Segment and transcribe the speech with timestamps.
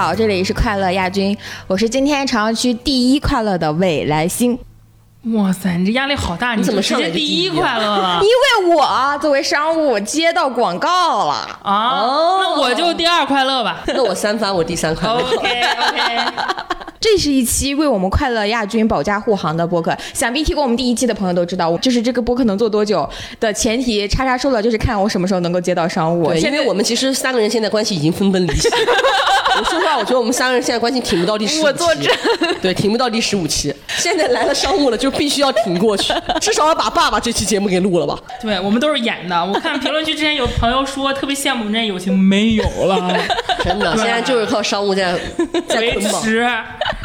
[0.00, 1.36] 好，这里是快乐亚军，
[1.66, 4.56] 我是今天朝阳区第一快乐的未来星。
[5.34, 6.54] 哇塞，你这压力好大！
[6.54, 11.98] 你怎么直接第上第一一快乐了因为我作为商务接到广告了，啊？
[11.98, 13.82] 哦那我就第二快乐吧。
[13.88, 15.16] 那我三番，我第三快乐。
[15.16, 16.32] OK OK，
[17.00, 19.92] 这是一期为我们快乐亚军保驾护航的播客。
[20.14, 23.06] 想必听过我们第一期的朋友都知道，我就是这个播客能做多久
[23.40, 26.28] 的前提，叉叉说了就是看我什么时候能够接到商务。
[26.28, 28.68] 对，因为我们其实三个人现在关系已经分崩离析。
[29.58, 32.14] 我说实话，我觉得我们三个人现在关系挺不到第十五期，我作证
[32.62, 33.74] 对，挺不到第十五期。
[33.96, 38.16] 现在来了商务了，就必须要挺过去，至少要把爸爸这期节目给录了吧。
[38.40, 39.44] 对我们都是演的。
[39.44, 43.18] 我看评论区之前有朋友说特别羡慕我们这友情，没有了，
[43.64, 45.18] 真的，现在就是靠商务在
[45.66, 46.22] 在维捆绑。
[46.22, 46.48] 持。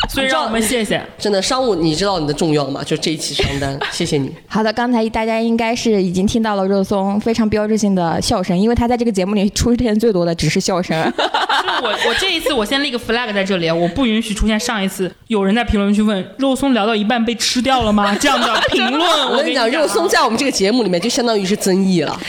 [0.10, 1.02] 所以让我们谢谢。
[1.18, 2.84] 真的，商务你知道你的重要吗？
[2.84, 4.32] 就这一期商单， 谢谢你。
[4.48, 11.12] 好的，刚才大家应该是已经听到了肉松非常标志性的笑声，因为他在这个节目里出现最多的只是笑声。
[11.18, 18.16] 就 是我我这一次我先立个 flag 在这里，我不允许出现上一次有人在评论区问肉松聊到一半被吃掉了吗？
[18.20, 19.30] 这样的评论。
[19.30, 22.20] 我跟你讲，肉松在我们这个节目里面就相当于是增益了，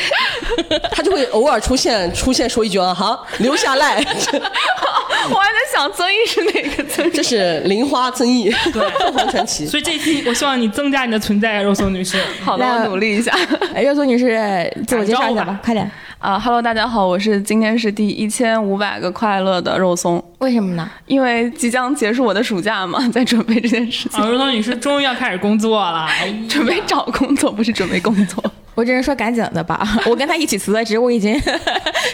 [0.92, 7.10] 他就会偶尔出现出现说一句啊哈，留下来，我还在想曾毅是哪个曾毅？
[7.10, 9.66] 这是玲花增益，对，凤凰传奇。
[9.66, 12.18] 所以这一期我希望你增加你的存在，肉松女士。
[12.42, 13.32] 好的，我努力一下。
[13.74, 15.90] 哎肉松女士，自我介绍一下吧，快点。
[16.18, 20.90] 啊哈喽，大家好，我是今天是第一千五百个快乐的肉松，为什么呢？
[21.06, 28.42] 因为即将结束我的暑假嘛，在准备这件事情，啊，肉松女士终于要开始工作了， 哎准备找工作，不是准备工作。
[28.74, 31.38] 我只能说赶紧的吧， 我跟他一起辞的职，我已经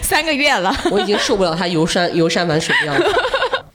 [0.01, 0.75] 三个月了。
[0.91, 3.05] 我已经受不了他游山游山玩水的样子。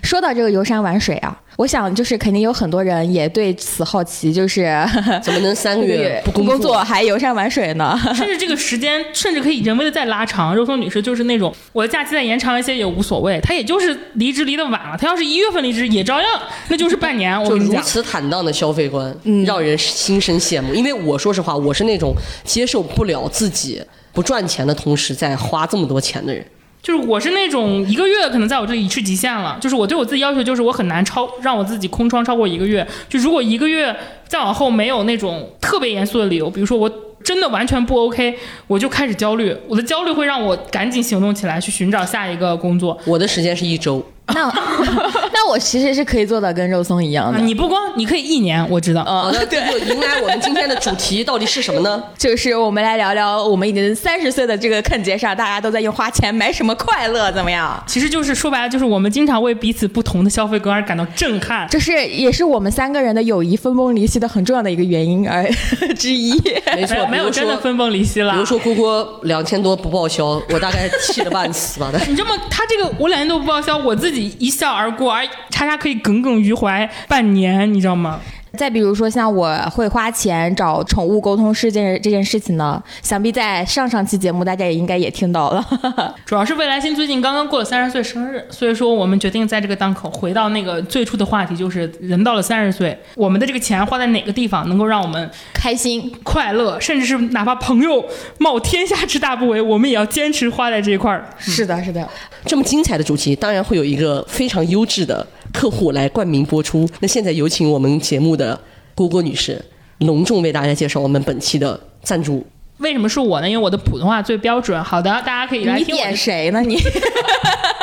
[0.06, 4.72] 说到这个游山玩水啊，我想就是肯定有很多人也对此好奇，就是
[5.20, 6.78] 怎么能三个月不不工作？
[6.78, 7.98] 还游山玩水呢？
[8.14, 10.54] 甚至这个时间甚至可以人为的再拉长。
[10.54, 17.36] 肉松女士就是那种我的假期再延长一些也无所谓，她也就是离职离得晚了，她要是一月份离职也照样，那就是半年。
[17.42, 19.12] 我就跟你讲，如此坦荡的消费观，
[19.44, 20.72] 让人心生羡慕。
[20.72, 26.46] 因为我说实话，我是那种接受不了自己不赚钱的同时在花这么多钱的人。
[26.86, 32.86] 就是我是那种一个月可能在我这里已是极限了，就是我对我自己要求就是我很难超让我自己空窗超过一个月。
[33.08, 33.92] 就如果一个月
[34.28, 36.88] 再往后没有那种特别严肃的理由，比如说我
[37.24, 38.38] 真的完全不 OK，
[38.68, 42.96] 我就开始焦虑，我的焦虑会让我赶紧行动起来去寻找下一个工作。
[43.04, 44.00] 我的时间是一周，
[44.34, 44.52] 那
[45.32, 49.04] 那我其实是可以做到跟肉松一样啊，的，你不光你可以一年，我知道。
[49.04, 52.02] 好的，这就迎来我们今天的主题到底是什么呢？
[52.18, 57.82] 就是我们来聊聊我们已经三十岁的这个坑节上，大家都在用花钱买什么快乐，怎么样？
[57.86, 61.66] 其实就是说白了，就是我们经常为彼此不同的消费观而感到震撼。
[61.70, 65.48] 这是也是我们三个人的友谊分崩离析的很重要的一个原因而
[65.96, 66.32] 之一。
[66.74, 68.32] 没错没有，真的分崩离析了。
[68.32, 71.92] 比如说郭郭两千多不报销，我大概气得半死吧。
[72.08, 78.20] 你这么，他这个我两千多不报销，我自己一笑而过，而叉叉可以耿耿于怀半年，你知道吗？
[78.56, 85.66] 再比如说，像我会花钱找宠物沟通师这件这件事情呢，想必在上上期节目大家也应该也听到了。
[86.24, 98.04] 主要是未来星最近刚刚过了三十岁生日，所以说我们决定在这个档口回到那个最初的话题，就是人到了三十岁，我们的这个钱花在哪个地方能够让我们开心，快乐，甚至是哪怕朋友
[98.38, 101.28] 冒天下之大不韪，我们也要坚持花在这一块儿。
[101.38, 102.08] 是的，是的。
[102.46, 106.86] 这么精彩的主题，当然会有一个非常优质的客户来冠名播出。
[107.00, 108.60] 那现在有请我们节目的
[108.94, 109.64] 郭郭女士，
[110.00, 112.44] 隆重为大家介绍我们本期的赞助。
[112.78, 113.48] 为什么是我呢？
[113.48, 114.82] 因为我的普通话最标准。
[114.84, 116.60] 好的，大家可以来听我的点谁呢？
[116.60, 116.76] 你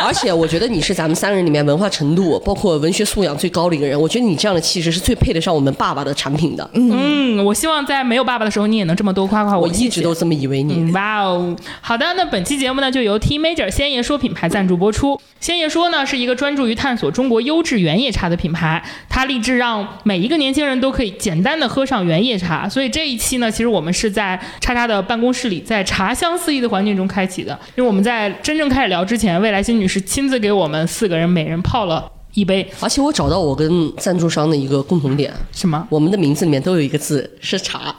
[0.06, 4.00] 而且我觉得你是咱们三人里面文化程度，包括文学素养最高的一个人。
[4.00, 6.70] 我觉得你这样的气质是最配得上我们爸爸的产品的。
[6.74, 10.74] 嗯，我希望在没有爸爸的时候，你也能这么多夸夸我谢谢一直都这么以为你。
[10.74, 11.56] 嗯，哇哦！
[11.80, 15.20] 好的，那本期节目呢，就由 T Major 鲜爷说品牌赞助播出。
[15.40, 22.68] 鲜爷说呢是一个专注于探索中国优质原叶茶的品牌，它立志让每一个年轻人都可以简单的喝上原叶茶。
[22.68, 27.58] 所以这一期呢，其实我们是在叉叉的办公室里，在茶香四溢的环境中开启的。
[27.76, 35.88] 因为我们在真正开始聊之前，未来新女士亲自给我们四个人每人泡了一杯而且我找到我跟赞助商的一个共同点，什么？
[35.90, 37.96] 我们的名字里面都有一个字是茶。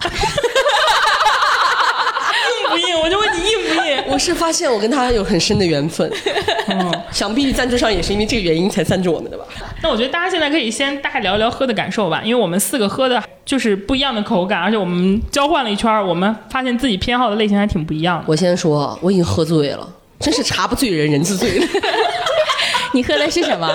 [2.51, 3.01] 硬不硬？
[3.01, 4.03] 我就问你硬不硬？
[4.14, 6.08] 我是发现我跟他有很深的缘分，
[7.11, 9.44] 想必赞助商也是因为这个原因才赞助我们的吧？
[9.82, 18.25] 那我觉得大家现在可以先大概聊一聊喝的感受吧，因为我们四个喝的就是不一样的口感，而且我们交换了一圈儿，我们发现自己偏好的类型还挺不一样的。
[18.28, 19.88] 我先说，我已经喝醉了，
[20.20, 21.66] 真是茶不醉人人自醉了。
[22.94, 23.69] 你喝的是什么？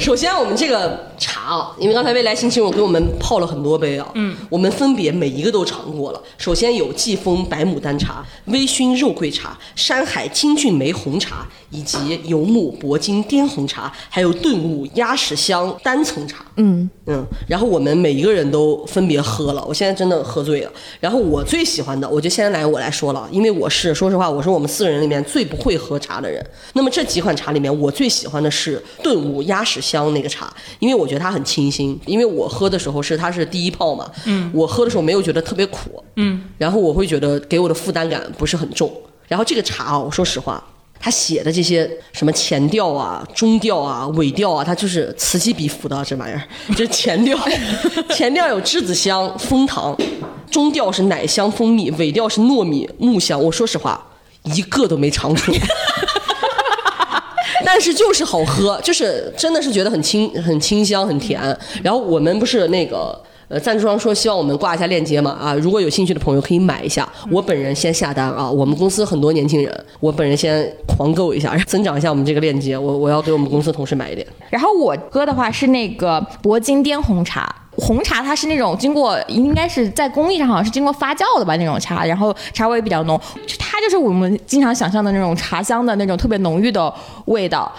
[0.00, 6.22] 首先，我们这个茶啊，因为刚才未来星期我给我们泡了很多杯啊，嗯，我们分别每一个都尝过了。
[6.38, 16.44] 首先有季风白牡丹茶、微醺肉桂茶、山海金骏眉红茶，以及游牧铂金滇红茶，还有顿悟鸭屎香单层茶。
[16.56, 20.72] 嗯嗯，然后我们每一个人都分别喝了，我现在真的喝醉了。
[21.00, 26.44] 然后我最喜欢的，我就先来我来说了，因为我是说实话，我是我们四个人里面最不会喝茶的人。
[26.74, 31.98] 那么这几款茶里面，我最喜欢的是顿悟鸭屎香那个茶，因为我觉得它很清新。
[32.06, 38.92] 因为我喝的时候是它是第一泡嘛，嗯，我喝的时候没有觉得特别苦，嗯，然后我会觉得给我的负担感不是很重。
[39.26, 40.62] 然后这个茶啊，我说实话。
[41.00, 46.42] 他写的这些什么前调啊、中调啊、尾调啊，它就是此起彼伏的这玩意儿。
[46.74, 47.38] 就是前调，
[48.08, 49.94] 前调有栀子香、枫糖，
[50.50, 53.38] 中调是奶香、蜂蜜，尾调是糯米、木香。
[53.38, 54.02] 我说实话，
[54.44, 55.58] 一个都没尝出来。
[57.64, 61.40] 但是就是好喝，就是真的是觉得很清、很清香、很甜。
[61.82, 63.18] 然后我们不是那个。
[63.46, 67.06] 呃，赞助商说希望我们挂一下链接嘛啊，如果有兴趣的朋友可以买一下。
[67.30, 72.76] 我本人先下单啊，我们公司很多年轻人，我本人先狂购一下，增长一下我们这个链接。
[72.76, 74.26] 我我要给我们公司同事买一点。
[74.48, 83.20] 然后我喝的话是那个铂金滇红茶，红茶它是那种经过应该是在工艺上好像是经过发酵的吧那种茶，然后茶味比较浓，
[83.58, 86.92] 它就是我们经常想象的那种茶香的那种特别浓郁的
[87.26, 87.70] 味道。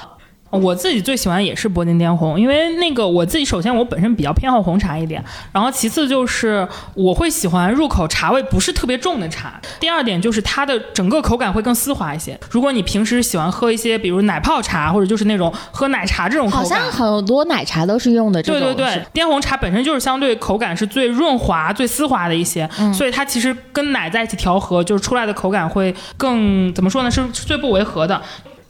[0.52, 5.22] 我自己最喜欢也是铂金滇红，因为那个我自己首先我本身比较偏好红茶一点，
[5.52, 9.60] 然后其次就是我会喜欢入口茶味不是特别重的茶。
[9.82, 12.40] 第二点就是它的整个口感会更丝滑一些。
[12.50, 18.62] 如果你平时喜欢喝一些比如奶泡茶或者就是那种喝奶茶这种口感，好像很多奶茶都是用的这种。
[18.62, 27.12] 对对对，滇红茶本身就是相对口感是最润滑、最丝滑的一些，所以它其实跟奶在一起调和，就是出来的口感会更怎么说呢？
[27.12, 28.22] 是最不违和的。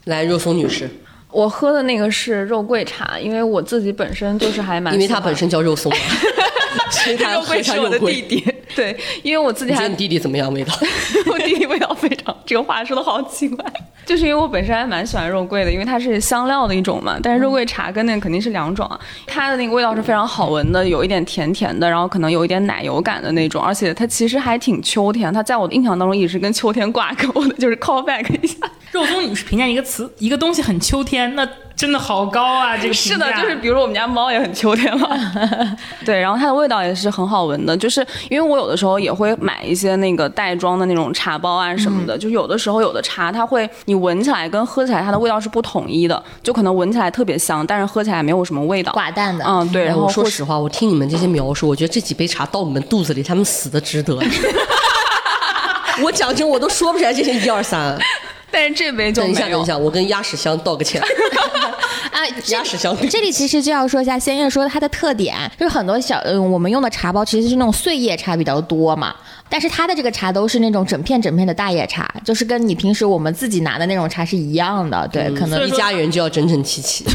[0.05, 0.89] 来，若松女士。
[1.35, 8.41] 我喝的那个是肉桂茶，因为我自己本身就是还蛮，因为它本身叫肉松，肉桂是我的弟弟。
[8.73, 9.87] 对，因为我自己还。
[9.87, 10.51] 你弟弟怎么样？
[10.53, 10.73] 味道？
[11.31, 13.65] 我弟弟味道非常，这个话说的好奇怪。
[14.05, 17.17] 就是因为我本身还蛮喜欢肉桂的，因为它是香料的一种嘛。
[17.23, 18.99] 但是肉桂茶跟那个肯定是两种啊。
[19.25, 25.33] 它的那个味道是非常好闻的，有一点甜甜的，然后可能有一点奶油感的那种，而且它其实还挺秋天。
[25.33, 28.57] 它在我的印象当中一直是跟秋天挂钩的，就是 call back 一下。
[28.91, 32.77] 肉松你是评价一个词，一个东西很秋天，那真的好高啊！
[32.79, 35.09] 这个是的，就是比如我们家猫也很秋天嘛。
[36.05, 49.43] 对，然后它的味道也是很好闻的，就是因为我有的时候也会买一些那个袋装的那种茶包啊什么的，就有的时候有的茶它会你闻起来跟喝起来它的味道是不统一的，就可能闻起来特别香，但是喝起来没有什么味道，寡淡的。
[49.45, 49.85] 嗯，对。
[49.85, 54.17] 然后说实话，我听你们这些描述，我觉得这几杯茶到你们肚子里，他们死的值得。
[56.03, 57.97] 我讲真，我都说不出来这些一二三。
[58.55, 61.01] 但是这杯就等一下，等一下，我跟鸭屎香道个歉。
[62.09, 62.95] 啊，鸭屎香。
[63.09, 69.13] 这里其实就要说一下仙叶说它的特点，就是很多小嗯，我们用的茶包其实是那种碎叶茶比较多嘛，
[69.49, 75.05] 但是它的这个茶都是那种整片整片的大叶茶，就是跟你平时我们自己拿的那种茶是一样的。
[75.11, 77.03] 对，可能一家人就要整整齐齐。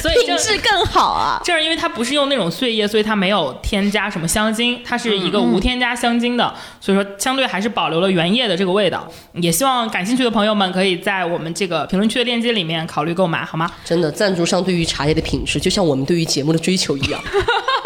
[0.00, 1.40] 所以品质更好啊！
[1.44, 9.06] 这是因为它不是用那种碎叶，所以它没有添加什么香精，它是一个无添加香精的，所以说相对还是保留了原叶的这个味道。
[9.34, 13.70] 也希望感兴趣的朋友们可以在我们这个评论区的链接里面考虑购买，好吗？
[13.84, 17.20] 真的，赞助商对于茶叶的品质，就像我们对于节目的追求一样。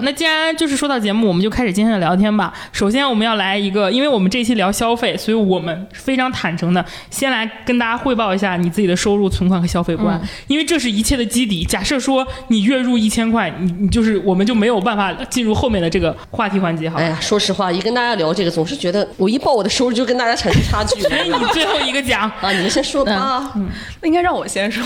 [0.00, 2.52] 那既然就是说到节目，我们就开始今天的聊天吧。
[2.72, 11.64] 首先，我们要来一个，因为我们这期聊消费，所以我们非常坦诚的先来跟大家汇报一下你自己的收入、存款和消费观，因为这是一切的基底。
[11.64, 16.88] 假设说你月入一千块，你你就是我们就没有办法进入后面的这个话题环节。
[16.88, 21.00] 好，哎呀，说实话，一跟大家聊这个，总是觉得我一报我的收入就跟大家产生差距。
[21.08, 23.52] 所以你最后一个讲啊，你们先说吧。
[23.56, 23.68] 嗯，
[24.00, 24.84] 那应该让我先说。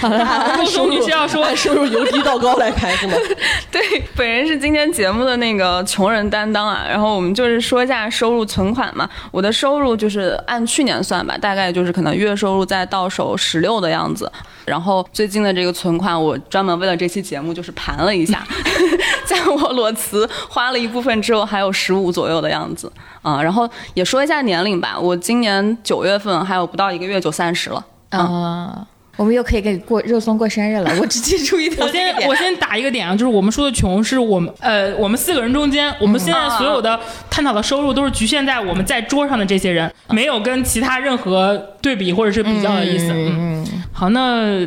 [0.00, 3.14] 好的，陆松女士要说，按收入由低到高来排是吗？
[3.70, 6.84] 对， 本人是今天节目的那个穷人担当啊。
[6.88, 9.08] 然后我们就是说一下收入存款嘛。
[9.30, 14.30] 我的收入就是按去年算吧，大概就是可能月收入在到手十六的样子。
[14.64, 18.46] 然后最近的这个存款，我专门为了这期节目就是盘了一下，
[19.26, 22.90] 在我裸辞花了一部分之后，还有十五左右的样子
[23.22, 23.42] 啊。
[23.42, 28.86] 然后也说一下年龄吧，我今年九月份还有不到一个月就三十了啊。
[29.16, 30.90] 我们又可以给过肉松过生日了。
[31.00, 31.84] 我只记住一条。
[31.84, 43.12] 我先我先打一个点啊，就是我们说的穷是我们呃我们四个人中间，我们现在所有的探讨的收入都是局限在我们在桌上的这些人，没有跟其他任何对比或者是比较的意思。
[43.12, 44.66] 嗯，好，那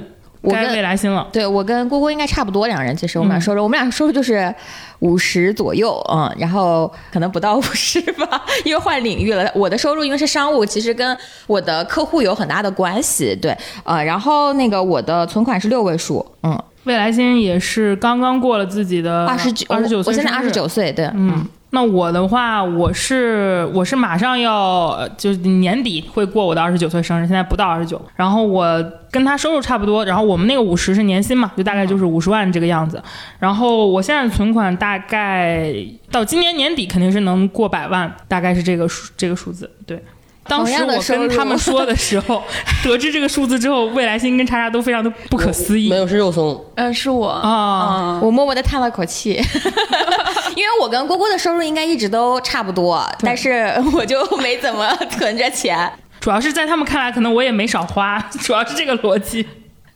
[0.51, 1.27] 该未来星了。
[1.31, 4.53] 对我跟郭郭应该差不多，两人其实我们俩收入，我们俩收入就是。
[4.99, 9.47] 五十左右，嗯，然后可能不到五十吧，因为换领域了。
[9.53, 11.15] 我的收入因为是商务，其实跟
[11.47, 20.49] 我的客户有很大的关系，对，呃，然后那个我的存款是六位数，嗯，未来星也是刚刚过了自己的二十九，二十九岁，我现在二十。
[20.49, 28.01] 九岁，对，嗯，那我的话，我是我是马上要呃就是年底会过我的二十九岁生日，现在不到二十九。
[28.15, 28.81] 然后我
[29.12, 33.01] 跟他收入差不多，然后我们那个五十是年薪嘛，就大概就是五十万这个样子。
[33.39, 35.74] 然后我现在存款大概
[36.10, 39.69] 到今年年底肯定是能过百万，大概是这个数这个数字。
[39.86, 40.01] 对，
[40.47, 42.43] 当时我跟他们说的时候，
[42.85, 48.19] 得知这个数字之后，未来星跟叉叉都非常的不可思议没有是肉松，呃，是我啊。
[48.19, 49.31] 嗯我默默的 叹了口气，
[50.55, 55.91] 因为我跟郭郭的收入应该一直都差不多，但是我就没怎么存着钱。
[56.21, 59.45] 主要是在他们看来，可能我也没少花，主要是这个逻辑。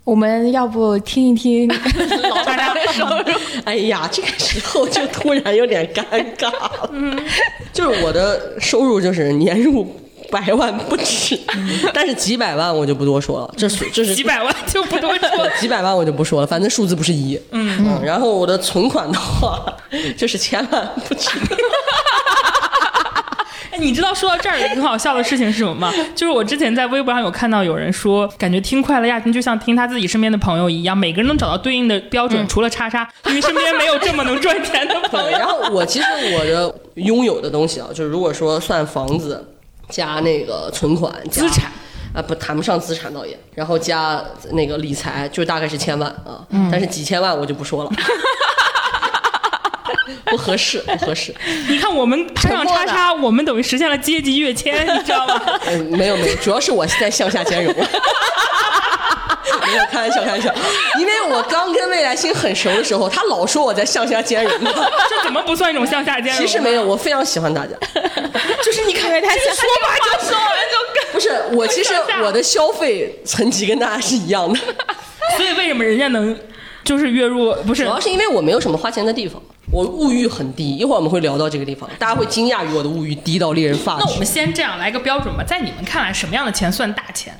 [0.03, 3.39] 我们要不听一听老大家的收入？
[3.65, 6.03] 哎呀，这个时候就突然有点尴
[6.35, 6.89] 尬了。
[6.91, 7.15] 嗯，
[7.71, 9.85] 就是我的收入就是年入
[10.31, 11.39] 百万不止，
[11.93, 15.49] 但是几百万我就不多说了，这是这是几百万就不多说 了。
[15.59, 17.39] 几百万我就不说了，反正数字不是一。
[17.51, 19.61] 嗯然后我的存款的话，
[20.17, 21.29] 就是千万不止。
[23.71, 25.93] 哎，你知道说到这儿很好笑的事情是什么吗？
[26.15, 35.37] 就是我之前在微博上有看到有人说，感觉听快乐亚军就像听他自己身边的朋友一样，每个人能找到对应的标准，除了叉叉，因为身边没有这么能赚钱的朋，友。
[35.37, 39.45] 然后我其实我的拥有的东西啊，就是如果说算房子
[39.89, 41.71] 加那个存款资产。
[42.11, 44.19] 啊，不谈不上资产倒也，然后加
[44.53, 47.91] 那个理财，就大概是千万啊，但是几千万我就不说了，
[50.25, 51.31] 不合适，不合适。
[51.69, 55.39] 你看我们插上叉叉，我们等于实现了阶级跃迁，你知道吗？
[55.67, 57.71] 嗯，没有没有，主要是我在向下兼容。
[59.69, 60.53] 没有，开玩笑，开玩笑。
[60.99, 64.91] 因为我刚跟未来星很熟的时候，他老说我在向下兼容的。
[65.09, 66.41] 这怎么不算一种向下兼容？
[66.41, 67.73] 其实没有，，我非常喜欢大家。
[68.63, 74.59] 就是你看他这个说吧就说完就不是我，其实我的消费层级跟大家是一样的，
[75.37, 76.37] 所以为什么人家能
[76.83, 80.75] 就是月入不是主要是因为我没有什么花钱的地方，我物欲很低。
[80.75, 84.25] 一会儿我们会聊到这个地方，大家会惊讶于我的物欲低到令人发指那我们。
[84.25, 87.37] 先这样来个标准吧，在你们看来，什么样的钱算大钱？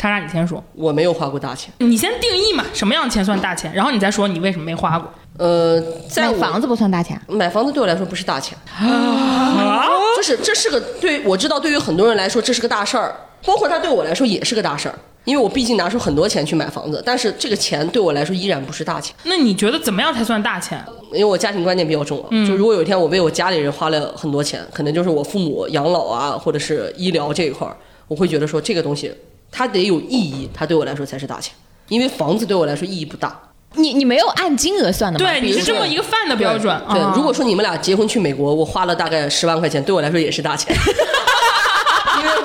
[0.00, 5.06] 叉叉，你先说，我没有花过大钱，你先定义嘛，什么样的钱算大钱，然后你再说你为什么没花过。
[5.36, 5.78] 呃，
[6.08, 13.14] 在买房子不算大钱，买房子对我来说不是大钱，啊，就是这是个对我知道对于很多人来说这是个大事儿，
[13.44, 20.82] 包括他对我来说也是个大事儿，因为我毕竟拿出很多钱去买房子，但是这个钱对我来说依然不是大钱，那你觉得怎么样才算大钱？
[21.12, 22.28] 因为我家庭观念比较重啊。
[22.46, 27.76] 就如果有一天我为我家里人花了很多钱，可能就是我父母养老啊，或者是医疗这一块儿，
[28.08, 29.12] 我会觉得说这个东西
[29.50, 31.54] 它得有意义，它对我来说才是大钱，
[31.88, 33.38] 因为房子对我来说意义不大。
[33.74, 35.24] 你你没有按金额算的吗？
[35.24, 36.76] 对，你是这么一个泛的标准。
[36.90, 40.74] 对，啊如果说你们俩结婚去美国，我花了大概十万块钱，对我来说也是大钱。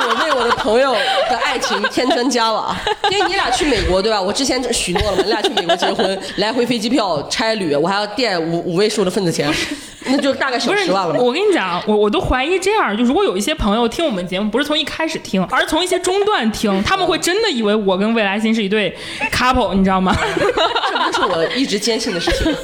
[0.08, 0.94] 我为我的朋友
[1.30, 2.76] 的爱情添砖加瓦，
[3.10, 4.22] 因为你俩去美国对吧？
[4.22, 9.52] 我之前许诺了嘛，你俩去美国结婚，来回飞机票、差旅，我还要垫五五位数的份子钱，
[10.06, 11.16] 那就大概是十万了。
[11.20, 18.96] 我跟你讲，我我都怀疑这样，就如果有一些朋友听我们节目，不是从一开始听，而是从一些中段听，他们会真的以为我跟未来星是一对
[19.32, 20.16] couple，你知道吗？
[20.92, 22.56] 这不是我一直坚信的事情。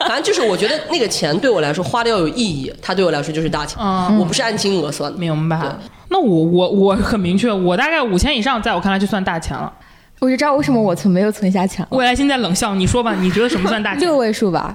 [0.00, 3.76] 反正就是我觉得那个钱对我来说花的要有意义，它对我来说就是大钱。
[3.80, 5.18] 嗯我不是按金额算的。
[5.18, 5.68] 明白对。
[6.08, 9.72] 那我我我很明确，我大概五千以上，在我看来就算大钱了。
[10.20, 14.00] 我就知道为什么我存没有存下钱了，未来现在冷笑，你说吧，你觉得什么算大钱？
[14.00, 14.74] 六位数吧。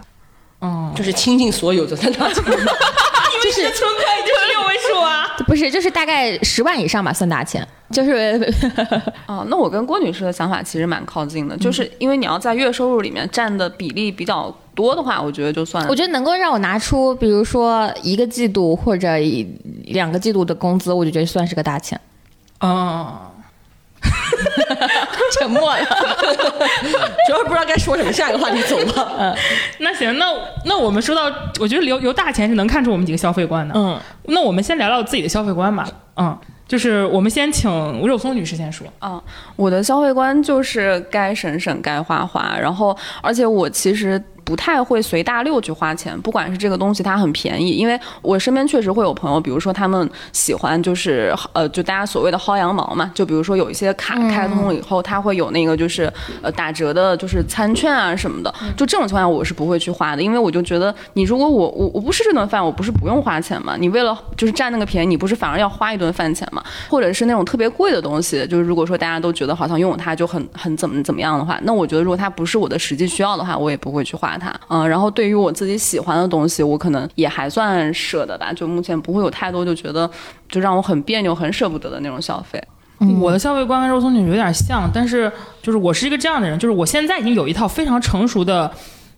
[0.62, 2.44] 嗯，就是倾尽所有的算大钱。
[2.46, 5.26] 因为你的存款也就是六位数啊。
[5.48, 7.68] 不是，就是大概十万以上吧，算大钱。
[7.90, 8.40] 就是
[9.26, 19.48] 哦，那我跟郭女士的想法其实蛮靠近的，就是因为你要在月收入里面占的比例比较多的话，我觉得就算我觉得能够让我拿出，比如说一个季度或者一
[19.88, 22.00] 两个季度的工资，我就觉得算是个大钱。
[22.60, 23.20] 哦，
[25.40, 25.84] 沉默了。
[27.28, 29.12] 主要是不知道该说什么，下一个话题走吧。
[29.20, 29.36] 嗯
[29.80, 30.26] 那行，那
[30.66, 31.24] 那我们说到，
[31.60, 33.74] 我觉得留留大钱是能看出我们几个消费观的。
[33.76, 35.88] 嗯，那我们先聊聊自己的消费观吧。
[36.18, 36.38] 嗯，
[36.68, 37.70] 就是我们先请
[38.06, 38.86] 肉松女士先说。
[39.00, 39.22] 啊，
[39.56, 42.56] 我的消费观就是该省省，该花花。
[42.60, 44.22] 然后，而且我其实
[44.52, 58.54] 不太会随大溜去花钱，不管是这个东西它很便宜，因为我身边确实会有朋友，比如说他们喜欢就是呃，就大家所谓的薅羊毛嘛，就比如说有一些卡开通了以后，它会有那个就是呃打折的，就是餐券啊什么的。
[58.76, 63.78] 就这种情况下，我是不会去花的，因为我就觉得你如果我我我不吃这顿饭，我不是不用花钱嘛？
[63.80, 66.62] 你为了就是占那个便宜，你不是反而要花一顿饭钱嘛？
[66.90, 74.54] 或者是那种特别贵的东西，就是如果说大家都觉得好像拥有它就很很怎么怎么样的话，那我觉得如果它不是我的实际需要的话，我也不会去花它。
[74.68, 80.10] 嗯，然后对于我自己喜欢的东西，我可能也还算舍得吧，就目前不会有太多就觉得
[80.50, 82.62] 就让我很别扭、很舍不得的那种消费。
[83.20, 85.32] 我的消费观跟肉松女有点像，但是
[85.62, 88.72] 就是我是一个这样的人，就是我现在已经有一套非常成熟的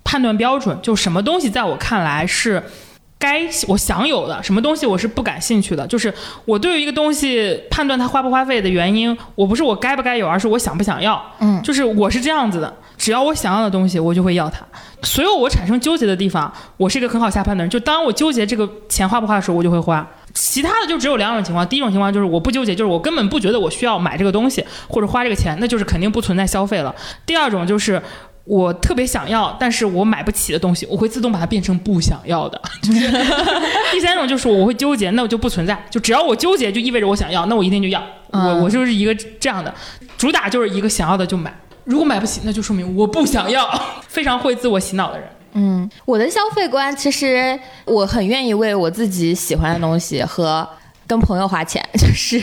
[0.05, 2.63] 判断标准，就什么东西在我看来是
[3.23, 5.87] 该我享有的，什么东西我是不感兴趣的。
[5.87, 6.13] 就是
[6.43, 11.23] 我对于一个东西判断它花不花费的原因，我不是我该不该有，而是我想不想要。
[11.39, 14.59] 嗯就是我是这样子的，只要我想要的东西，我就会要它。
[15.03, 17.69] 所有我产生纠结的地方，我是一个很好下判断的人。
[17.69, 20.05] 就当我纠结这个钱花不花的时候，我就会花。
[20.33, 26.93] 其他的就只有两种情况，第一种情况就是我不纠结，就是我根本不觉得我需要买这个东西或者花这个钱，那就是肯定不存在消费了。
[27.25, 28.01] 第二种就是
[28.45, 32.61] 我特别想要，但是我买不起的东西，我会自动把它变成不想要的。
[32.83, 33.09] 就是
[33.91, 38.01] 第三种就是我会纠结，那我就不存在，就只要我纠结，就意味着我想要，那我一定就要。
[38.31, 39.73] 我嗯我就是一个这样的，
[40.17, 41.53] 主打就是一个想要的就买。
[41.85, 43.69] 如果买不起，那就说明我不想要，
[44.07, 45.29] 非常会自我洗脑的人。
[45.53, 50.67] 嗯，我的消费观其实我很愿意为我自己喜欢的东西和
[51.07, 52.41] 跟朋友花钱， 就是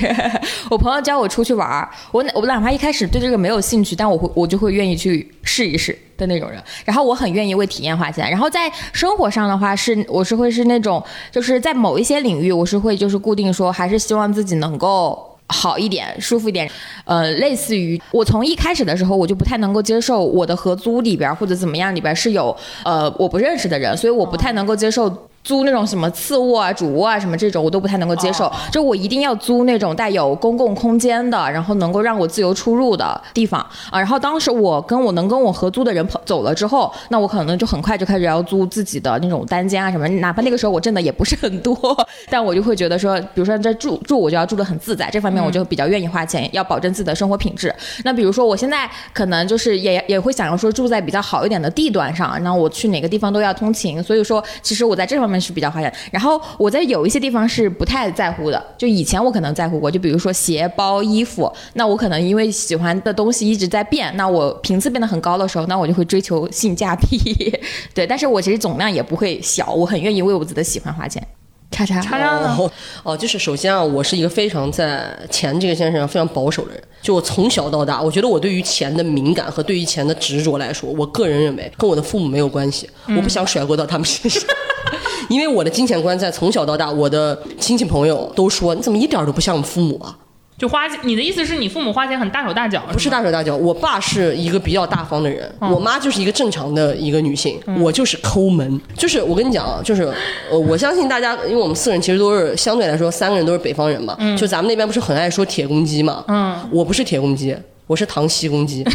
[0.71, 6.63] 我朋友叫我出去玩儿，我我哪怕一开始对这个没有兴趣，但我会我就会愿意去试一试的那种人。
[6.85, 8.31] 然后我很愿意为体验花钱。
[8.31, 15.27] 然后在生活上的话是，我是会是那种就是在某一些领域，我是会就是固定说，还是希望自己能够。
[15.53, 16.71] 好一点，舒服一点，
[17.05, 25.13] 呃，类似于我从一开始的时候，我就不太能够接受我的合租里边或者怎么样里边是有呃我不认识的人，所以我不太能够接受
[25.43, 28.51] 租那种什么次卧啊、主卧啊什么这种，我都不太能够接受。
[28.71, 33.99] 就我一定要租那种带有公共空间的，然后能够让我自由出入的地方啊。
[33.99, 41.77] 然后当时我跟我能跟我合租的人跑走了之后，那我可能就很快就开始要租自己的那种单间啊什么，哪怕那个时候我挣的也不是很多，
[42.31, 47.75] 但我就会觉得说，比如说在住住，我就要住得很自在，这方面我就比较愿意花钱，要保证自己的生活品质。
[48.05, 55.93] 那比如说我现在可能就是也也会想要说住在比较好一点的地段上，然后我去哪个地方都要通勤，所以说其实我在这方面是比较花钱。
[56.11, 67.57] 然后我在有一些地方是不太在乎的，就以前我可能在乎过，就比如说鞋包、衣服，那我可能因为喜欢的东西一直在变，那我频次变得很高的时候，那我就会追求性价比。
[67.95, 71.27] 对，但是我其实总量也不会小，我很愿意为我自己的喜欢花钱。
[71.71, 72.57] 叉叉叉叉呢？
[72.59, 72.71] 哦
[73.03, 76.83] 哦，就是首先啊，我是一个非常在钱这个件事上非常保守的人。
[77.01, 84.43] 就我从小到大，我觉得我对于钱的敏感和对于钱的执着来说，我个人认为跟我的父母没有关系，我不想甩锅到他们身上。
[85.31, 90.19] 因为我的金钱观在从小到大，我的亲戚朋友都说你怎么一点儿都不像我父母啊？
[90.61, 92.83] 就花钱，你的意思是你父母花钱很大手大脚？
[92.93, 98.79] 不是大手大脚，我爸是一个比较大方的人，我妈就是一个正常的一个女性，我就是抠门。
[98.95, 100.03] 就是我跟你讲啊，就是
[100.51, 107.57] 呃，我相信大家，因为我们四个人其实都是相对来说三个人都是北方人嘛，就咱们那边不是很爱说铁公鸡嘛，嗯，我不是铁公鸡，
[107.91, 108.87] 我是糖稀公鸡。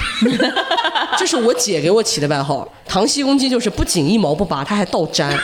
[1.19, 5.37] 这是我姐给我起的外号，糖稀公鸡就是不仅一毛不拔，它还倒粘，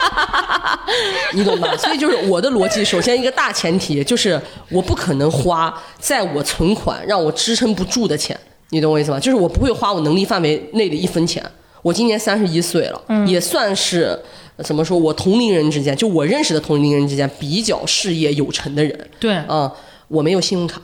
[1.32, 1.74] 你懂吧？
[1.78, 9.18] 所以就是我的逻辑，首先一个大前提就是我不可能花在我存款让我支撑不住的钱，你懂我意思吗？
[9.18, 11.42] 就是我不会花我能力范围内的一分钱。
[11.80, 14.18] 我今年三十一岁了，也算是
[14.56, 19.10] 呃怎么说我同龄人之间，就我认识的同龄人之间比较事业有成的人。
[19.18, 19.72] 对，啊、
[20.08, 20.78] 我没有信用卡，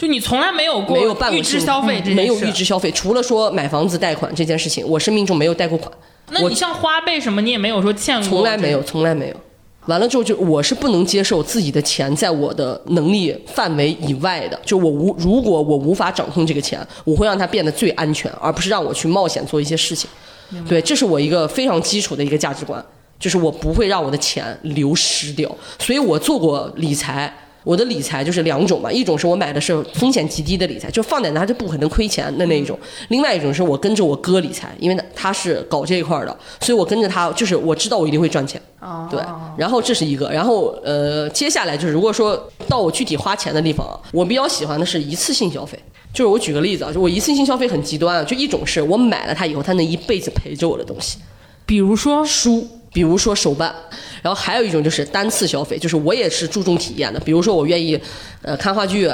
[0.00, 5.92] 就你从来没有过没有办过预支消费这件事，没有预支消费，除了说买房子贷款这件事情，我生命中没有贷过款，
[6.30, 8.82] 那你像花呗什么，你也没有说欠过，从来没有，。
[8.82, 9.36] 从来没有。
[9.84, 20.08] 完了之后就我是不能接受自己的钱在我的能力范围以外的，就我无如果我无法掌控这个钱，我会让它变得最安全，而不是让我去冒险做一些事情。
[20.66, 22.82] 对，这是我一个非常基础的一个价值观，
[23.18, 25.54] 就是我不会让我的钱流失掉。
[25.78, 27.30] 所以我做过理财，
[27.64, 32.76] 我的理财就是两种嘛，一种是我买的是风险极低的理财，就放在那就不可能亏钱的那一种；
[33.08, 38.60] 另外一种是我跟着我哥理财，因为他是搞这一块儿的，所以我跟着他，就是我知道我一定会赚钱。
[38.80, 39.20] 哦对，
[39.58, 45.78] 然后这是一个，然后呃，接下来就是如果说到我具体花钱的地方啊，我比较喜欢的是一次性消费。
[46.12, 51.18] 就是我举个例子啊，就我一次性消费很极端啊，就一种是我买了它以后，它能一辈子陪着我的东西，
[51.66, 53.74] 比如说书，比如说手办，
[54.20, 57.98] 然后还有一种就是单次消费，就是我也是注重体验的，比如说我愿意
[58.42, 59.08] 呃看话剧，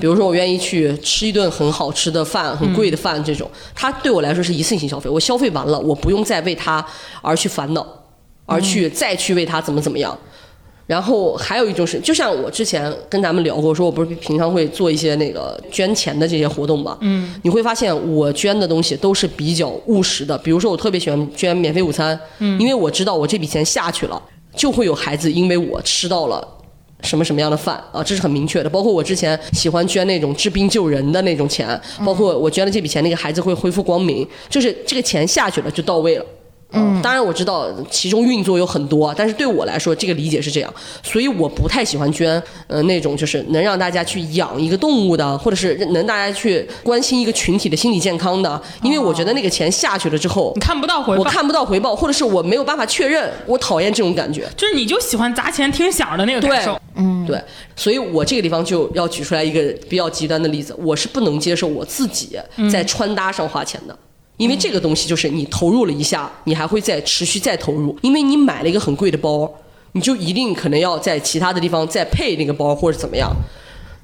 [0.00, 6.84] 比如说我愿意去吃一顿很好吃的饭、很贵的饭这种，它对我来说是一次性消费，我消费完了，我不用再为它
[7.22, 7.86] 而去烦恼，
[8.44, 10.16] 而去再去为它怎么怎么样。
[10.86, 24.22] 然后还有一种是，就像我之前跟咱们聊过，说我不是平常会做一些那个捐钱的这些活动嘛，嗯，你会发现我捐的东西都是比较务实的，比如说我特别喜欢捐免费午餐，嗯，因为我知道我这笔钱下去了，
[24.54, 26.46] 就会有孩子因为我吃到了。
[27.04, 28.70] 什么什么样的饭啊，这是很明确的。
[28.70, 31.68] 包括我之前喜欢捐那种治病救人的那种钱，
[32.06, 36.24] 包括我捐了这笔钱，那个孩子会恢复光明，就是这个钱下去了就到位了。
[36.72, 54.48] 嗯，当然我知道其中运作有很多，但是对我来说，这个理解是这样，所以我不太喜欢捐，呃，那种就是能让大家去养一个动物的，或者是能大家去关心一个群体的心理健康的，因为我觉得那个钱下去了之后你，看不到回报，我看不到回报，或者是我没有办法确认，我讨厌这种感觉。
[54.56, 56.80] 就是你就喜欢砸钱听响的那个感受。
[56.94, 57.42] 嗯，对，
[57.74, 62.38] 所以我这个地方就要举出来一个比较极端的例子，我是不能接受我自己
[62.70, 63.96] 在穿搭上花钱的。
[64.42, 69.48] 因为这个东西就是你投入了一下，你还会再持续再投入，因为你买了一个很贵的包，
[69.92, 73.30] 你就一定可能要在其他的地方再配那个包或者怎么样，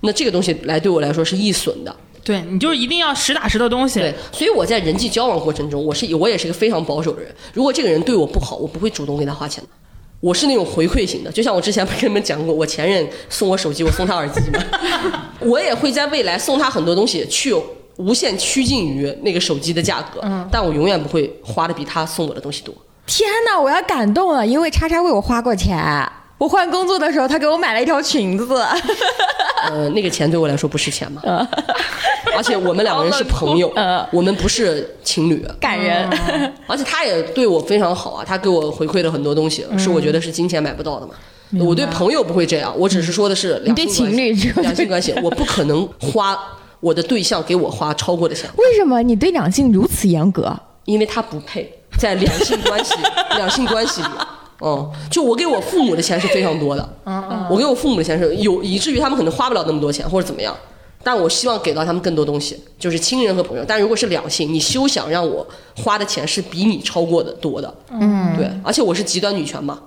[0.02, 1.96] 那这个东西来对我来说是易损的。
[2.22, 3.98] 对你就是一定要实打实的东西。
[3.98, 7.34] 对，所以我在人际交往过程中，我是我也是一个非常保守的人。
[7.54, 9.70] 如果这个人对我不好，我不会主动给他花钱的。
[10.20, 14.62] 我是那种回馈型的，就像我之前不跟你们讲过，我前任送我手机，我送他耳机嘛，
[15.40, 17.54] 我也会在未来送他很多东西，去
[17.98, 22.74] 无限趋近于那个手机的价格，但我永远不会花的比他送我的东西多。
[23.06, 25.78] 天哪，我要感动了，因为叉叉为我花过钱。
[26.38, 28.64] 我换工作的时候，他给我买了一条裙子。
[29.64, 31.20] 呃，那个钱对我来说不是钱嘛，
[32.36, 33.72] 而且我们两个人是朋友，
[34.12, 36.08] 我们不是情侣，感人。
[36.68, 41.14] 而且他也对我非常好啊，他给我回馈了很多东西，是我觉得是金钱买不到的嘛。
[41.66, 44.32] 我对朋友不会这样，我只是说的是两性关系情侣
[44.62, 46.38] 两性关系， 我不可能花
[46.80, 50.54] 我的对象给我花超过的钱，为什么你对两性如此严格？
[50.84, 52.94] 因为他不配在两性关系
[53.36, 54.08] 两性关系里。
[54.60, 56.88] 嗯，就我给我父母的钱是非常多的，
[57.48, 60.52] 我给我父母的钱是有，以至于他们可能花不了那么多钱或者怎么样，
[61.04, 63.64] 但我希望给到他们更多东西，就是亲人和朋友。
[63.64, 69.78] 但如果是两性，你休想让我花的钱是比你超过的多的，嗯，对，而且我是极端女权嘛，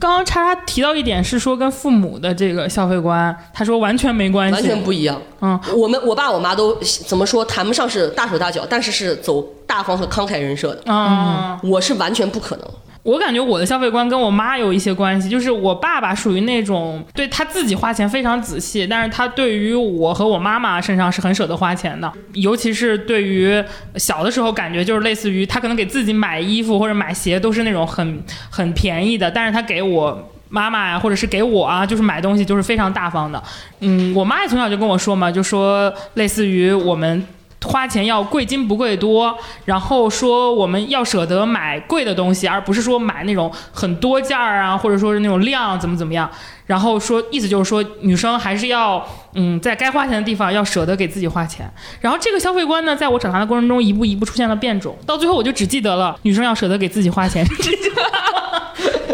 [0.00, 5.20] 刚刚叉叉提到一点是说跟父母的这个消费观，他说完全没关系，完全不一样。
[5.42, 6.74] 嗯，我们我爸我妈都
[7.06, 12.66] 怎么说，谈不上是大手大脚，但是是走大方和慷慨人设的，嗯，我是完全不可能。
[13.02, 23.62] 我感觉我的消费观跟我妈有一些关系，就是我爸爸属于那种对他自己花钱非常仔细，但是他对于我和我妈妈身上是很舍得花钱的，尤其是对于
[23.96, 30.30] 小的时候，感觉就是类似于他可能给自己买衣服或者买鞋都是那种很 很便宜的，但是他给我。
[30.52, 33.40] 妈妈呀，或者是给我啊，就是买东西就是非常大方的。
[33.78, 37.24] 嗯，我妈也从小就跟我说嘛，就说类似于我们
[37.66, 46.30] 花钱要贵精不贵多，然后说我们要舍得买贵的东西，而不是说买那种很多件儿啊，或者说是那种量怎么怎么样。
[46.66, 51.70] 然后说意思就是说，女生还是要嗯，在该花钱的地方要舍得给自己花钱。
[52.00, 58.02] 然后这个消费观呢，在我长大的过程中一步一步出现了变种，到最后我就只记得了女生要舍得给自己花钱，这句话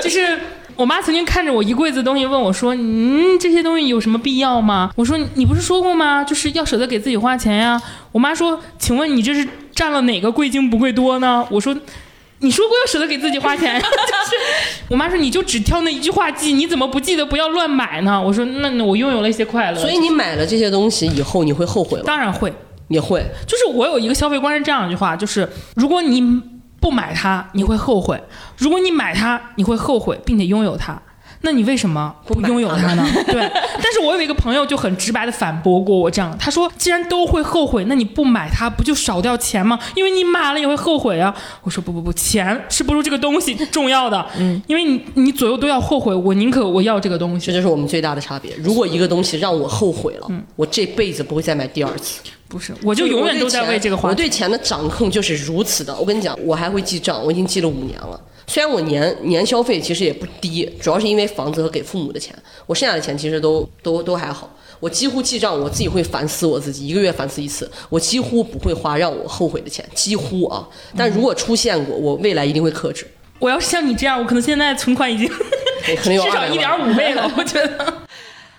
[0.00, 0.38] 就是。
[0.76, 6.22] 我妈曾经看着我一柜子东西问我说：“嗯，这些东西有什么必要吗？”我说：“你不是说过吗？
[6.22, 7.80] 就是要舍得给自己花钱呀。”
[8.12, 11.74] 我妈说：“请问你这是占了哪个贵精不贵多呢？”我说
[12.40, 22.04] ：“你说过要舍得给自己花钱， 就是我妈说你就只挑那一句话记，你怎么不记得不要乱买呢？”我说：“那那我拥有了一些快乐。”所以你买了这些东西以后，你会后悔吗？
[22.06, 22.52] 当然会，
[22.88, 23.24] 也会。
[23.46, 26.20] 就是我有一个消费观是这样一句话，就是如果你
[26.80, 28.16] 不买它，你会后悔；
[28.56, 31.00] 如果你买它，你会后悔，并且拥有它。
[31.42, 33.06] 那你为什么不拥有它呢？
[33.26, 33.50] 对，
[33.82, 39.78] 但是我有一个朋友就很直白的反驳过我这样，他说既然都会后悔，那你不买它不就少掉钱吗？
[39.94, 41.34] 因为你买了也会后悔啊。
[41.62, 47.46] 我说不不不，钱是不如这个东西重要的，嗯，因为你你左右都要后悔，我宁可我要这个东西。
[47.46, 48.54] 这就是我们最大的差别。
[48.56, 52.20] 如果一个东西让我后悔了，嗯我这辈子不会再买第二次。
[52.48, 54.14] 不是，我就永远都在为这个花我。
[54.14, 55.94] 对钱的掌控就是如此的。
[55.96, 58.20] 我跟你讲，我还会记账，我已经记了五年了。
[58.46, 62.34] 虽然我年年消费其实也不低，主要是因为房子和给父母的钱，
[62.66, 64.50] 我剩下的钱其实都都都还好。
[64.78, 67.70] 我几乎记账，我自己会反思我自己，一个月反思一次。
[67.88, 70.68] 我几乎不会花让我后悔的钱，几乎啊。
[70.96, 73.06] 但如果出现过，我未来一定会克制。
[73.38, 75.26] 我要是像你这样，我可能现在存款已经
[76.02, 78.02] 至少200一点五倍了，我觉得。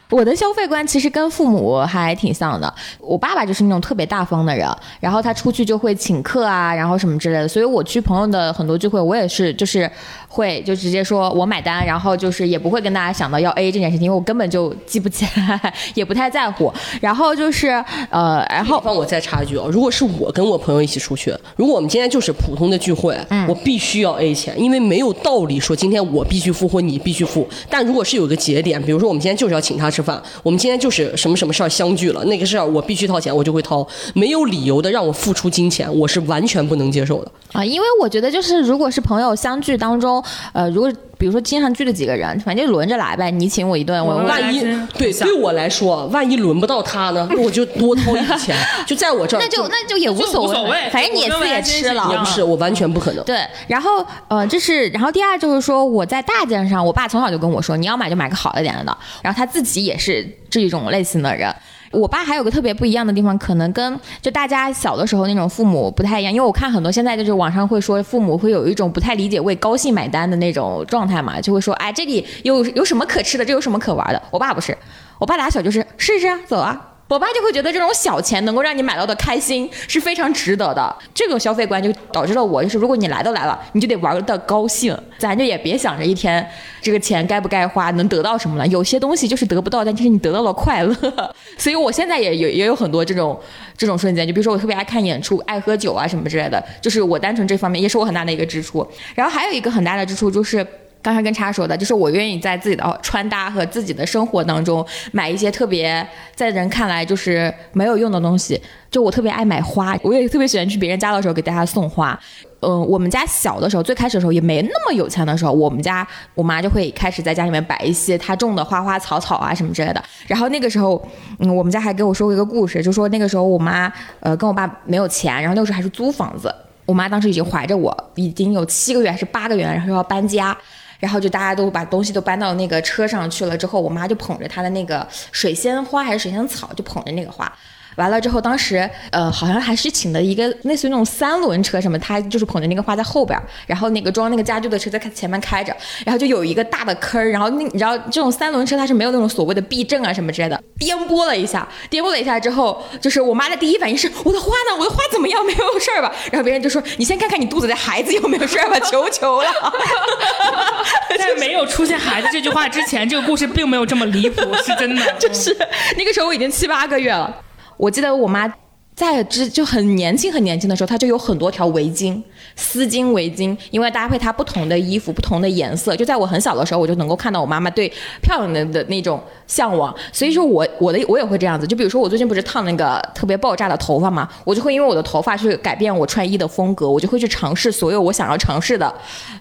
[0.09, 2.73] 我的消费观其实跟父母还挺像的。
[2.99, 7.47] 我爸爸就是那种特别大方的人，然后他出去就会请客啊，然后什么之类的。
[7.47, 9.89] 所以我去朋友的很多聚会，我也是就是
[10.37, 16.71] 会就直接说我买单，然后就是也不会跟大家想到要 A 这件事情，因为我根本就记不起来， 也不太在乎。
[17.01, 17.69] 然后就是
[18.11, 27.47] 呃，然后帮我再插一句哦，如果是我跟我朋友一起出去，如果我们今天就是普通的聚会，我必须要 A 钱，因为没有道理说今天我必须付或你必须付。
[27.67, 37.31] 但如果是有个节点，比如说我们今天就是要请他吃饭，我们今天就是什么什么事儿相聚了，那个事儿我必须掏钱，我就会掏，没有理由的让我付出金钱，我是完全不能接受的。
[37.53, 44.59] 啊，因为我觉得就是如果是朋友相聚当中，呃，如果比如说经常聚的几个人，反正就轮着来呗，你请我一顿，我我们我万一
[44.97, 49.39] 对对我来说，万一轮不到他呢，那我就多掏一笔钱， 就在我这儿。
[49.39, 53.23] 那就那就也无所无所谓谓，反正你也自己也吃了也不是，我完全不可能。
[53.25, 58.95] 对，然后呃，这是，然后第二就是说，我在大件上，我爸从小就跟我说，你要买就买个好一点的。
[59.23, 61.53] 然后他自己也是这种类型的人。
[61.91, 74.21] 我爸还有个特别不一样的地方，可能跟就大家小的时候那种父母不太一样，因为我看很多现在就是网上会说父母会有一种不太理解为高兴买单的那种状态嘛，就会说，哎，这里有有什么可吃的，这有什么可玩的。
[74.31, 74.77] 我爸不是，
[75.19, 76.96] 我爸打小就是试试啊，走啊。
[77.07, 86.45] 我爸就会觉得这种小钱能够让你买到的开心是非常值得的，这种消费观就导致了我就是，如果你来都来了，你就得玩的高兴，咱就也别想着一天
[86.81, 88.67] 这个钱该不该花，能得到什么了。
[88.67, 90.95] 有些东西就是得不到，但就是你得到了快乐。
[91.57, 93.39] 所以我现在也有也有很多这种
[93.77, 98.85] 这种瞬间，就比如说我特别爱看演出，爱喝酒啊什么之类的，就是我单纯这方面也是我很大的一个支出。
[99.15, 100.65] 然后还有一个很大的支出就是。
[101.01, 106.05] 刚才跟叉说的，就是我愿意在自己的穿搭和自己的生活当中买一些特别
[106.35, 108.61] 在人看来就是没有用的东西。
[108.89, 112.17] 就我特别爱买花，我也特别喜欢去别人家的时候给大家送花。
[112.61, 120.03] 嗯，我们家小的时候，最开始的时候也没那么有钱的时候，我们家我妈就会开始在家里面摆一些她种的花花草草啊什么之类的。
[120.25, 121.01] 然后那个时候，
[121.39, 126.53] 嗯，我们家还跟我说过一个故事，就说那个时候我妈呃跟我爸没有钱，然后那个时候还是租房子。
[126.85, 130.57] 我妈当时已经怀着我，已经有七个月还是八个月，然后要搬家。
[130.99, 137.51] 然后就大家都把东西都搬到那个车上去了，之后我妈就捧着她的那个水仙花还是水仙草，就捧着那个花。
[137.97, 156.13] 完了之后，当时呃好像还是请的一个类似于那种三轮车什么，他就是捧着那个花在后边，然后那个装那个家具的车在前面开着，然后就有一个大的坑儿，然后那你知道这种三轮车它是没有那种所谓的避震啊什么之类的，颠簸了一下，颠簸了一下之后，就是我妈的第一反应是我的花呢，我的花怎么样，没有事儿吧？
[156.31, 159.49] 然后别人就说你先看看你肚子里的孩子有没有事儿吧，求求了。
[161.17, 165.01] 在没有出现孩子这句话之前，这个故事并没有这么离谱，是真的。
[165.17, 165.55] 就是
[165.97, 167.33] 那个时候我已经七八个月了，
[167.77, 168.51] 我记得我妈
[168.95, 172.19] 在之就很年轻很年轻的时候，她就有很多条围巾，
[172.55, 175.95] 丝巾围巾，因为搭配她不同的衣服、不同的颜色。
[175.95, 177.87] 就在我很小的时候，我就能够看到我妈妈对
[178.23, 179.95] 漂亮的的那种向往。
[180.11, 181.67] 所以说我我的我也会这样子。
[181.67, 188.91] 就比如说我最近不是烫那个特别爆炸的头发嘛，我就会因为我的头发去改变我穿衣的风格，我就会去尝试所有我想要尝试的，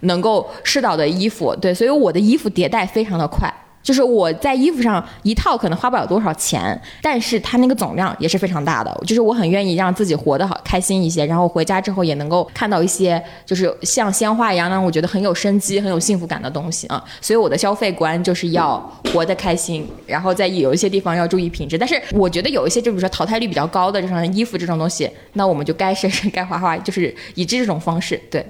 [0.01, 1.57] 能够试到的衣服。
[1.57, 3.51] 对，所以我的衣服迭代非常的快。
[3.87, 8.92] 就是我在衣服上一套可能花不了多少钱，但是它那个总量也是非常大的。
[9.07, 17.01] 就是我很愿意让自己活得好开心一些，然后回家之后也能够看到一些就是像鲜花一样让我觉得很有生机、很有幸福感的东西啊。
[17.20, 18.77] 所以我的消费观就是要
[19.12, 21.79] 活得开心，然后在有一些地方要注意品质。
[21.79, 28.44] 但是我觉得有一些就比如说淘汰率比较高的这种衣服这种东西，那我们就该省省 该花花，就是以这种方式对。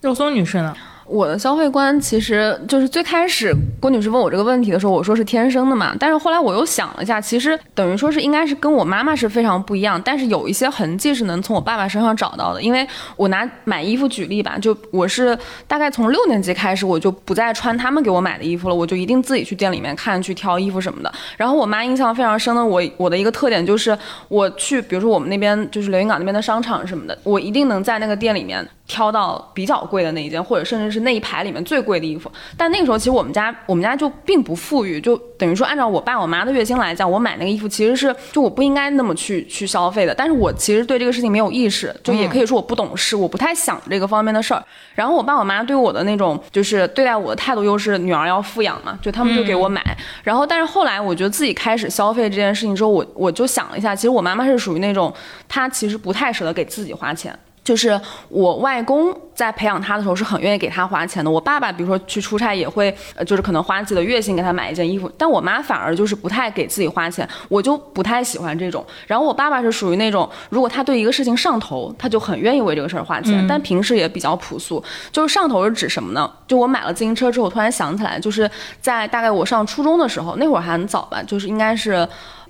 [0.00, 0.74] 肉松女士呢？
[1.08, 5.94] 我的消费观其实就是最开始郭女士问我这个问题的时候，我说是天生的嘛。
[5.98, 12.60] 但是后来我又想了一下，其实等于说是应该是跟我妈妈是非常不一样，但是有一些痕迹是能从我爸爸身上找到的。
[12.60, 21.12] 因为我拿买衣服举例吧，就我是大概从六年级开始，我就不再穿他们给我买的衣服了，我就一定自己去店里面看去挑衣服什么的。
[21.36, 23.96] 然后我妈印象非常深的，我我的一个特点就是
[24.28, 32.30] 我去，比如说我们那边就是连云港那边的商场什么的，我一定能在那个店里面挑到比较贵的那一件，或者甚至是那一排里面最贵的衣服。
[32.56, 40.14] 但那个时候其实我们家我们家就并不富裕，就等于说按照我爸我妈的月薪来讲，我买那个衣服其实是就我不应该那么去去消费的。
[40.14, 44.62] 但是我其实对这个事情没有意识，就也可以说我不懂事，我不太想这个方面的事儿。
[44.94, 49.82] 然后我爸我妈对我的那种就是对待我的态度又是女儿要富养嘛，就他们就给我买。
[50.22, 55.12] 然后但是后来我觉得自己开始消费这件事情之后，我我就想了一下，其实我妈妈是属于那种
[55.48, 57.36] 她其实不太舍得给自己花钱。
[57.68, 58.00] 就是
[58.30, 61.30] 我外公在培养他的时候是很愿意给他花钱的。
[61.30, 65.10] 我爸爸比如说去出差也会，呃，就是可能花自己的月薪给他买一件衣服。
[65.18, 68.82] 但我妈反而就是不太给自己花钱，我就不太喜欢这种。
[69.06, 74.82] 然后我爸爸是属于那种，如果他对一个事情上头，他就很愿意为这个事儿花钱，但平时也比较朴素。
[75.12, 76.32] 就是上头是指什么呢？
[76.46, 78.50] 就我买了自行车之后，我突然想起来，就是
[78.80, 82.08] 在大概我上初中的时候，那会儿还很早吧，就是应该是。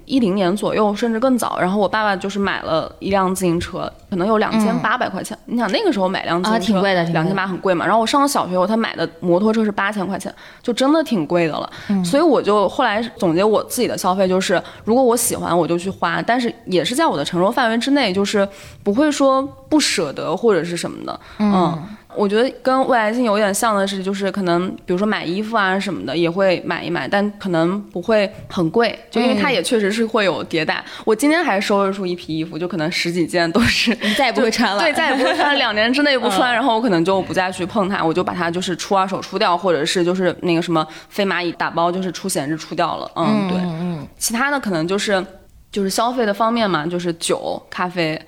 [0.08, 1.58] 一零年左右，甚至更早。
[1.60, 5.38] 然后我爸爸就是买了一辆自行车，可能有两千八百块钱。
[5.44, 7.84] 你想那个时候买辆自行车，挺贵的，两千八很贵嘛。
[7.84, 11.70] 然后我上了小学后，他买的摩托车是八千块钱，就真的挺贵的了。
[12.02, 18.48] 所以我就后来总结我自己的消费，就是如果我喜欢我就去花，但是也是在我的承受范围之内，就是
[18.82, 21.20] 不会说不舍得或者是什么的。
[21.38, 21.78] 嗯。
[22.18, 30.84] 我觉得跟未来性有点像的是，就是可能比如说买衣服啊什么的也会买一买，但可能不会很贵，就因为它也确实是会有迭代。
[31.04, 34.82] 我今天还收拾出一批衣服，就可能十几件都是 再也不会穿了。
[34.82, 43.10] 对， 再也不会穿，两年之内不穿，然后我可能就不再去碰它，我就把它就是出二手出掉，或者是就是那个什么飞蚂蚁打包，就是出闲置出掉了。
[43.14, 45.24] 嗯，对，嗯，其他的可能就是
[45.70, 48.20] 就是消费的方面嘛，就是酒、咖啡。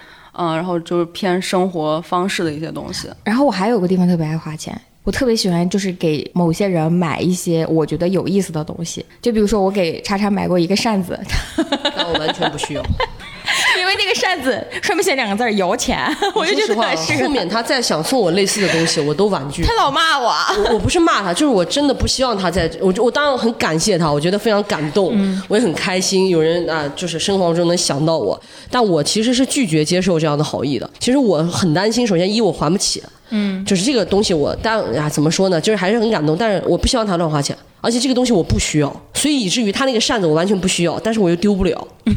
[0.43, 3.09] 嗯，然后就是偏生活方式的一些东西。
[3.23, 4.75] 然后我还有个地方特别爱花钱，
[5.05, 9.05] 我特别喜欢就是给某些人买一些我觉得有意思的东西。
[9.21, 11.19] 就比如说我给叉叉买过一个扇子，
[11.95, 12.83] 但我完全不需要。
[13.79, 15.99] 因为那个扇子上面写两个字儿“摇钱”，
[16.35, 19.63] 我就觉得后面他再想送我类似的东西，我都婉拒。
[19.63, 20.33] 他老骂我，
[20.73, 22.71] 我不是骂他，就是我真的不希望他在。
[22.81, 25.15] 我我当然很感谢他，我觉得非常感动，
[25.49, 28.41] 我也很开心，有人啊，就是生活中能想到我。
[28.71, 30.89] 但我其实是拒绝接受这样的好意的。
[30.99, 41.89] 其实我很担心，首先一我还不起，嗯，就是这个东西我但啊怎么说呢，就是还是很感动，但是我不希望他乱花钱，而且这个东西我不需要，所以以至于他那个扇子我完全不需要，但是我又丢不了。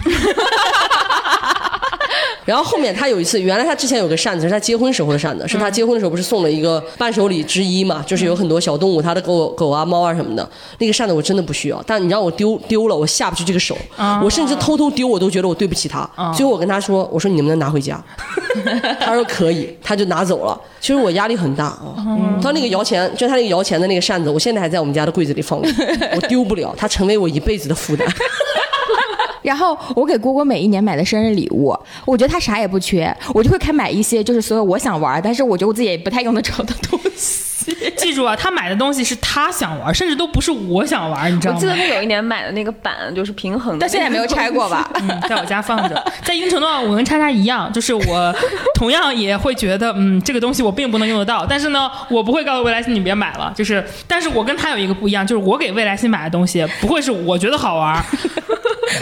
[2.45, 10.47] 然后后面他有一次，原来他之前有个扇子是他结婚时候的扇子，是他结婚的时候不是送了一个伴手礼之一嘛，就是有很多小动物，他的狗狗啊、猫啊什么的。
[10.79, 13.77] 那个扇子我真的不需要，但你让我丢丢了，我下不去这个手，
[14.23, 16.09] 我甚至偷偷丢我都觉得我对不起他。
[16.35, 18.03] 最后我跟他说，我说你能不能拿回家？
[18.99, 20.59] 他说可以，他就拿走了。
[20.79, 21.95] 其实我压力很大啊。
[22.41, 25.69] 他那个摇钱，就他那个摇钱的那个扇子，我现在还在我们家的柜子里放着，
[26.15, 28.07] 我丢不了，它成为我一辈子的负担。
[29.43, 37.43] 然后我给蝈蝈每一年买的生日礼物，我觉得他啥也不缺，我就会开买一些就是所有我想玩，但是我觉得我自己也不太用得着的东西。
[38.03, 41.57] 记住啊，他买的东西是他想玩，甚至都不是我想玩，你知道吗？
[41.57, 44.89] 我记得他有一年买的那个板就是平衡的，但现在没有拆过吧？
[44.95, 46.03] 嗯，在我家放着。
[46.23, 48.35] 在一定程度上，我跟叉叉一样，就是我
[48.75, 53.51] 同样也会觉得，嗯，这个东西我并不能用得到，但是呢，我不会告诉未来星你别买了。
[53.55, 58.03] 就是，但是我跟他有一个不一样，就是我给未来星买的东西不会是我觉得好玩。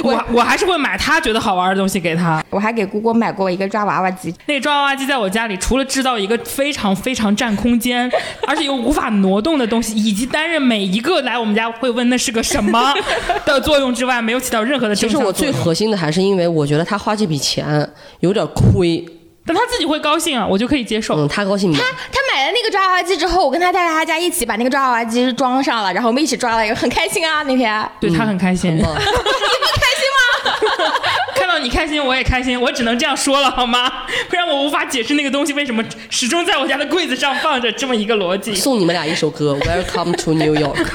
[0.04, 2.42] 我我还是会买他觉得好玩的东西给他。
[2.50, 8.10] 我还给姑姑买过一个抓娃娃机，那个抓娃娃机在我家里，除了制造一个非常非常占空间，
[8.48, 12.94] 而且又无法挪动的东西，以及担任每一个来我们家会问那是个什么
[13.46, 14.96] 的作用之外，没有起到任何的。
[14.96, 19.06] 其实我最核心的还是因为我觉得他花这笔钱有点亏。
[19.46, 21.16] 但他自己会高兴啊，我就可以接受。
[21.18, 21.74] 嗯，他高兴。
[21.74, 27.90] 他他买了那个抓娃娃机之后，我跟他带着他家一起把那个抓娃娃机装上了，然后我们一起抓了一个，很开心啊那天。
[28.00, 28.76] 对他很开心。
[28.78, 30.94] 你不开心吗？
[31.36, 32.60] 看到你开心，我也开心。
[32.60, 33.92] 我只能这样说了好吗？
[34.30, 38.56] 不然我无法解释那个东西为什么始终在我家的柜子上放着这么一个逻辑。
[38.56, 40.88] 送你们俩一首歌，Welcome to New York。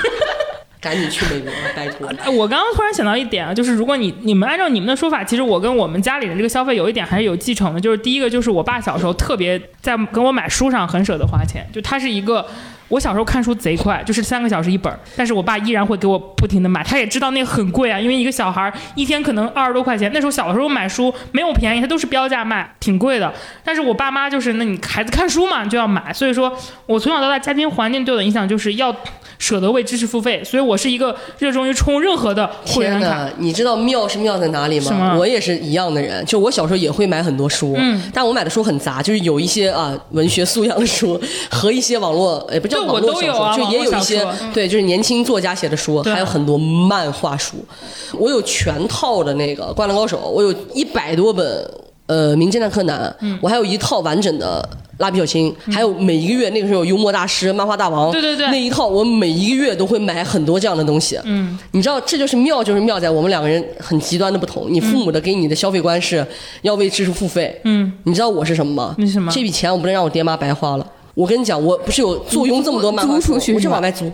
[0.81, 2.09] 赶紧去美国，拜托！
[2.33, 12.47] 我刚刚突然想到一点啊，就是如果你你们按照你们的说法，其实我跟我们家里人这个消费有一点还是有继承的，就是第一个就是我爸小时候特别在跟我买书上很舍得花钱，就他是一个。
[12.89, 23.35] 我小时候看书贼快，就是三个小时一本但是我爸依然会给我不停的买，他也知道那个很贵啊，因为一个小孩一天可能二十多块钱，那时候小时候买书没有便宜，他都是标价卖，挺贵的。
[23.65, 28.95] 但是我爸妈就是，那你孩子看书嘛，就要买，所以说我从小到大家庭环境对我的影响就是要
[29.39, 33.29] 舍得为知识付费，所以我是一个热衷于充任何的会员卡。
[33.39, 35.17] 你知道妙是妙在哪里吗？
[35.19, 41.21] 我也是一样的人，就我小时候也会买很多书，嗯，但我买的书很杂，就是有一些啊文学素养的书
[41.51, 42.87] 和一些网络，也不叫。
[42.87, 47.57] 我都有啊，就也有一些对，就是年轻作家写的书，还有很多漫画书。
[48.13, 51.69] 我有全套的那个《灌篮高手》，我有一百多本
[52.07, 54.67] 呃《名侦探柯南》，我还有一套完整的
[54.99, 61.19] 《蜡笔小新》，还有每一个月那个时候幽默大师、漫画大王，对对对，那一套我每一个月都会买很多这样的东西。
[61.25, 64.67] 嗯，你知道这就是妙，就是妙在我们两个人很极端的不同。
[64.71, 66.27] 你父母的给你的消费观是
[66.63, 68.95] 要为知识付费，嗯，你知道我是什么吗？
[68.99, 69.31] 你什么？
[69.33, 70.87] 这笔钱我不能让我爹妈白花了。
[71.15, 74.11] 我跟你讲，我不是有坐拥这么多漫画书，我是往外租。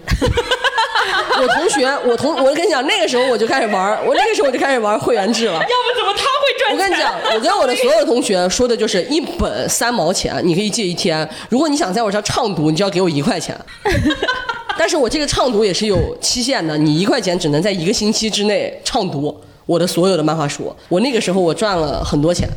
[1.40, 5.54] 我同学，我同我跟你讲，那个时候我就开始玩，我那个时候我就开始玩会员制了。
[5.54, 5.64] 要不
[5.96, 6.72] 怎么他会赚钱？
[6.72, 11.28] 我跟你讲，我跟我的所有同学说的就是一本三毛钱，你可以借一天。
[11.48, 13.56] 如果你想在我这畅读，你就要给我一块钱。
[14.78, 20.74] 但是我这个畅读也是有期限的，你一块钱只能在一个星期之内畅读我的所有的漫画书。
[20.88, 22.48] 我那个时候我赚了很多钱。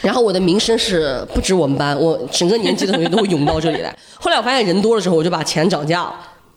[0.00, 3.96] 然后我的名声是不止我们班，我整个年级的同学都会涌到这里来。
[4.18, 6.12] 后来我发现人多了之后，我就把钱涨价了。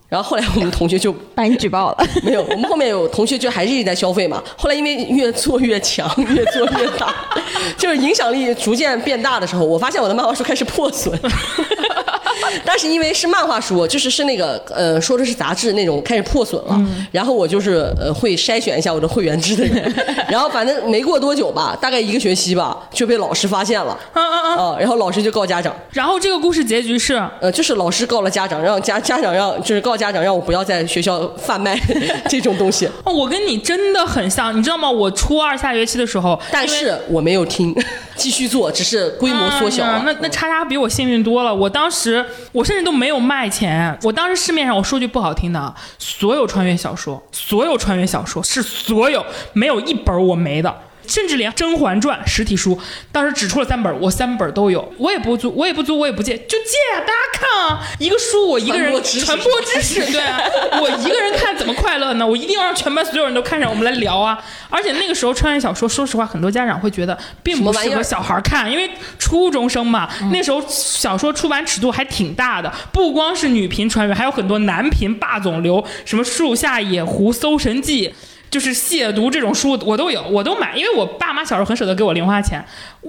[0.08, 2.08] 然后后来我们同学就 把你举报了。
[2.24, 4.42] 没有，我们后面有同学就还是一直在消费嘛。
[4.58, 7.14] 后来因为越做越强，越做越大，
[7.78, 11.20] 就是影响力逐渐变大的时候，我发现我的漫画书开始破损。
[12.66, 16.80] 但是因为是漫画书，就是是那个呃说的是杂志那种开始破损了，
[17.12, 19.94] 然后我就是呃会筛选一下我的会员制的人，
[20.30, 24.56] 然后反正没过多久吧，大概一个学期吧，就被老师发现了，啊嗯嗯。
[24.56, 31.78] 啊，然后老师就告家长，然后这个故事结局是，呃，就是老师告了家长，让家家长让就是告家长让我不要在学校贩卖
[32.30, 34.90] 这种东西，哦，我跟你真的很像，你知道吗？
[34.90, 37.76] 我初二下学期的时候，但是我没有听，
[38.16, 39.86] 继续做，只是规模缩小。
[40.04, 41.54] 那那叉叉比我幸运多了。
[41.54, 50.74] 我当时我甚至都没有卖钱，我当时市面上我说句不好听的，所有穿越小说，所有穿越小说是所有没有一本我没的。
[51.08, 52.80] 甚至连《甄嬛传》实体书，
[53.12, 57.00] 当时只出了三本，我三本都有，我也不租，我也不租，我也不借，就借啊！
[57.02, 60.40] 大家看啊，一个书我一个人传播知识对啊，
[60.82, 62.26] 我一个人看怎么快乐呢？
[62.26, 64.38] 我一定要让全班所有人都看上，我们来聊啊！
[64.70, 68.90] 而且那个时候穿越小说，说实话，很多家长会觉得并不适合小孩看，因为
[69.20, 78.10] 初中生嘛，那时候小说出版尺度还挺大的，不光是女频穿越，还有很多男频霸总流，什么《树下野狐》《搜神记》。
[78.50, 82.64] 就是亵渎这种书，我都有，我都买，因为我爸妈小时候很舍得给我零花钱，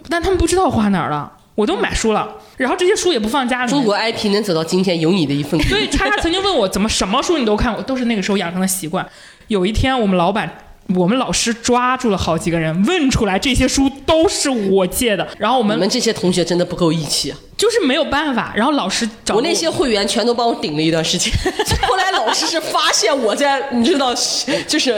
[0.08, 3.80] 但他们不知道花哪儿了，我都买书了，然后这些书也不放家里面。
[3.80, 5.60] 中国 IP 能走到今天，有你的一份。
[5.62, 9.06] 所 以叉叉曾经问我怎么什么书你都看过，都是那个时候养成的习惯。
[9.48, 10.58] 有一天，我们老板。
[10.94, 17.38] 我们老师抓住了好几个人，问出来这些书都是我借的，然后我们你们这些同学真的不够义气啊！
[17.56, 19.42] 就是没有办法，然后老师找我。
[19.42, 21.32] 那些会员全都帮我顶了一段时间，
[21.88, 24.14] 后来老师是发现我在，你知道，
[24.68, 24.94] 就是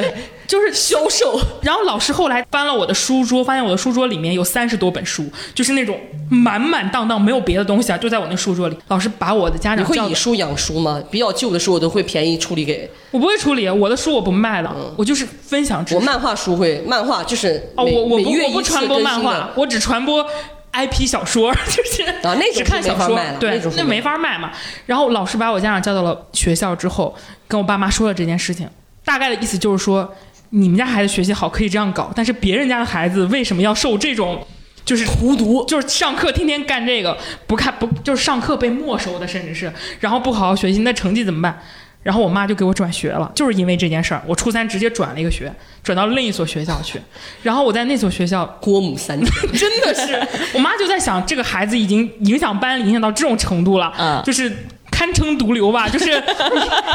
[0.48, 8.76] 就是销售， 然后老师后来翻了我的书桌，发现我的书桌里面有三十多本书，就是那种满满当当，没有别的东西啊，就在我那书桌里。
[8.88, 11.00] 老师把我的家长叫到会以书养书吗？
[11.10, 15.96] 比较旧的书我都会便宜处理给我不会处理，我的书我不卖的，我就是分享知识。
[15.96, 20.26] 我漫画书会，漫画就是哦，我我不我不传播漫画，我只传播
[20.72, 24.50] IP 小说， 就是啊那种只看小说对那没法卖嘛。
[24.86, 27.14] 然后老师把我家长叫到了学校之后，
[27.46, 28.68] 跟我爸妈说了这件事情，
[29.04, 30.14] 大概的意思就是说，
[30.50, 34.46] 你们家孩子学习好可以这样搞，但是别人家的孩子为什么要受这种？
[34.84, 37.14] 就是荼毒，就是上课天天干这个，
[37.46, 39.70] 不看不就是上课被没收的，甚至是，
[40.00, 41.60] 然后不好好学习，那成绩怎么办？
[42.02, 46.98] 然后我妈就给我转学了，就是因为这件事儿，我初三直接转了一个学，转到另一所学校去。
[47.42, 54.50] 然后我在那所学校，郭母三年，真的是，我妈就在想，这个孩子已经影响班里影响到这种程度了，嗯就是
[54.90, 56.18] 堪称毒瘤吧，就是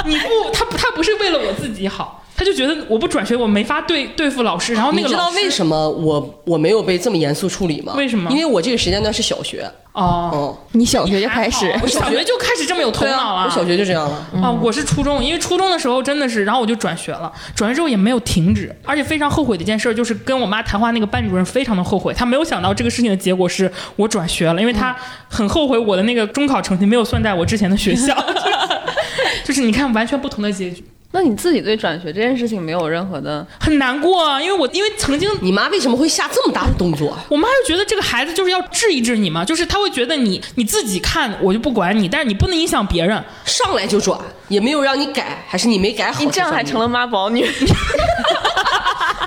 [0.06, 7.94] 你你不他他不是为了我自己好，他就觉得我不转学我没法对对付老师，然后那你知道为什么我我没有被这么严肃处理吗？
[7.96, 8.30] 为什么？
[8.32, 11.72] 因为我这个时间段是小学，哦，哦，你小学就开始？
[11.82, 14.26] 我小学就开始这么有头脑了，啊，我小学就这样了。
[14.42, 24.96] 啊，我是初中，因为初中的时候真的是，然后我就转学了，转学之后也没有停止，而且非常后悔的一件事就是跟我妈谈话那个班主任非常的后悔，他没有想到这个事情的结果是我转学了，因为他
[25.30, 28.16] 很后悔我的那个中考成绩没有算在我之前的学校，
[29.46, 30.84] 就是你看完全不同的结局，
[31.16, 37.16] 那你自己对转学这件事情没有任何的，很难过啊，因为我因为曾经你妈为什么会下这么大的动作？
[37.30, 43.24] 我妈就觉得这个孩子就是要治一治你嘛，就是她会觉得你你自己看我就不管你，但是你不能影响别人。
[43.46, 46.24] 上来就转，也没有让你改，还是你没改好？
[46.24, 47.46] 你这样还成了妈宝女。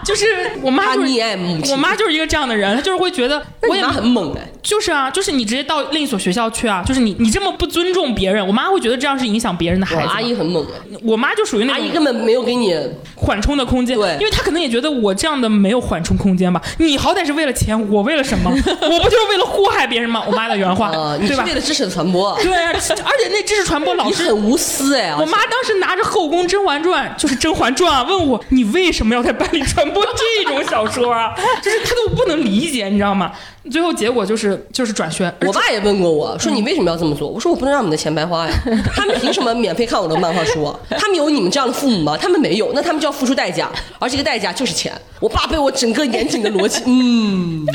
[0.06, 0.24] 就是
[0.62, 1.72] 我妈就是溺爱母亲。
[1.72, 10.08] 我妈就是一个这样的人，她就是会觉得我也很猛哎，就是啊，就是你直接到另一所学校去啊，就是你你这么不尊重别人，我妈会觉得这样是影响别人的孩子。
[10.08, 12.72] 阿姨很猛哎，我妈就属于那种阿姨根本没有给你
[13.16, 16.62] 缓冲的空间，对因为她可能也觉得我这样的没有缓冲空间吧。
[16.78, 18.50] 你好歹是为了钱，我为了什么？
[18.54, 20.22] 我不就是为了祸害别人吗？
[20.26, 21.54] 我妈的原话，对吧是为？
[21.54, 25.14] 了知识的传播，对啊，而且那知识传播老师很无私哎。
[25.14, 31.34] 我妈当时拿着《后宫甄嬛传》，就是《甄嬛传》啊，问我你为什么要在班里传播这种小说啊？
[31.62, 33.32] 就是他都不能理解，你知道吗？
[33.70, 35.32] 最后结果就是就是转学。
[35.40, 38.52] 我爸也问过我说：“你为什么要这么做？”我说：“我不能让你的钱白花呀！
[38.94, 40.78] 他们凭什么免费看我的漫画书啊？
[40.90, 42.16] 他们有你们这样的父母吗？
[42.16, 43.68] 他们没有，那他们就要付出代价，
[43.98, 47.66] 而这个代价就是钱。”我爸被我整个严谨的逻辑，嗯，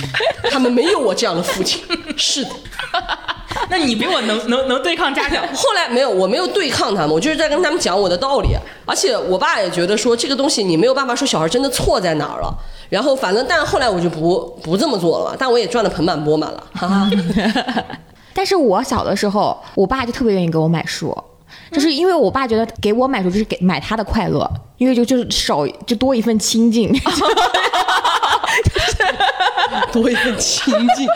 [0.50, 1.82] 他们没有我这样的父亲。
[2.16, 2.52] 是的，
[3.70, 5.44] 那你比我能能能对抗家长。
[5.54, 8.50] 后来没有，我没有对抗他们，我就是在跟他们讲我的道理。
[8.86, 12.54] 而且我爸也觉得说这个东西你没有办法说小孩真的错在哪儿了。
[12.90, 17.10] 然后反正，但后来我就不不这么做了，但我也赚的盆满钵满了，哈哈。
[18.34, 21.16] 但是我小的时候，我爸就特别愿意给我买书，
[21.72, 26.92] 就是因为我爸觉得给我买书就是给买他的快乐，因为就就是少就多一份亲近。
[29.92, 31.08] 多一份亲近。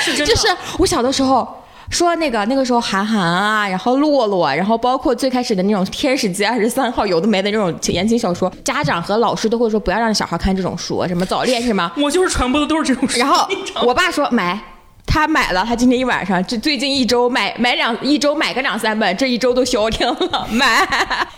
[0.00, 1.46] 是真的就是我小的时候
[1.90, 11.92] 说那个那个时候韩寒啊，然后洛洛，然后包括最开始的那种《天使街二十三号》，有的没的那种言情小说，家长和老师都会说不要让小孩看这种书，什么早恋是吗。
[11.96, 13.18] 我就是传播的都是这种书。
[13.18, 13.46] 然后
[13.84, 14.58] 我爸说买。
[15.04, 20.88] 他买了，他今天一晚上，这最近一周买买两一周买个两三本，这一周都消停了，买。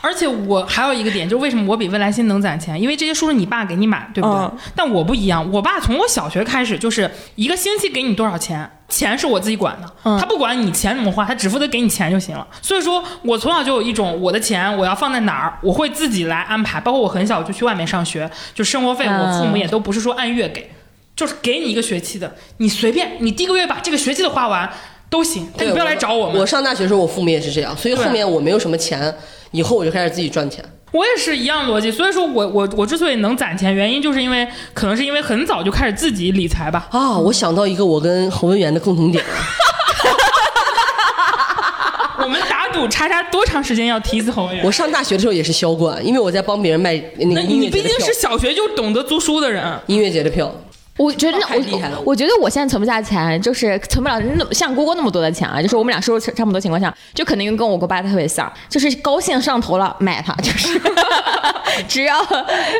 [0.00, 2.80] 而且我还有一个点，就是为什么我比未来星能攒钱？
[2.80, 4.38] 因为这些书是你爸给你买，对不对？
[4.38, 12.46] 嗯但我不一样，我爸从我小学开始就是一个星期给你多少钱，钱是我自己管的，嗯他不管你钱怎么花，他只负责给你钱就行了。
[12.62, 16.78] 所以说我从小就有一种我的钱我要放在哪儿，我会自己来安排。
[16.80, 20.70] 包括我很小就去外面上学，就生活费，嗯我父母也都不是说按月给，
[21.16, 24.68] 就是给你一个学期的，你随便，你第一个月把这个学期的花完
[25.08, 26.40] 都行，但你不要来找我们。
[26.40, 29.14] 我上大学的时候，我父母也是这样，所以后面我没有什么钱，
[29.52, 30.64] 以后我就开始自己赚钱。
[30.90, 36.86] 我也是一样逻辑，所以说我我我之所以能攒钱，原因就是因为可能是因为很早就开始自己理财吧。
[36.90, 39.30] 啊，我想到一个我跟侯文元的共同点了，
[42.22, 44.70] 我们打赌叉叉多长时间要提一次侯文元我？
[44.70, 50.52] 上大学的时候也是销冠，因为我在帮别人卖那那个音乐节的票你毕竟是，小学就懂得租书的人，音乐节的票。
[50.96, 55.60] 我觉得太厉害了我我觉得我现在存不下钱，就是存不了那么像郭郭那么多的钱啊。
[55.60, 60.80] 就是我们俩收入差不多情况下，就肯定跟我跟爸特别像，就是高兴上头了买它， 就是
[61.88, 62.16] 只要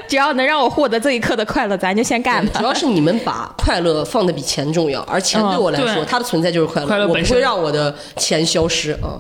[0.06, 2.64] 只要能让我获得这一刻的快乐，咱就先干它主。
[2.66, 9.18] 要是你们把快乐放的比钱重要，而钱对我来说，对它的存在就是快乐，我不快乐本身会让我的钱消失啊。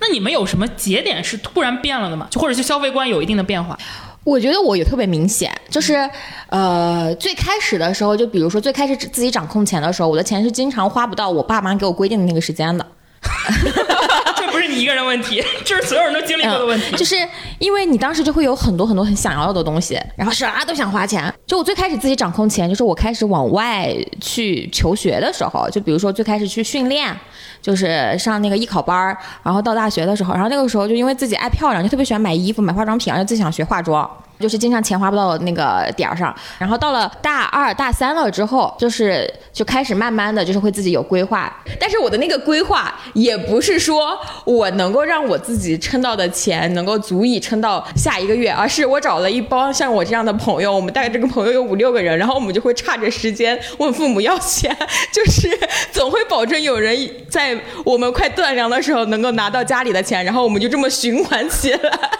[0.00, 2.26] 那你们有什么节点是突然变了的吗？
[2.30, 3.78] 就或者是消费观有一定的变化？
[4.24, 6.08] 我觉得我也特别明显，就是
[6.48, 12.86] 呃，最开始的时候，就比如说最开始自己掌控钱的时候，我的钱是经常花不到我爸妈给我规定的那个时间的。
[14.36, 16.86] 这不是你一个人问题， 这是所有人都经历过的问题。
[16.92, 17.16] 嗯就是
[17.58, 21.32] 因为你当时就会有很多很多很想要的东西，然后啥都想花钱。
[21.46, 27.16] 就我最开始自己掌控钱，就是我开始往外去求学的时候，就比如说最开始去训练，
[27.60, 34.08] 就是上那个艺考班儿，然后到大学的时候，然后那个时候就因为自己爱漂亮，就特别喜欢买衣服、买化妆品，然后自己想学化妆。
[34.42, 54.76] 就是经常钱花不到那个点儿上，然后到了大二、大三了之后，就是就开始慢慢的就是会自己有规划，但是我的那个规划也不是说我能够让我自己撑到的钱能够足以撑到下一个月，而是我找了一帮像我这样的朋友，我们大概这个朋友有五六个人，然后我们就会差着时间问父母要钱，
[55.12, 55.48] 就是
[55.92, 56.96] 总会保证有人
[57.30, 62.10] 在我们快断粮的时候能够拿到家里的钱，然后我们就这么循环起来，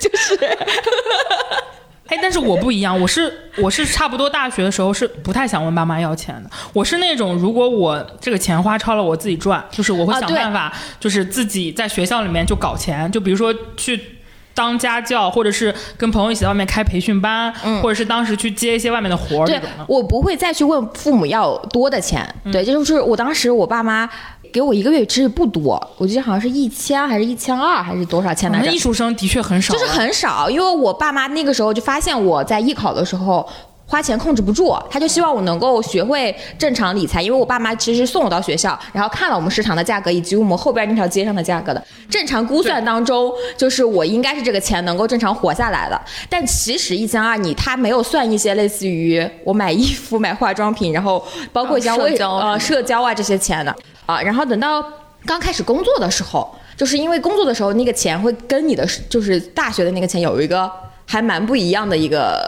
[0.00, 0.34] 就是。
[2.10, 6.50] 哎，但是我不一样，我是我是差不多大学的时候是不太想问爸妈要钱的。
[6.72, 14.16] 我是那种如果我这个钱花超了，我自己赚，就是我会想办法，就是自己在学校里面就搞钱，就比如说去。
[14.52, 19.84] 当家教，或者是跟朋友一起在外面开培训班，或者是当时去接一些外面的活儿这对种的。
[19.88, 22.28] 我不会再去问父母要多的钱。
[22.52, 24.10] 对，这就是我当时我爸妈
[24.52, 28.78] 给我一个月其实不多，我记得好像是一千还是一千二还是多少钱来着我们艺？
[28.78, 33.48] 术生的确很少啊，就是很少，因为我爸妈那个时候就发现我在艺考的时候。
[33.90, 46.00] 花钱控制不住，他就希望我能够学会正常理财，因为我爸妈其实送我到学校，然后看了我们市场的价格以及我们后边那条街上的价格的，正常估算当中，就是我应该是这个钱能够正常活下来的。
[46.28, 51.20] 但其实一千二，你他没有算一些类似于我买衣服、买化妆品，然后
[51.52, 53.74] 包括一些微啊社交呃社交啊这些钱的
[54.06, 54.80] 啊，然后等到
[55.26, 60.70] 刚开始工作的时候，就是因为工作的时候那个钱会跟你的就是大学的那个钱有一个
[61.10, 62.38] 还蛮不一样的一个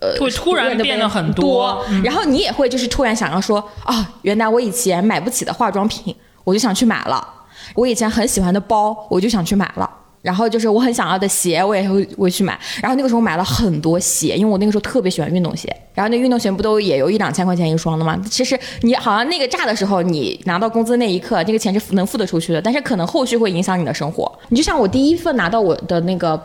[0.00, 6.12] 呃，会突然变得很多嗯然后你也会就是突然想要说啊，原来我以前买不起的化妆品，
[6.42, 7.24] 我就想去买了；
[7.76, 9.88] 我以前很喜欢的包，我就想去买了。
[10.20, 12.58] 然后就是我很想要的鞋，我也会会去买。
[12.82, 15.74] 然后那个时候买了很多鞋，因为我那个时候特别喜欢运动鞋。
[15.94, 18.20] 然后那运动鞋不都也有一两千块钱一双的吗？
[18.28, 24.30] 其实你好像那个炸的时候，你拿到工资那一刻，那个钱是能付得出去的，但是可能后续会影响你的生活。
[24.48, 26.36] 你就像我第一份拿到我的那个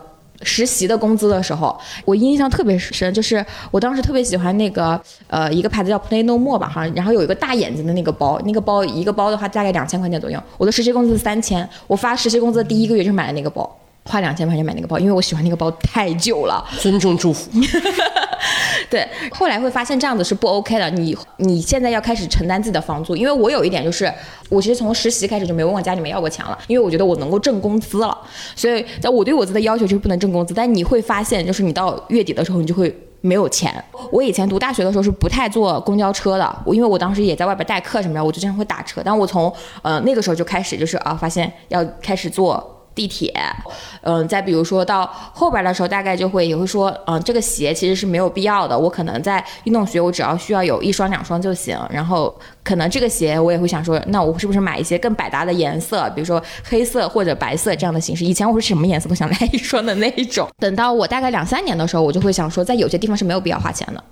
[0.44, 10.42] 实习的工资的时候，我印象特别深，就是我当时特别喜欢那个呃一个牌子叫 Play No More 吧，好像，然后有一个大眼睛的那个包，那个包一个包的话大概两千块钱左右。
[10.58, 13.70] 我的实习工资是三千，我发实习工资的第一个月就买了那个包，
[14.06, 16.66] 花两千块钱买那个包，因为我喜欢那个包太久了。
[16.80, 17.50] 尊重祝福，
[18.94, 20.88] 对，后来会发现这样子是不 OK 的。
[20.92, 24.14] 你你现在要开始承担自己的房租，因为我有一点就是，
[24.50, 28.16] 我其实从实习开始就没问我家里面要过钱了，因为我觉得我能够挣工资了。
[28.56, 30.54] 所以，在我对我自己的要求就是不能挣工资。
[30.54, 32.96] 但你会发现，就是你到月底的时候，你就会。
[33.26, 33.74] 没有钱。
[34.12, 39.02] 我以前读大学的时候是不太坐公交车的，我因为我当时也在外边代课什么的，我就经常会打车。
[39.02, 39.50] 但我从
[39.82, 43.34] 呃那个时候就开始就是啊，发现要开始坐地铁，
[44.02, 48.78] 嗯，再比如说到后边的时候，大概就会也会说，嗯，这个鞋其实是没有必要的。
[48.78, 51.78] 我可能在运动鞋，我只要需要有一双两双就行。
[51.90, 52.34] 然后
[52.64, 58.24] 可能这个鞋我也会想说，那我是不是买一些更百搭的颜色，比如说黑色或者白色这样的形式？
[58.24, 60.48] 以前我是什么颜色都想 来一双的那一种。
[60.60, 64.04] 等到我大概两三年的时候，我就会想说，在有些地方是没有必要花钱的。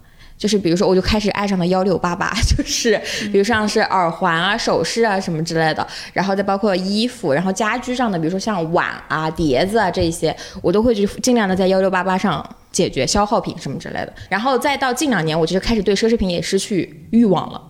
[0.42, 3.00] 就是比如说，我就开始爱上了幺六八八， 就是
[3.32, 14.12] 比如像是耳环啊、首饰啊什么之类的，然后再包括衣服，然后家居上的，比如说像碗啊、碟子啊这一些，我都会去尽量的在幺六八八上解决消耗品什么之类的。
[14.30, 17.62] 然后再到近两年，我就是开始对奢侈品也失去欲望了。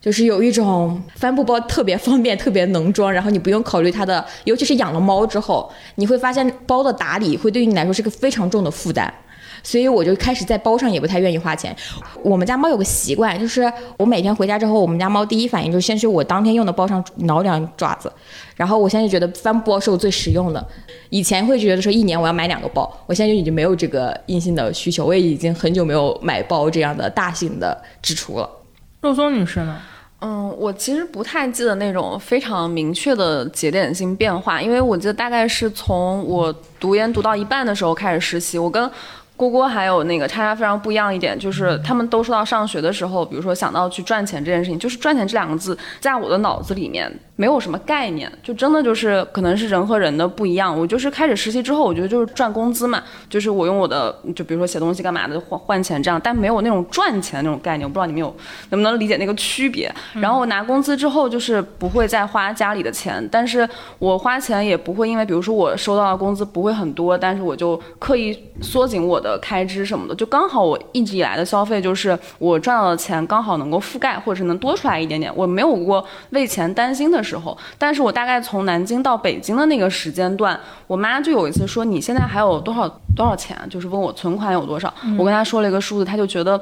[0.00, 9.12] 就是有一种帆布包特别方便，特别能装，然后你不用考虑它的，尤其是养了猫之后，你会发现包的打理会对于你来说是个非常重的负担。
[9.64, 11.74] 所以我就开始在包上也不太愿意花钱。
[12.22, 18.12] 我们家猫有个习惯，就是我每天回家之后，我们家猫第一反应就是先去我当天用的包上挠两爪子。
[18.54, 20.64] 然后我现在就觉得帆布包是我最实用的。
[21.08, 28.48] 以前会觉得说一年我要买两个包，我现在就已经没有这个硬性的需求，我也已经很久没有买包这样的大型的支出了。
[29.00, 29.80] 肉松女士呢？
[30.20, 38.90] 嗯，我其实不太记得那种非常明确的节点性变化，因为我记得大概是从我读研读到一半的时候开始实习，我跟。
[39.36, 47.12] 郭郭还有那个叉叉非常不一样一点，就是他们都说到上学的时候，比如说想到去赚钱这件事情，就是赚钱这两个字，在我的脑子里面。
[47.36, 50.78] 没有什么概念，就真的就是可能是人和人的不一样。
[50.78, 57.84] 我就是开始实习之后，我觉得就是赚工资嘛，就是我用我的，就比如说写东西干嘛的换换钱这样，但没有那种赚钱那种概念。
[57.84, 58.32] 我不知道你们有
[58.70, 59.92] 能不能理解那个区别。
[60.12, 63.68] 然后我拿工资之后，就是不会再花家里的钱，但是
[63.98, 77.23] 我花钱也不会因为，比如说我收到的工资不会很多，但是我就刻意缩紧我的开支什么的，就刚好我一直以来的消费就是我赚到的钱刚好能够覆盖，或者是能多出来一点点，我没有过为钱担心的。
[77.24, 84.92] 时候，但是我大概从南京到北京的那个时间段，我妈就有一次说：“你现在还有多少多少钱？”就是问我存款有多少。
[85.18, 86.60] 我跟她说了一个数字，她就觉得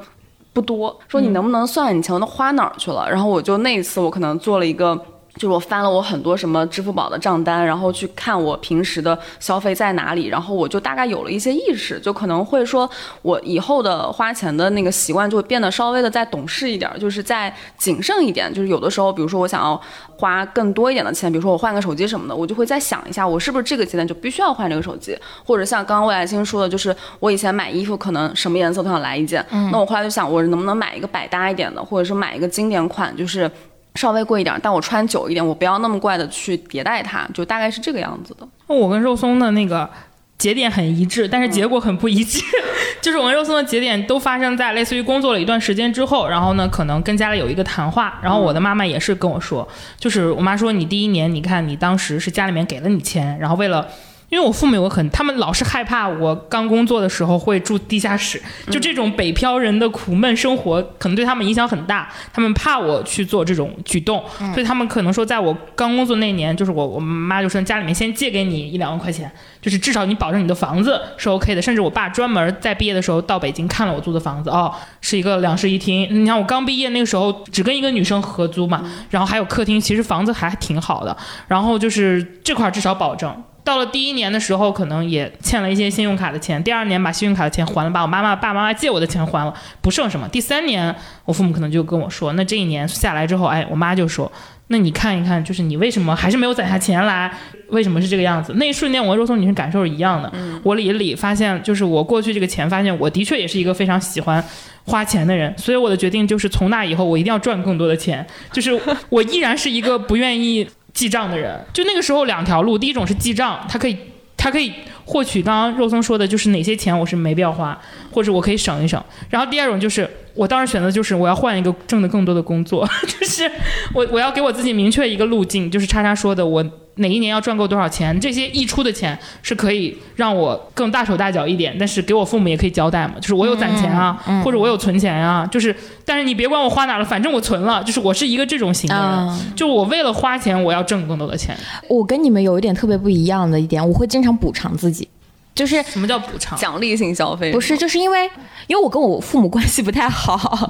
[0.53, 3.05] 不多，说你能不能算你钱都花哪儿去了？
[3.11, 4.99] 然后我就那一次，我可能做了一个。
[5.35, 12.87] 就是我翻了我很多什么支付宝的账单，然后去看我平时的消费在哪里，然后我就大概有了一些意识，就可能会说
[13.23, 18.53] 我以后的花钱的那个习惯就会变得稍微的再懂事一点，就是再谨慎一点。
[18.53, 19.79] 就是有的时候，比如说我想要
[20.17, 33.49] 花更多一点的钱，比如说我换个手机什么的，我就会再想一下，我是不是这个阶段就必须要换这个手机，或者像刚刚魏来星说的，就是我以前买衣服可能什么颜色都想来一件，那我后来就想，我能不能买一个百搭一点的，或者是买一个经典款，就是。
[33.95, 38.47] 稍微贵一点，但我穿久一点，我不要那么怪的去迭代它，就大概是这个样子的。
[38.67, 39.89] 我跟肉松的那个
[40.37, 42.41] 节点很一致，但是结果很不一致。
[43.01, 49.67] 就是我跟肉松的节点都发生在类似于工作了一段时间之后，然后呢，可能跟家里有一个谈话，然后我的妈妈也是跟我说，
[49.97, 53.87] 就是我妈说你第一年，你看你当时是家里面给了你钱，然后为了。
[54.33, 62.09] 因为我父母有很，他们老是害怕我刚工作的时候会住地下室，就这种北漂人的苦闷生活，可能对他们影响很大。
[62.33, 69.31] 他们怕我去做这种举动，所以他们可能说，在我刚工作那年，就是我我妈就说家里面先借给你一两万块钱，
[69.61, 71.61] 就是至少你保证你的房子是 OK 的。
[71.61, 76.07] 甚至我爸专门在毕业的时候到北京看了我租的房子，哦，是一个两室一厅。
[76.09, 81.15] 你看我刚毕业那个时候只跟一个女生合租嘛，然后还有客厅，其实房子还挺好的。
[81.47, 83.31] 然后就是这块至少保证。
[83.63, 86.61] 到了第一年的时候，可能也欠了一些信用卡的钱。
[86.63, 90.27] 第二年把信用卡的钱还了，把我妈妈爸爸妈妈借我的钱还了，不剩什么。
[90.27, 90.93] 第三年，
[91.23, 94.29] 我父母可能就跟我说：“那这一年下来之后，哎，我妈就说，
[94.67, 97.31] 那你看一看，就是你为什么还是没有攒下钱来？
[97.69, 100.29] 为什么是这个样子？”那一瞬间，我和肉松女生感受是一样的。
[100.61, 104.43] 我理了理，发现就是我过去这个钱，发现我的确也是一个非常喜欢
[104.83, 105.53] 花钱的人。
[105.57, 108.27] 所以我的决定就是从那以后，我一定要赚更多的钱。
[108.51, 108.77] 就是
[109.09, 110.67] 我依然是一个不愿意。
[110.93, 113.97] 记账的人，就那个时候两条路，第一种是记账，他可以，
[114.37, 114.71] 他可以
[115.05, 117.77] 获取刚刚肉松说的，就是哪些钱我是没必要花，
[118.13, 119.03] 或者我可以省一省。
[119.29, 122.87] 然后第二种就是，我当时选择就是我要换一个挣的更多的工作，
[123.19, 123.49] 就是
[123.93, 126.63] 我我要给我自己明确一个路径，就是叉叉说的我。
[126.97, 128.19] 哪一年要赚够多少钱？
[128.19, 134.13] 这些溢出的钱是可以让我更大手大脚一点，但是给我父母也可以交代嘛，就是我有攒钱啊，
[134.45, 141.57] 或者我有存钱啊，就是，但是你别管我花哪了，反正我存了，就是我是一个这种型的人，就我为了花钱，我要挣更多的钱。
[141.89, 145.07] 我跟你们有一点特别不一样的一点，我会经常补偿自己。
[145.55, 146.57] 就是什么叫补偿？
[146.57, 147.51] 奖励性消费？
[147.51, 148.25] 不是，就是因为
[148.67, 150.69] 因为我跟我父母关系不太好，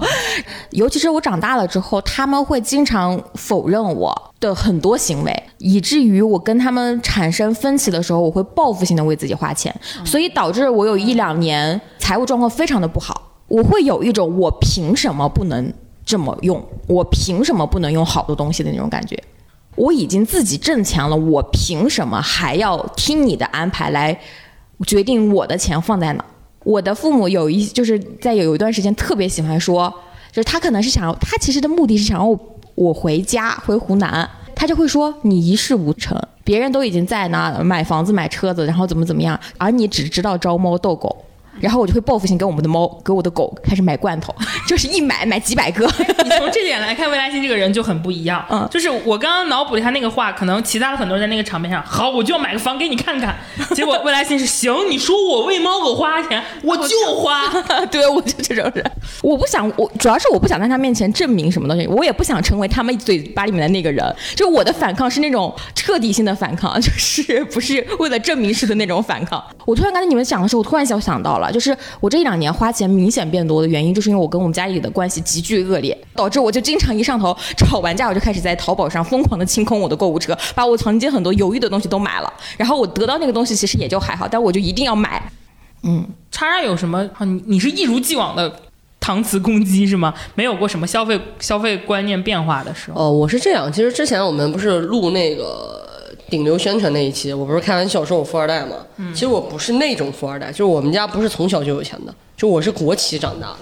[0.72, 9.74] 尤其是我长大了之后，他们会经常否认我的很多行为，以至于我跟他们产生分歧的时候，我会报复性的为自己花钱，
[10.04, 13.32] 所以导致我有一两年财务状况非常的不好。
[13.48, 15.72] 我会有一种我凭什么不能
[16.06, 16.62] 这么用？
[16.88, 19.18] 我凭什么不能用好多东西的那种感觉？
[19.76, 24.20] 我已经自己挣钱了，我凭什么还要听你的安排来？
[24.84, 26.26] 决定我的钱放在哪。
[26.64, 29.94] 我的父母有一就是在有一段时间特别喜欢说，
[30.32, 32.40] 就是他可能是想要，他其实的目的是想要
[32.76, 41.26] 我回家回湖南，他就会说你一事无成，别人都已经在那买房子买车子，然后怎么怎么样，而你只知道招猫逗狗，
[41.60, 44.34] 然后我就会报复性给我们的猫、给我的狗开始买罐头，
[44.68, 45.86] 就是一买买几百个。
[46.24, 48.44] 你从这点来看，魏来星这个人就很不一样。
[48.50, 53.36] 嗯就是我刚刚脑补了他那个话，可能其他的很多人在那个场面上，好，我就要买个房给你看看。
[53.76, 57.48] 结果魏来星是行，你说我为猫狗花钱， 我就花。
[57.92, 58.92] 对，我就这种人。
[59.22, 64.04] 我不想，我主要是我不想在他面前证明什么东西，我也不想成为他们嘴巴里面的那个人。
[64.36, 69.44] 就我的反抗是那种彻底性的反抗，就是不是为了证明式的那种反抗。
[69.66, 82.34] 我突然刚才你们讲的时候，我突然想想到了，就是我这一两年花钱明显变多的原因，就是因为我跟我们家里的关系急剧恶劣，导致我就经常一上头吵完架，我就开始在淘宝上疯狂的清空我的购物车，把我曾经很多犹豫的东西都买了。
[82.58, 85.32] 然后我得到那个东西其实也就还好，但我就一定要买。
[85.84, 87.00] 嗯叉叉有什么？
[87.18, 88.52] 啊你你是一如既往的
[89.02, 90.14] 搪瓷攻击是吗？
[90.34, 93.02] 没有过什么消费消费观念变化的时候。
[93.02, 98.78] 哦，我是这样，其实之前我们不是录那个顶流宣传那一期，我不是开玩笑说我富二代嘛？
[99.14, 103.60] 其实我不是那种富二代，就是我们家不是从小就有钱的，就我是国企长大的。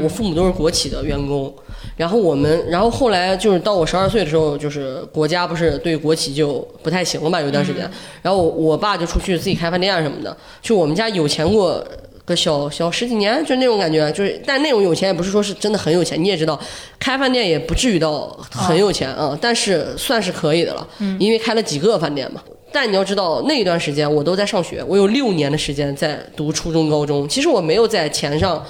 [0.00, 1.54] 我父母都是国企的员工，
[1.94, 7.82] 然后我们，然后后来就是到我十二岁的时候，就是国家不是对国企就不太行了嘛，有段时间，
[8.22, 11.86] 然后我我爸就出去自己开饭店什么的，就我们家有钱过
[12.24, 16.58] 个小小十几年，就那种感觉，就是但那种有钱也不是说是真的很有钱，你也知道，
[16.98, 20.86] 开饭店也不至于到很有钱啊、但是算是可以的了，
[21.18, 22.42] 因为开了几个饭店嘛。
[22.72, 27.28] 但你要知道，那一段时间我都在上学，我有六年的时间在读初中、高中。
[27.28, 28.60] 其实我没有在钱上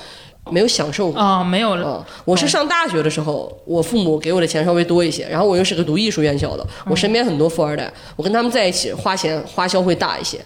[0.50, 1.18] 没有享受过。
[1.18, 2.04] 啊、没有了。
[2.06, 10.38] 嗯，我是上大学的时候，我父母给我的钱稍微多一些，然后我又是个读艺术院校的，我身边很多富二代，我跟他们在一起花钱花销会大一些，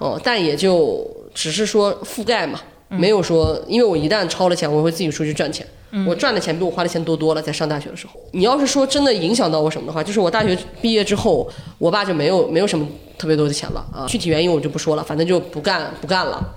[0.00, 5.66] 哦、但也就只是说覆盖嘛，没有说，因为我一旦超了钱，我会自己出去赚钱，
[6.06, 12.86] 我赚的钱比我花的钱多多了，在上大学的时候，你要是说真的影响到我什么的话，就是我大学毕业之后，我爸就没有没有什么
[13.18, 13.84] 特别多的钱了。
[13.92, 16.56] 啊，具体原因我就不说了，反正就不干不干了，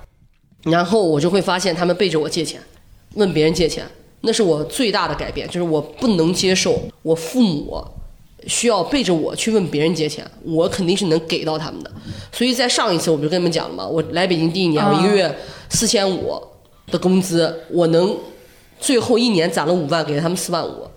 [0.63, 2.61] 然后我就会发现他们背着我借钱。
[3.15, 3.83] 问别人借钱，
[4.21, 7.83] 那是我最大的改变，就是我不能接受我父母
[8.47, 11.91] 需要背着我去问别人借钱，我肯定是能给到他们的。
[12.31, 15.37] 所以在上一次我不就跟你们讲了嘛，我来北京第一年，我一个月
[15.69, 16.41] 四千五
[16.87, 18.15] 的工资，我能
[18.79, 20.87] 最后一年攒了五万，给了他们四万五。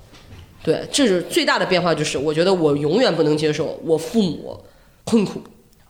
[0.63, 4.59] 对，这是最大的变化，就是我觉得我永远不能接受我父母
[5.05, 5.41] 困苦。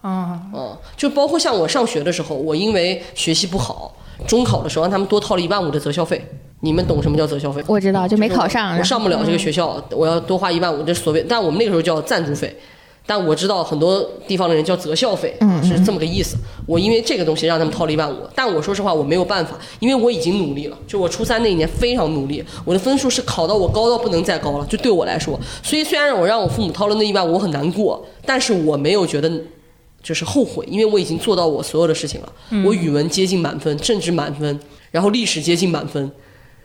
[0.01, 3.95] 啊、嗯，就包括像我上学的时候，我因为学习不好，
[4.27, 6.25] 中考的时候让他们多掏了一万五的择校费。
[6.61, 7.63] 你们懂什么叫择校费？
[7.67, 11.25] 我知道，就没考上，我上不了这个学校，我要多花一万五，这所谓。
[11.29, 12.55] 但我们那个时候叫赞助费，
[13.07, 16.37] 但我知道很多地方的人叫择校费，是这么个意思。
[16.67, 20.79] 我因为这个东西让他们掏了一万五，但我说实话我没有办法，因为我已经努力了。
[20.87, 25.39] 就我初三那一年非常努力，我的分数是考到我高到不能再高了，就对我来说。
[25.63, 29.31] 所以虽然我让我父母掏了那一万五，我很难过，但是我没有觉得。
[30.03, 32.33] 就是后悔，因为我已经做到我所有的事情了。
[32.65, 34.59] 我语文接近满分，政治满分，
[34.91, 36.11] 然后历史接近满分，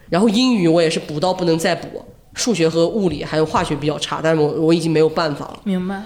[0.09, 1.87] 然后英语我也是补到不能再补，
[2.33, 5.59] 数学和物理还有化学比较差，但是我我已经没有办法了。
[5.63, 6.01] 明白。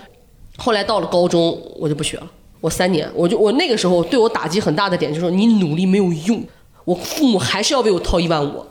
[0.58, 2.32] 后来到了高中，我就不学了，
[2.62, 6.44] 我三年，我就我那个时候对我打击很大的点就是说你努力没有用，
[6.86, 8.66] 我父母还是要为我掏一万五，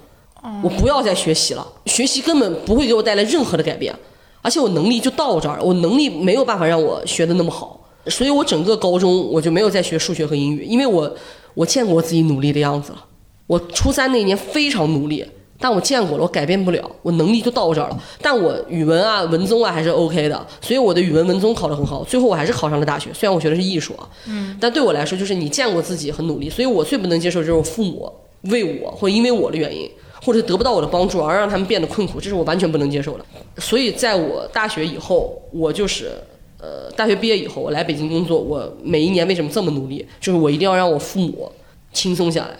[0.62, 3.95] 我不要再学习了，学习根本不会给我带来任何的改变，
[4.43, 7.81] 而且我能力就到这儿，我能力没有办法让我学的那么好。
[8.07, 11.14] 所以我整个高中我就没有再学数学和英语，因为我
[11.55, 13.05] 我见过我自己努力的样子了。
[13.49, 15.26] 我初三那一年非常努力，
[15.59, 18.01] 但我见过了，我改变不了，我能力就到这儿了。
[18.22, 23.11] 但我语文啊、文综啊还是 OK 的，所以我的语文、文综考得很好，最后我还是考上了大学。
[23.12, 29.90] 虽然我学的是艺术啊，嗯，但对我来说，就是你见过自己很努力，所以我最不能接受就是我父母为我或者因为我的原因，
[30.22, 33.24] 或者得不到我的帮助而让他们变得困苦，这是我完全不能接受的。
[33.57, 36.12] 所以在我大学以后，我就是。
[36.61, 40.05] 呃，大学毕业以后，我来北京工作，我每一年为什么这么努力？
[40.20, 41.49] 就是我一定要让我父母
[41.92, 42.57] 轻松下来。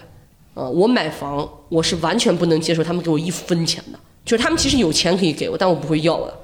[0.59, 6.35] 呃，我买房，我是完全不能接受他们给我一分钱的，就是他们其实有钱可以给我，但我不会要的。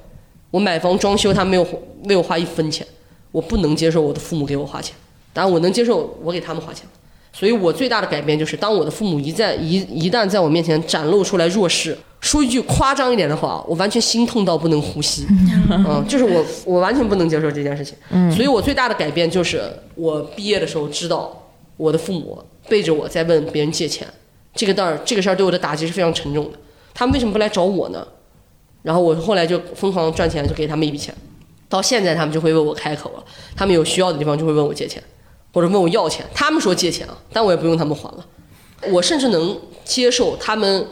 [0.51, 1.67] 我买房装修，他们没有
[2.05, 2.87] 为我花一分钱，
[3.33, 4.95] 我不能接受我的父母给我花钱，
[5.33, 6.87] 当然我能接受我给他们花钱。
[7.33, 15.27] 所以我最大的改变就是，当我的父母一在一一旦在我面前展露出来弱势，说一句夸张一点的话，我完全心痛到不能呼吸。
[15.69, 17.97] 嗯，就是我我完全不能接受这件事情。
[18.31, 19.61] 所以我最大的改变就是，
[19.95, 24.07] 我毕业的时候知道我的父母背着我在问别人借钱，
[24.53, 26.57] 这个事儿这个事儿对我的打击是非常沉重的。
[26.93, 28.07] 他们为什么不来找我呢？
[28.83, 31.13] 然后我后来就疯狂赚钱，就给他们一笔钱。
[31.67, 33.23] 到现在他们就会为我开口了，
[33.55, 35.01] 他们有需要的地方就会问我借钱。
[35.53, 38.25] 或者问我要钱，他们说借钱啊，但我也不用他们还了。
[38.89, 40.85] 我甚至能接受他们，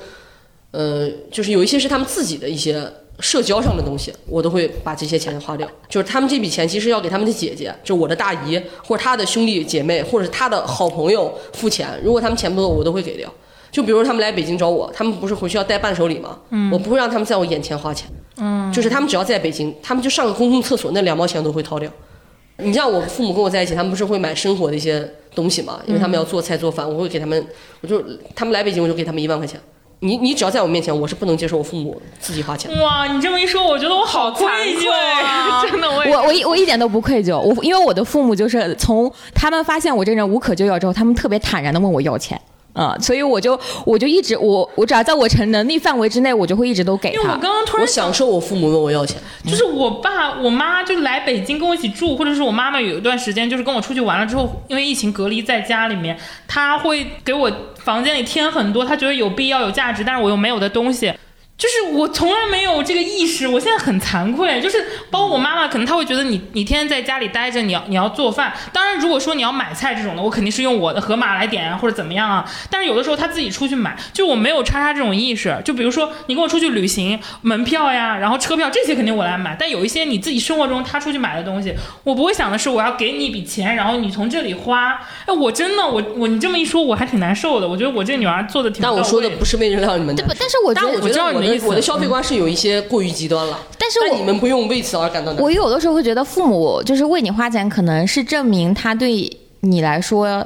[0.71, 2.81] 呃，就是有一些是他们自己的一些
[3.19, 5.67] 社交上的东西，我都会把这些钱花掉。
[5.87, 11.87] 就是他们这笔钱其实要给他们的姐姐，就我的大姨或者他的兄弟姐妹，或者是他的好朋友付钱。
[12.03, 13.31] 如果他们钱不够，我都会给掉。
[13.71, 16.37] 就比如他们来北京找我，他们不是回去要带伴手礼吗？
[16.49, 18.07] 嗯，我不会让他们在我眼前花钱。
[18.37, 21.89] 嗯，就是他们只要在北京，他们就上个公共厕所，那两毛钱我都会掏掉。
[22.57, 25.81] 你像我父母跟我在一起，他们不是会买生活的一些东西嘛？
[25.87, 27.47] 因为他们要做菜做饭，我会给他们，
[27.81, 28.03] 我就
[28.35, 29.59] 他们来北京，我就给他们一万块钱。
[30.03, 32.69] 你你只要在我面前，我是不能接受我父母自己花钱。
[32.81, 34.45] 哇，你这么一说，我觉得我好愧
[34.75, 35.63] 疚啊！
[35.65, 42.39] 真的，我我我一我一点都不愧疚，我因为我的父母就是从他们发现我这人无可救药之后，他们特别坦然的问我要钱。
[42.73, 47.37] 啊、所以我就我就一直我我只要在我成能力范围之内，我就会一直都给他因为我。
[47.37, 57.51] 刚刚突我然享受我父母问我要钱，就是我爸我妈就来北京跟我一起住，或者是我妈妈有一段时间就是跟我出去玩了之后，因为疫情隔离在家里面，她会给我
[57.83, 61.13] 房间里添很多他觉得有必要有价值，但是我又没有的东西。
[61.55, 64.59] 就是我从来没有这个意识，我现在很惭愧。
[64.59, 68.51] 就是包括我妈妈，可能她会觉得你你天天在家里待着，你要你要做饭。
[68.73, 72.43] 当然，如果说你要买菜这种的，我肯定是用我的盒马来点啊，或者怎么样啊。
[72.69, 75.55] 但是有的时候她自己出去买，就我没有叉叉这种意识。
[75.63, 79.55] 就比如说你跟我出去旅行，门票呀，然后车票这些肯定我来买。
[79.57, 81.73] 但有一些你自己生活中她出去买的东西，
[82.03, 84.99] 我不会想的是我要给你一笔钱，然后你从这里花。
[85.25, 87.67] 哎，我真的我我你这么一说，我还挺难受的。
[87.67, 88.95] 我觉得我这女儿做的挺到位。
[88.97, 90.33] 但我说的不是为了让你们对不？
[90.37, 93.59] 但是我觉但得我知道你的意思我的消费观是有一些过于极端了。
[93.77, 95.31] 但是我但你们不用为此而感到。
[95.33, 99.29] 我有的时候会觉得父母就是为你花钱，可能是证明他对
[99.61, 100.45] 你来说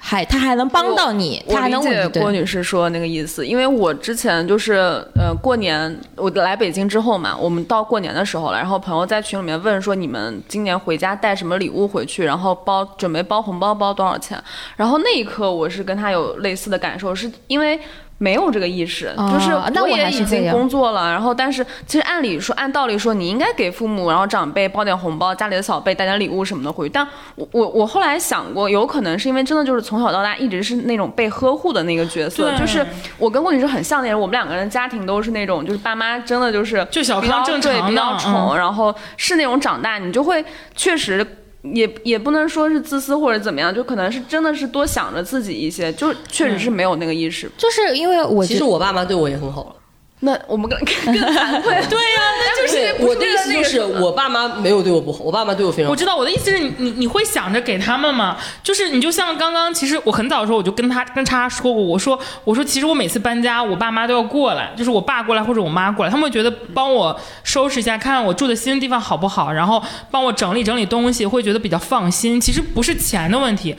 [0.00, 4.74] 还他还能帮到你，我他还能理解郭女士说的那个意思，因为我之前就是
[5.14, 14.40] 呃过年我来北京之后嘛，我们到过年的时候了，然后朋友在群里面问说你们今年回家带什么礼物回去，然后包准备包红包包多少钱，
[14.76, 17.78] 然后那一刻我是跟他有类似的感受，是因为。
[18.18, 26.92] 没有这个意识，哦就是那我也已经工作了，然后但是其实按理说，按道理说，你应该给父母然后长辈包点红包，家里的小辈带点礼物什么的回去。
[26.92, 27.06] 但
[27.36, 32.84] 我我我后来想过，有可能是因为真的就是从小到大一直是那种被呵护的那个角色，就是
[33.18, 40.44] 我跟郭女士很像的人，我们两个人的家庭都是那种，就是爸妈真的就是就小比较康正对比较宠，嗯然后是那种长大你就会
[40.74, 41.24] 确实。
[41.62, 47.50] 也也不能说是自私或者怎么样，就可能是真的是多想着自己一些，就确实是没有那个意识。
[47.56, 49.74] 就是因为我其实我爸妈对我也很好了。
[50.20, 55.90] 那我们更 更惭愧，对呀、那就是对，我的意思就是，我爸妈没有对我不好，我爸妈对我非常好。
[55.92, 58.36] 我知道我的意思是你你你会想着给他们吗？
[58.62, 72.40] 就是你就像刚刚，其实我很早的时候我就跟他跟他说过，我说我说其实我每次搬家，我爸妈都要过来，就是我爸过来或者我妈过来，他们会觉得帮我收拾一下，看看我住的新的地方好不好，然后帮我整理整理东西，会觉得比较放心。
[72.40, 73.76] 其实不是钱的问题。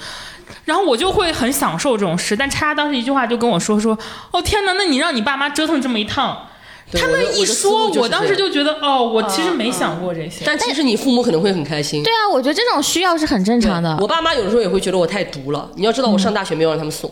[0.65, 3.97] 然后我就会很享受这种事，但叉叉当时一句话就跟我说说，
[4.31, 6.47] 哦天哪，那你让你爸妈折腾这么一趟，
[6.93, 10.43] 他们一说，我当时就觉得，哦，我其实没想过这些。
[10.45, 12.03] 但其实你父母可能会很开心。
[12.03, 13.97] 对啊，我觉得这种需要是很正常的。
[13.99, 15.69] 我爸妈有的时候也会觉得我太毒了。
[15.75, 17.11] 你要知道，我上大学没有让他们送，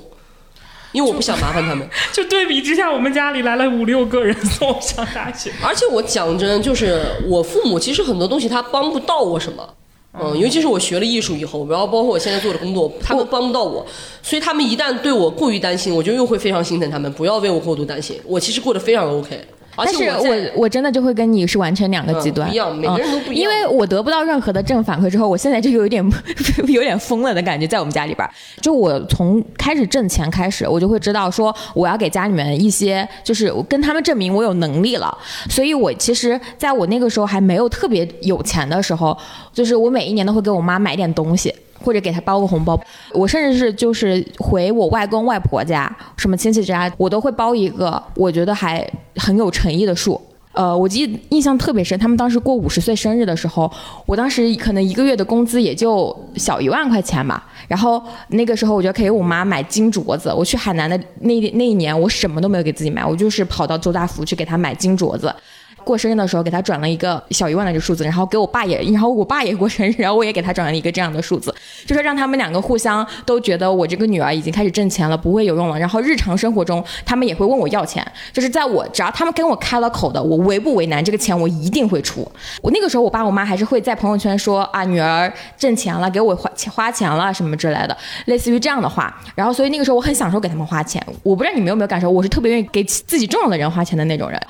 [0.91, 1.88] 因为我不想麻烦他们。
[2.11, 5.51] 就对比之下，我们家里来了五六个人送我上大学。
[5.63, 9.73] 而且我讲真，就是我父母其实很多东西他帮不到我什么。
[10.20, 13.86] 嗯，尤其是我学了艺术以后，然后包括我现在做的工作，他们帮不到我，
[14.22, 17.11] 所以他们一旦对我过于担心，我就又会非常心疼他们。
[17.13, 19.39] 不要为我过度担心，我其实过得非常 OK。
[19.78, 26.03] 而但是我我真的就会跟你是完全两个极端，嗯不一样每个人都不一样因为我得不到任何的正反馈之后，我现在就有一点
[26.67, 28.34] 有点疯了的感觉，在我们家里边儿。
[28.61, 35.15] 就我从开始挣钱开始，我就会知道说我要给家里面一些，就是我跟他们证明我有能力了。
[35.49, 39.15] 所以我其实在我那个时候还没有特别有钱的时候，
[39.53, 41.53] 就是我每一年都会给我妈买点东西。
[41.88, 42.77] 或者给她包个红包，
[43.13, 48.85] 我甚至是就是回我外公外婆家、什么亲戚家，我都会包一个我觉得还
[49.15, 50.19] 很有诚意的数。
[50.51, 53.71] 呃，我记印象特别深，他们当时过五十岁生日的时候，
[54.05, 57.45] 我当时可能一个月的工资也就小一万块钱吧。
[57.69, 60.33] 然后那个时候我就给我妈买金镯子。
[60.35, 65.33] 我去海南的那那一年，我什么都没有给自己买，我就是跑到周大福去给她买金镯子。
[65.88, 71.53] 过生日的时候给他转了一个小一万的这个数字，然后给我爸也，然后我爸也过生日，然后我也给他转了一个这样的数字，
[71.85, 75.79] 就是让他们两个互相都觉得我这个女儿已经开始挣钱了，不会有用了。
[75.79, 82.29] 然后日常生活中他们也会问我要钱，就是在我只要他们跟我开了口的，我为不为难，这个钱我一定会出。
[82.61, 89.15] 我那个时候我爸我妈还是会在朋友圈说啊女儿挣钱了，给我花花钱了什么之类的，类似于这样的话。
[89.35, 91.01] 然后所以那个时候我很享受给他们花钱。
[91.23, 94.41] 我不知道你们有没有感受，我是特别愿意给自己重要的人花钱的那种人。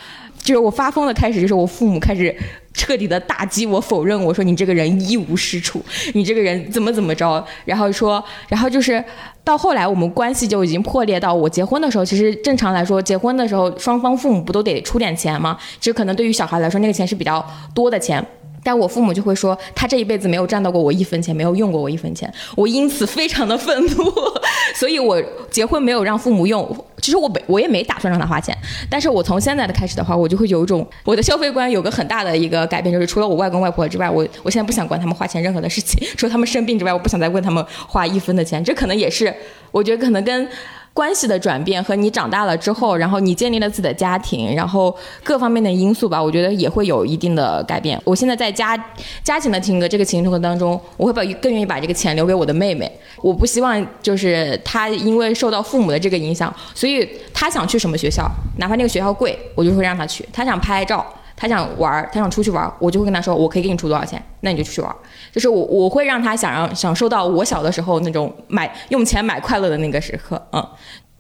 [0.48, 2.34] 就是我发疯的开始，就是我父母开始
[2.74, 5.84] 彻底的打击我，否认我说你这个人一无是处，
[6.14, 9.04] 你这个人怎么怎么着，然后说，然后就是
[9.44, 15.58] 到后来我们关系就已经破裂到我结婚的时候，其实正常来说，结婚的时候双方父母不都得出点钱吗？
[15.82, 17.46] 其实可能对于小孩来说，那个钱是比较
[17.76, 18.26] 多的钱。
[18.64, 24.12] 但我父母就会说，他这一辈子没有赚到过我一分钱，没有用过我一分钱，我因此非常的愤怒，
[24.76, 26.86] 所以我结婚没有让父母用。
[27.02, 28.58] 其实我没，我也没打算让他花钱，
[28.90, 38.62] 但是我从现在的开始的话，我就会有一种我的消费观有个很大的一个改变，就是除了我外公外婆之外，我我现在不想管他们花钱任何的事情，除了他们生病之外，我不想再问他们花一分的钱。
[38.64, 39.34] 这可能也是，
[39.72, 40.50] 我觉得可能跟。
[40.98, 48.02] 关系的转变和你长大了之后，然后你建立了自己的家庭，然后各方面的因素吧，我觉得也会有一定的改变。
[48.04, 48.76] 我现在在家
[49.24, 52.92] 家庭的情歌这个情生活当中，我会把更愿意把这个钱留给我的妹妹。
[53.22, 58.28] 我不希望就是她因为受到父母的这个影响，所以她想去什么学校，
[58.58, 60.28] 哪怕那个学校贵，我就会让她去。
[60.34, 61.06] 她想拍照。
[61.40, 64.94] 他想玩，他想出去玩，我就会跟他说，我可以给你出多少钱，那你就出去玩。
[65.32, 70.68] 就是我我会让他想让享受到我小的时候那种买用钱买快乐的那个时刻，嗯，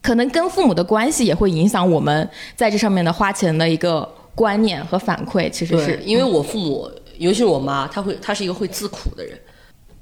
[0.02, 5.48] 可能跟父母的关系也会影响我们在这上面的花钱的一个观念和反馈。
[5.52, 6.90] 其实是因为我父母，
[7.20, 9.38] 尤其是我妈，她会她是一个会自苦的人，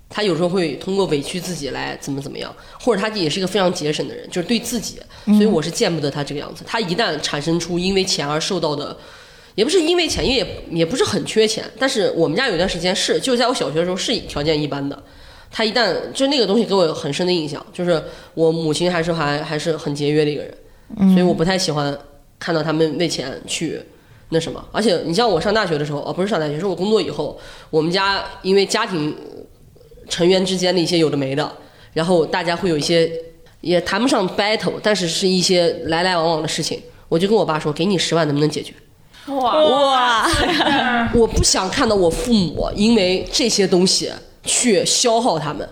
[0.07, 2.49] 她有时候会通过委屈自己来怎么怎么样，
[2.79, 6.63] 或者她也是一个非常节省的人，就是对自己，所以我是见不得她这个样子。
[6.65, 8.95] 她一旦产生出因为钱而受到的。
[9.55, 15.01] 也不是因为钱，因为也也不是很缺钱，但是我们家有段时间是，就是在我小学的时候是条件一般的。
[15.51, 18.03] 他一旦就那个东西给我很深的印象，就是
[18.33, 20.53] 我母亲还是还还是很节约的一个人，
[21.13, 21.97] 所以我不太喜欢
[22.37, 23.79] 看到他们为钱去
[24.29, 24.61] 那什么。
[24.73, 27.39] 而且你像我上大学的时候，哦不是上大学，是我工作以后，
[27.69, 29.15] 我们家因为家庭
[30.09, 31.49] 成员之间的一些有的没的，
[31.93, 33.09] 然后大家会有一些
[33.61, 38.73] 也谈不上 battle，但是是一些来来往往的事情，我就跟我爸说，给你十万能不能解决？
[39.27, 40.27] 哇！
[41.13, 44.11] 我不想看到我父母因为这些东西
[44.43, 45.67] 去消耗他们，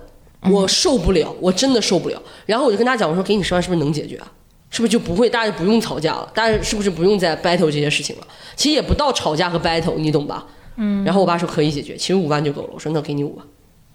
[0.49, 2.21] 我受不了，我真的受不了。
[2.45, 4.31] 然后我就跟他讲，我说给你十万是不是能解决啊？
[4.69, 6.27] 是不是就不会大家就不用吵架了？
[6.33, 8.27] 大家是不是不用再 battle 这些事情了？
[8.55, 10.45] 其实也不到吵架和 battle，你懂吧？
[10.77, 11.03] 嗯。
[11.03, 12.69] 然后我爸说可以解决，其实五万就够了。
[12.73, 13.45] 我说那给你五万，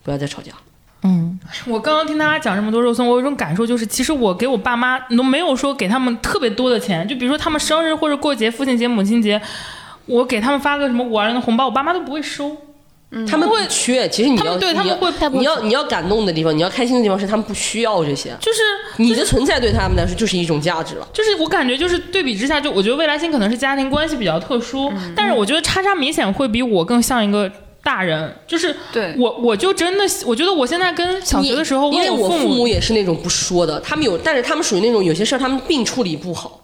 [0.04, 0.52] 不要再吵架。
[1.02, 9.40] 嗯，我刚刚听大家讲这么多肉松，我有一种感受，就是其实我给我爸妈都没有说给他们特别多的钱，就比如说他们生日或者过节、父亲节、母亲节，
[10.06, 12.56] 我给他们发个什么五二零的红包，我爸妈都不会收。
[13.26, 18.60] 他们会缺，其实你要对他们会，你要你要感动的地方，你要开心的地方是他们不需要这些，就是
[18.96, 21.08] 你的存在对他们来说就是一种价值了。
[21.10, 27.50] 就是我感觉就是对比之下，就我觉得未来星可能是家庭关系比较特殊，但是我觉得叉叉明显会比我更像一个。
[27.88, 36.60] 大人就是对我，我就真的，我觉得我现在跟小学的时候，因为我父母也是那种不说的，他们有，但是他们属于那种有些事儿他们并处理不好。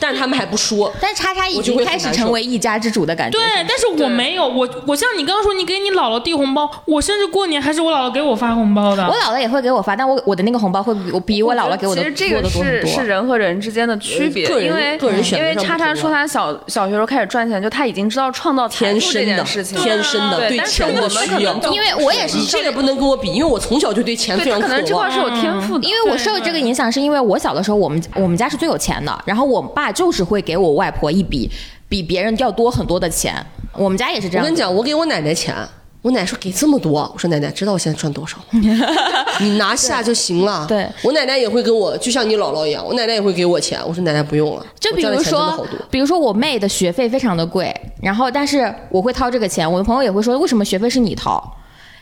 [0.00, 3.38] 但是他们还不说，但是叉叉已经开始成为一家之主的感觉。
[3.38, 9.06] 对，但是我没有，我我像你刚刚说，你给你姥姥递红包，我甚至过年还是我姥姥给我发红包的。
[9.06, 14.98] 我姥姥也会给我发，但我我的那个红包会比我比我姥姥给我的多其实这个是是人和人之间的区别，因为
[15.32, 21.54] 因为叉叉说他小小学时候开始赚钱，就他已经知道创造天生的事情，天生的对钱的需要。
[21.70, 25.86] 因为我也是，你这个不能跟我比，因为我从小就对钱非常可能这块是有天赋的。
[25.88, 30.72] 因为我受这个影响，是因为我小的时候，我们我们家是最有钱的，然后我爸就是会给我。
[30.74, 31.50] 外婆一笔
[31.88, 33.34] 比别人要多很多的钱，
[33.72, 34.42] 我们家也是这样。
[34.42, 35.54] 我跟你讲，我给我奶奶钱，
[36.02, 38.36] 我奶说给这么多，我说奶奶知道我现在赚多少，
[39.40, 40.66] 你拿下就行了。
[40.68, 43.80] 对，我奶奶也会跟我，就像你姥姥一样，我奶奶也会给我钱。
[43.86, 51.42] 我说奶奶不用了，就比如说，比如说我妹的学费非常的贵，然后但是我会掏这个钱，我的朋友也会说，为什么学费是你掏？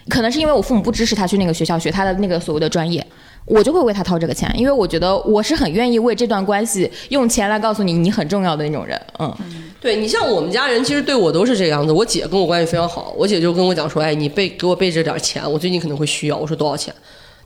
[0.09, 3.07] 可能是因为我父母不支持他去那个学校学他的那个所谓的专业。
[3.47, 9.01] 我就会为他掏这个钱，因为我觉得我是很愿意为这段关系用钱来告诉你你很重要的那种人。
[9.19, 9.35] 嗯，
[9.81, 11.93] 对你像我们家人，其实对我都是这个样子。
[11.93, 16.95] 我姐跟我关系非常好，我姐就跟我讲说：“哎，你备给我备着点钱，我最近可能会需要。”我说多少钱？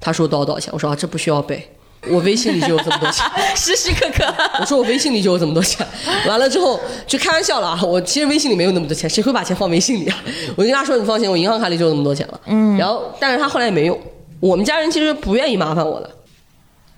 [0.01, 0.71] 她说多少多少钱？
[0.73, 1.69] 我说啊，这不需要备，
[2.09, 3.27] 我微信里就有这么多钱，
[3.57, 4.33] 时时刻刻。
[4.61, 5.85] 我说我微信里就有这么多钱。
[6.29, 6.79] 完了之后
[7.09, 10.17] 就开玩笑了啊，我其实微信里没有那么多钱，谁会把钱放微信里啊？
[10.55, 13.99] 我就跟她说：“你放心，我银行卡里就有那么多钱了。”嗯，然后但是她后来也没用。
[14.41, 16.11] 我们家人其实不愿意麻烦我的。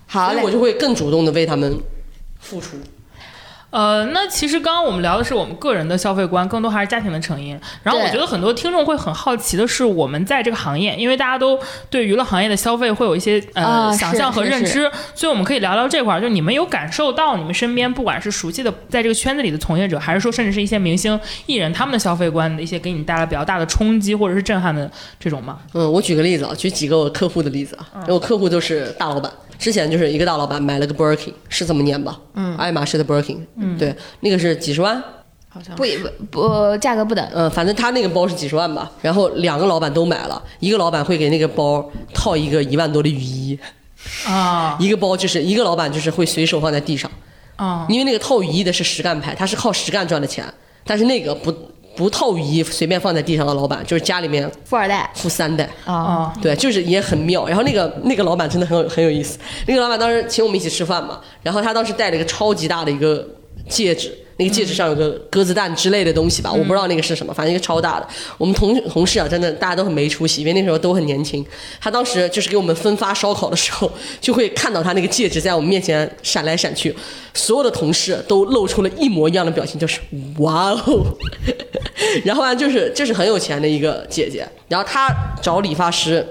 [0.07, 1.79] 好，我就会更主动的为他们
[2.39, 2.75] 付出。
[3.71, 7.59] 呃，那其实刚刚我们聊的是我们个人的消费观，更多还是家庭的成因。
[7.81, 11.57] 然后我觉得很多听众会很好奇的是，我们在这个行业，因为大家都
[11.89, 16.21] 对娱乐行业的消费会有一些呃想象和认知，所以我们可以聊聊这块儿。
[16.21, 25.59] 就你们有感受到你们身边不管是熟悉的在这个圈子里的从业者，还是说甚至是一些明星艺人他们的消费观的一些给你带来比较大的冲击或者是震撼的这种吗？
[25.73, 29.31] 嗯，我举个例子啊，举几个我客户的例子啊，我客户都是大老板。
[29.57, 32.17] 之前就是一个大老板买了个 Birkin，是这么念吧？
[32.33, 35.01] 嗯，爱马仕的 Birkin，嗯，对，那个是几十万，
[35.49, 35.83] 好像不
[36.31, 37.25] 不不价格不等。
[37.33, 43.57] 呃，反正他那个包是几十万吧，然后两个老板都买了，一个老板会给那个包套一个一万多的雨衣，
[44.27, 47.09] 啊一个包就是一个老板就是会随手放在地上，
[47.55, 50.45] 啊因为那个套雨衣的是实干派，他是靠实干赚的钱，
[50.85, 51.53] 但是那个不
[51.93, 55.69] 不套雨衣随便放在地上的老板，就是家里面富二代富三代。
[55.83, 57.45] 啊，啊对，就是也很妙。
[57.45, 59.37] 然后那个那个老板真的很有很有意思。
[59.67, 63.27] 那个老板当时请我们一起吃饭嘛，然后他当时带了一个超级大的一个
[63.69, 68.07] 戒指，那个戒指上有个鸽子蛋之类的东西吧，我不知道那个是什么，反正一个超大的。
[68.37, 71.45] 我们同同事啊，真的大家都很没出息，因为那时候都很年轻。
[71.79, 76.95] 他当时就是给我们分发烧烤的时候， 就会看到他那个戒指在我们面前闪来闪去，
[77.33, 79.99] 所有的同事都露出了一模一样的表情，就是
[80.39, 81.05] 哇哦。
[82.25, 85.07] 然后呢，就是就是很有钱的一个姐姐，然后她
[85.41, 86.25] 找理发师，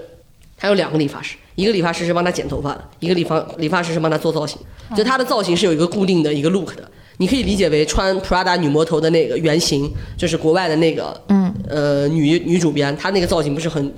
[0.57, 4.59] 她有两个理发师，一个理发师是帮她剪头发的，一个理发理发师是帮她做造型。
[4.97, 6.83] 就她的造型是有一个固定的一个 look 的，
[7.21, 13.93] 你可以理解为穿 Prada 女魔头的那个原型，就是国外的那个嗯呃女女主编，她那个造型不是很。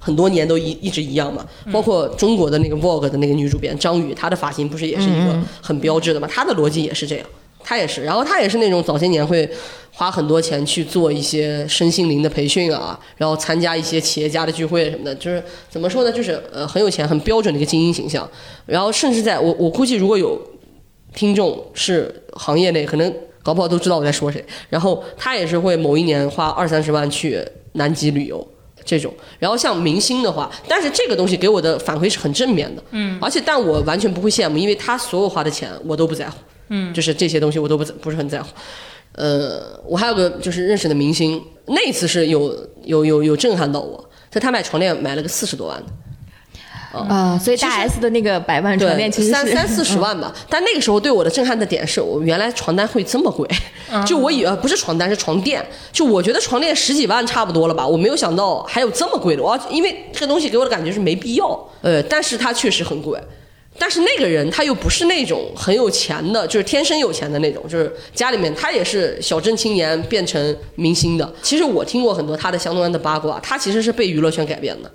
[0.00, 6.28] 很多年都一一直一样嘛，包括中国的那个 Vogue 的那个女主编张宇，她的发型不是也是一个很标志的嘛？
[6.28, 7.26] 她的逻辑也是这样，
[7.64, 9.46] 她也是，然后她也是那种早些年会
[9.90, 18.26] 花很多钱去做一些身心灵的培训啊，然后参加一些企业家的聚会什么的，就是怎么说呢，就是呃很有钱、很标准的一个精英形象。
[18.66, 20.40] 然后甚至在我我估计如果有
[21.14, 24.44] 听众是行业内，可能搞不好都知道我在说谁。
[24.68, 27.42] 然后他也是会某一年花二三十万去
[27.72, 28.46] 南极旅游。
[28.84, 36.38] 这种，然后像明星的话，但是这个东西给我的反馈是很正面的，嗯，而且但我完全不会羡慕，因为他所有花的钱我都不在乎，
[36.70, 38.48] 嗯，就是这些东西我都不不是很在乎，
[39.12, 45.86] 呃，我还有个就是认识的明星，那一次是有有有有震撼到我，在他买床垫买了个四十多万的，
[46.92, 50.34] 啊，所以大 S 的那个百万床垫其实三三四十万吧。
[50.48, 53.46] 但那个时候对我的震撼的点是我原来床单会这么贵，
[54.06, 59.42] 就我以为不是床单是床垫，就我觉得床垫十几万差不多了吧，我没有想到还有这么贵的。
[59.42, 63.20] 我因为这个东西给我的感觉是没必要，呃，但是它确实很贵。
[63.80, 71.32] 但是那个人他又不是那种很有钱的，就是天生有钱的那种，就是家里面他也是小镇青年变成明星的。
[71.42, 74.90] 其实我听过很多他的相关的八卦，他其实是被娱乐圈改变的，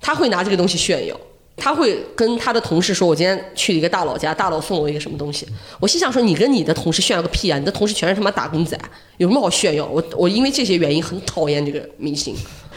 [0.00, 1.16] 他会拿这个东西炫耀。
[1.56, 5.46] 他会跟他的同事说：“我今天去一个大佬家，大佬送我一个什么东西。”
[5.80, 7.58] 我心想说：“你跟你的同事炫耀个屁啊！
[7.58, 8.78] 你的同事全是他妈打工仔，
[9.18, 12.34] 有什么好炫耀？”我我因为这些原因很讨厌这个明星。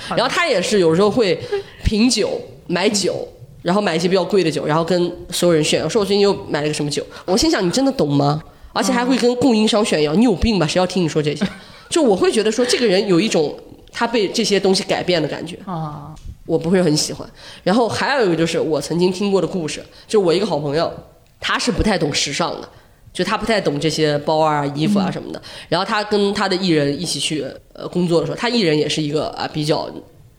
[0.10, 1.38] 然后他也是有时候会
[1.84, 3.28] 品酒、买酒，
[3.64, 7.04] 然后买一些比较贵的酒，然后跟所有人炫耀，说我最近又买了个什么酒。
[7.26, 8.42] 我心想：你真的懂吗？
[8.74, 10.68] 而且还会跟供应商炫耀，你有病吧？
[10.68, 11.44] 谁要听你说这些？
[11.90, 13.58] 就我会觉得说，这个人有一种
[13.92, 15.58] 他被这些东西改变的感觉。
[15.66, 16.14] 啊
[16.48, 17.30] 我不会很喜欢。
[17.64, 20.92] 然后还有一个就是我曾经听过的故事，就我一个好朋友，
[21.40, 22.68] 他是不太懂时尚的，
[23.14, 25.40] 就他不太懂这些包啊、衣服啊什么的。
[25.70, 29.88] 然后他跟他的艺人一起去呃工作的时候，他艺人也是一个啊比较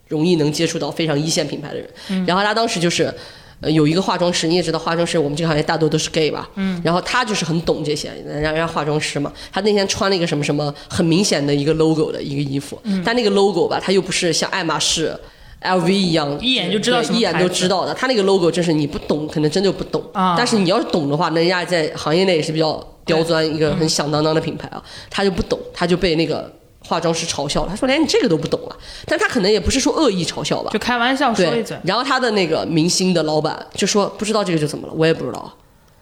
[0.09, 2.25] 容易能接触到非常一线品牌的人。
[2.25, 3.13] 然后他当时就是。
[3.61, 15.13] 呃，有一个化妆师，你也知道，化妆师我们这个行业大多都是 gay 吧，嗯，然后他就是很懂这些，人家人家化妆师嘛，他那天穿了一个什么什么很明显的一个 logo 的一个衣服，但那个 logo 吧，他又不是像爱马仕、
[15.61, 17.93] LV 一样，一眼就知道一眼什么牌子都知道的。
[17.93, 20.01] 他那个 logo 真是你不懂，可能真就不懂。
[20.13, 24.81] 啊但是你要是懂的话，那人家在行业内也是比较刁钻，一个很响当当的品牌啊。
[25.09, 26.49] 他就不懂，他就被那个
[26.87, 27.69] 化妆师嘲笑了。
[27.69, 28.75] 他说连你这个都不懂啊！
[29.05, 31.77] 但他可能也不是说恶意嘲笑吧就，开玩笑说一嘴。。
[31.83, 35.53] 然后他的那个明星的老板就说不知道这个就怎么了，我也不知道。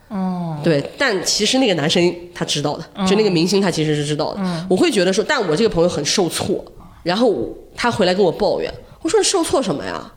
[0.10, 4.68] 哦，对，但其实那个男生他知道的，就那个明星他其实是知道的。
[4.70, 6.64] 我会觉得说，但我这个朋友很受挫，
[7.04, 8.74] 然后他回来跟我抱怨，
[9.08, 10.12] 我说你受挫什么呀？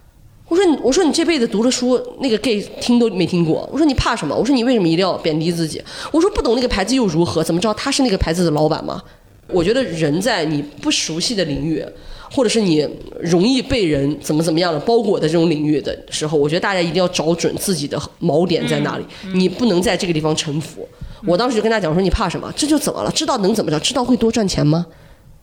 [0.49, 3.69] 我说你我说你这辈子读的书，那个 gay 听都没听过。
[3.73, 4.35] 我说你怕什么？
[4.35, 5.81] 我说你为什么一定要贬低自己？
[6.11, 7.41] 我说不懂那个牌子又如何？
[7.45, 9.01] 怎么知道他是那个牌子的老板吗？
[9.47, 11.87] 我觉得人在你不熟悉的领域，
[12.33, 12.85] 或者是你
[13.21, 20.85] 容易被人怎么怎么样的包裹的这种领域的时候，我觉得大家一定要找准自己的锚点在哪里，你不能在这个地方臣服。
[21.25, 22.53] 我当时就跟他讲我说：“你怕什么？
[22.57, 23.11] 这就怎么了？
[23.13, 23.79] 知道能怎么着？
[23.79, 24.85] 知道会多赚钱吗？”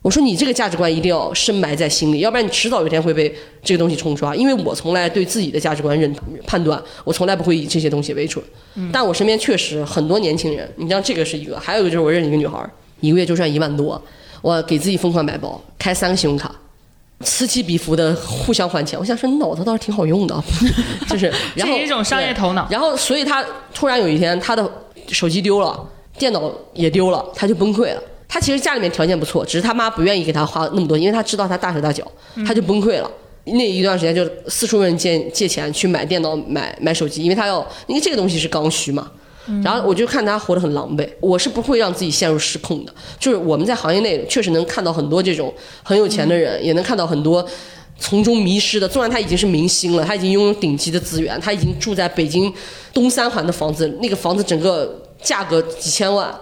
[0.04, 4.34] 我说：“你这个价值观一定要深埋在心里，要不然你迟早有一天会被这个东西冲刷。
[4.34, 6.14] 因为我从来对自己的价值观认
[6.46, 8.42] 判断，我从来不会以这些东西为准。
[8.94, 12.70] 但我身边确实很多年轻人，你像这个是一个，还有一个就是我认识一个女孩儿，
[13.02, 14.02] 一个月就赚一万多，
[14.42, 16.56] 我给自己疯狂买包，开三个信用卡，
[17.22, 18.98] 此起彼伏的互相还钱。
[18.98, 20.44] 我想说，你脑子倒是挺好用的啊，
[21.10, 21.26] 就是
[21.56, 23.44] 然后 这是一种商业头脑然后，所以他
[23.74, 24.72] 突然有一天，他的
[25.10, 25.84] 手机丢了，
[26.18, 28.02] 电脑也丢了，他就崩溃了。
[28.28, 32.06] 他其实家里面条件不错，只是他妈不愿意给他花那么多，因为他知道他大手大脚，
[32.46, 33.10] 他就崩溃了。
[33.46, 39.10] 那一段时间就四处问人借借钱去买电脑、买买手机，因为他要，因为这个东西是刚需嘛。
[39.64, 42.94] 然后我就看他活得很狼狈，我是不会让自己陷入失控的。
[43.18, 47.48] 就是我们在行业内确实能看到很多这种很有钱的人，也能看到很多
[47.98, 48.86] 从中迷失的。
[48.86, 52.54] 纵然他已经是明星了，他已经拥有顶级的资源，他已经住在北京
[52.94, 56.38] 东三环的房子，那个房子整个价格几千万。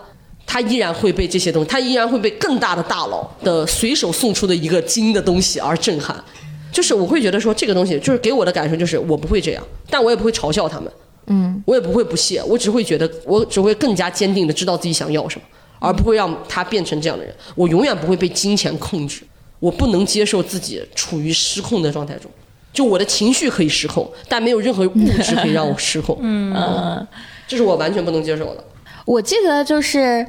[0.45, 6.23] 他依然会被这些东西，他依然会被更大的大佬的随手送出的一个金的东西而震撼。
[6.71, 10.91] 就是我会觉得说，这个东西就是给我的感受就是我不会这样，但我也不会嘲笑他们，
[11.27, 15.45] 嗯，我也不会不屑，我只会觉得我只会更加坚定的知道自己想要什么，
[15.79, 17.33] 而不会让他变成这样的人。
[17.55, 19.23] 我永远不会被金钱控制，
[19.59, 22.29] 我不能接受自己处于失控的状态中。
[22.73, 26.17] 就我的情绪可以失控，但没有任何物质可以让我失控。
[26.21, 27.07] 嗯，
[27.47, 28.63] 这是我完全不能接受的。
[29.05, 30.25] 我记得就是，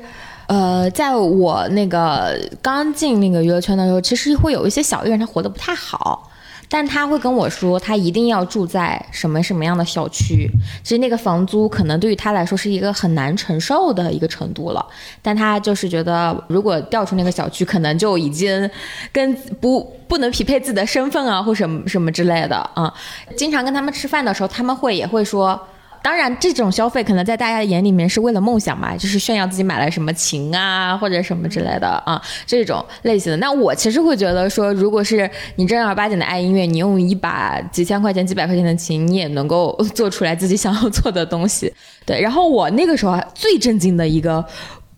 [0.47, 6.31] 呃，在我那个刚进那个娱乐圈的时候，其实会有一些小艺人，他活得不太好。
[6.69, 10.51] 但他会跟我说，他一定要住在什么什么样的小区。
[10.83, 14.85] 其实那个房租可能对于他来说是一个很难承受的一个程度了。
[15.23, 18.69] 但他就是觉得，如果调出那个小区，可能就已经
[19.13, 22.93] 跟不不能匹配自己的身份啊，或什么什么之类的啊。
[23.37, 25.59] 经常跟他们吃饭的时候，他们会也会说。
[26.03, 33.37] 当然，这种消费可能在大家的眼里面是为了梦想嘛，就是炫耀自己买了什么琴啊，或者什么之类的啊，这种类型的。
[33.39, 41.73] 那我其实会觉得说，如果是你正儿八经的爱音乐，你用一把几千块钱、几百块钱的琴，你也能够做出来自己想要做的东西。
[42.05, 44.45] 对，然后我那个时候最震惊的一个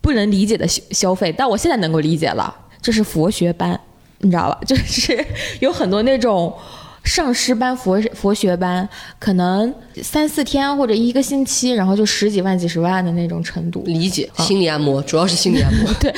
[0.01, 3.79] 不能理解的消消费，但我现在能够理解了，这是佛学班，
[4.19, 4.59] 你知道吧？
[4.65, 5.25] 就是
[5.59, 6.53] 有很多那种。
[7.03, 9.73] 上师班、佛佛学班，可能
[10.03, 13.81] 三四天或者一个星期，然后就十几万、几十万的那种程度。
[13.85, 15.91] 理解心理按摩，主要是心理按摩。
[15.99, 16.13] 对，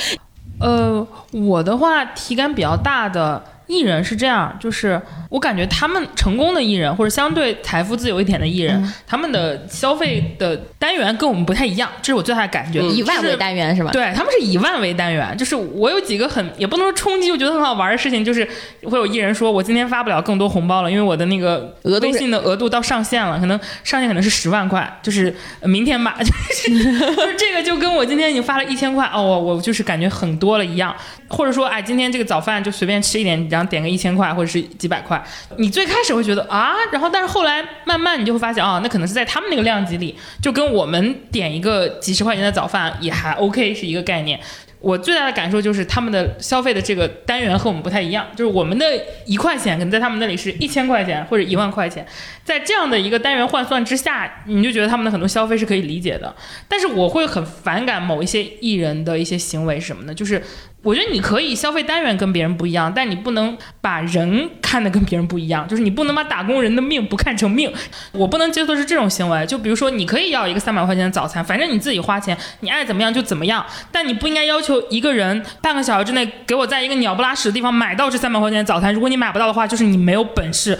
[0.59, 3.41] 呃，我的话体感比较大的
[3.71, 12.81] 艺人是这样，就是我感觉他们成功的艺人或者相对财富自由一点的艺人，嗯他们的消费的单元跟我们不太一样，这是我最大的感觉。
[12.81, 13.91] 以万为单元是吧？
[13.91, 18.45] 对，他们是以万为单元，就是我有几个很也不能说冲击，我觉得很好玩的事情，就是
[18.83, 26.83] 会有艺人说我今天发不了更多红包了，因为我的那个额度微信的额度到上限了，可能上限可能是十万块，就是呃明天吧， 就是
[27.15, 30.93] 就是这个就跟我今天已经发了一千块，哦，我我就是感觉很多了一样，
[31.31, 35.23] 或者说哎今天这个早饭就随便吃一点，然后点个一千块或者是几百块，
[35.57, 44.39] 你最开始会觉得啊，然后但是后来慢慢你就会发现啊，那可能是在他们那个量级里，就跟我们点一个几十块钱的早饭也还 OK 是一个概念。
[44.79, 48.85] 我最大的感受就是他们的消费的这个单元和我们不太一样，就是我们的
[49.27, 52.03] 一块钱可能在他们那里是一千块钱或者一万块钱，
[52.43, 56.35] 在这样的一个单元换算之下，你就觉得他们的很多消费是可以理解的。
[56.67, 60.13] 但是我会很反感某一些艺人的一些行为是什么呢？
[60.15, 60.41] 就是
[60.83, 67.71] 我觉得你可以消费单元跟别人不一样，但你不能把人看得跟别人不一样，就是你不能把打工人的命不看成命。
[68.11, 69.45] 我不能接受是这种行为。
[69.45, 78.91] 就比如说，你可以要一个三百块钱的早餐，反正你自己花钱，你爱怎么样就怎么样，但你不应该要求一个人半个小时之内给我在一个鸟不拉屎的地方买到这三百块钱的早餐。
[78.91, 80.77] 如果你买不到的话，就是你没有本事。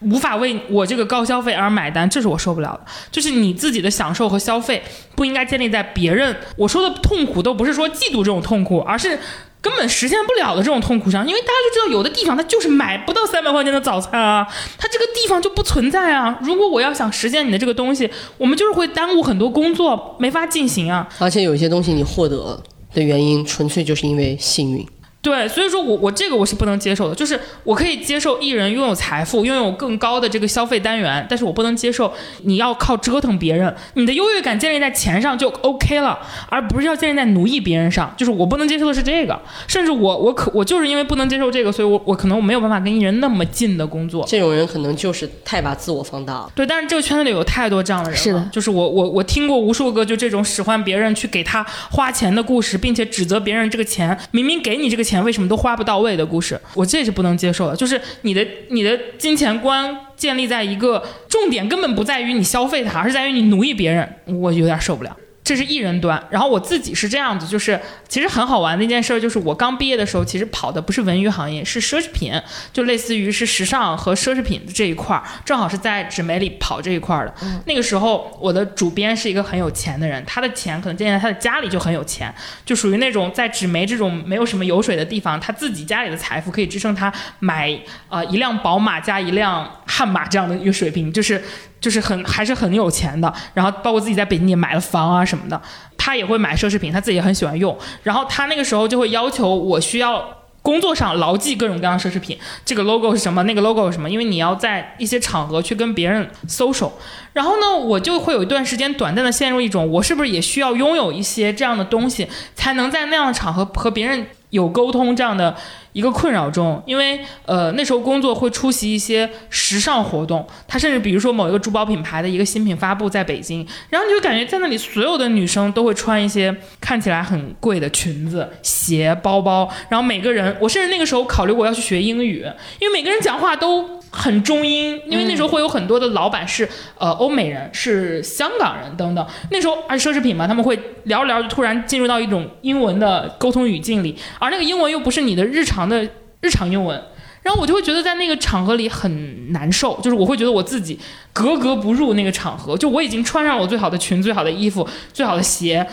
[0.00, 2.80] 无法为我这个高消费而买单，这是我受不了的。
[3.10, 4.82] 就是你自己的享受和消费
[5.14, 9.18] 不应该建立在别人我说的痛苦，都不是说嫉妒这种痛苦，而是
[9.60, 11.26] 根本实现不了的这种痛苦上。
[11.26, 14.46] 因为大家就知道，有的地方它就是买不到三百块钱的早餐啊，
[14.76, 16.38] 它这个地方就不存在啊。
[16.42, 21.08] 如果我要想实现你的这个东西，我们就是会耽误很多工作，没法进行啊。
[21.18, 22.62] 而且有一些东西你获得
[22.92, 24.86] 的原因，纯粹就是因为幸运。
[25.26, 32.12] 对，所以说我我这个我是不能接受的，就是我可以接受艺人拥有财富，拥有更高的这个消费单元，但是我不能接受
[32.44, 36.16] 你要靠折腾别人，你的优越感建立在钱上就 OK 了，
[36.48, 38.14] 而不是要建立在奴役别人上。
[38.16, 39.36] 就是我不能接受的是这个，
[39.66, 44.24] 甚至我我可我就是因为不能接受这个，所以我我可能我没有办法跟艺人那么近的工作。
[44.28, 46.52] 这种人可能就是太把自我放大了。
[46.54, 48.22] 对，但是这个圈子里有太多这样的人了。
[48.22, 57.76] 是的就是我我我听过无数个就这种使唤别人去给他花钱的故事，并且指责别人这个钱明明给你这个钱为什么都花不到位的故事，我这是不能接受的。
[57.76, 65.16] 就是你的你的金钱观建立在一个重点根本不在于你消费它，而是在于你奴役别人，我有点受不了。
[65.46, 72.32] 这是艺人端，然后我自己是这样子，就是其实很好玩的一件事儿，就是我刚毕业的时候，其实跑的不是文娱行业，是奢侈品，
[72.72, 77.34] 就类似于是时尚和奢侈品的这一块儿，正好是在纸媒里跑这一块儿的。
[77.66, 87.78] 那个时候，我的主编是一个很有钱的人，他的钱可能建立在他的家里就很有钱，就属于那种在纸媒这种没有什么油水的地方，他自己家里的财富可以支撑他买
[88.08, 91.40] 呃一辆宝马加一辆悍马这样的一个水平，就是
[91.80, 93.32] 就是很还是很有钱的。
[93.54, 95.60] 然后包括自己在北京也买了房啊什么的，
[95.96, 97.76] 他也会买奢侈品，他自己也很喜欢用。
[98.02, 100.36] 然后他那个时候就会要求我需要。
[100.66, 106.90] 工作上牢记各种各样的奢侈品，这个 logo 是什么，那个 logo 是什么，因为你要在一些场合去跟别人 social。
[107.32, 112.26] 然后呢，我就会有一段时间短暂的陷入一种，我是不是也需要拥有一些这样的东西，
[112.56, 115.54] 才能在那样的场合和别人有沟通这样的
[115.96, 116.82] 一个困扰中？
[116.84, 132.44] 因为呃那时候工作会出席一些时尚活动，他甚至比如说某一个珠宝品牌的一个新品发布在北京，然后你就感觉在那里所有的女生都会穿一些看起来很贵的裙子、鞋、包包，然后每个人，我甚至那个时候考虑过要去学英语，
[132.78, 133.96] 因为每个人讲话都。
[134.08, 136.66] 很中英，因为那时候会有很多的老板是
[136.96, 139.26] 呃欧美人，是香港人等等。
[139.50, 146.08] 那时候而奢侈品嘛，他们会聊着聊着突然进入到一种英文的沟通语境里，而那个英文又不是你的日常的
[146.40, 147.00] 日常英文，
[147.42, 150.98] 然后我就会觉得在那个场合里很难受，就是我会觉得我自己
[151.32, 155.86] 格格不入那个场合，就我已经穿上我最好的裙、最好的衣服、最好的鞋。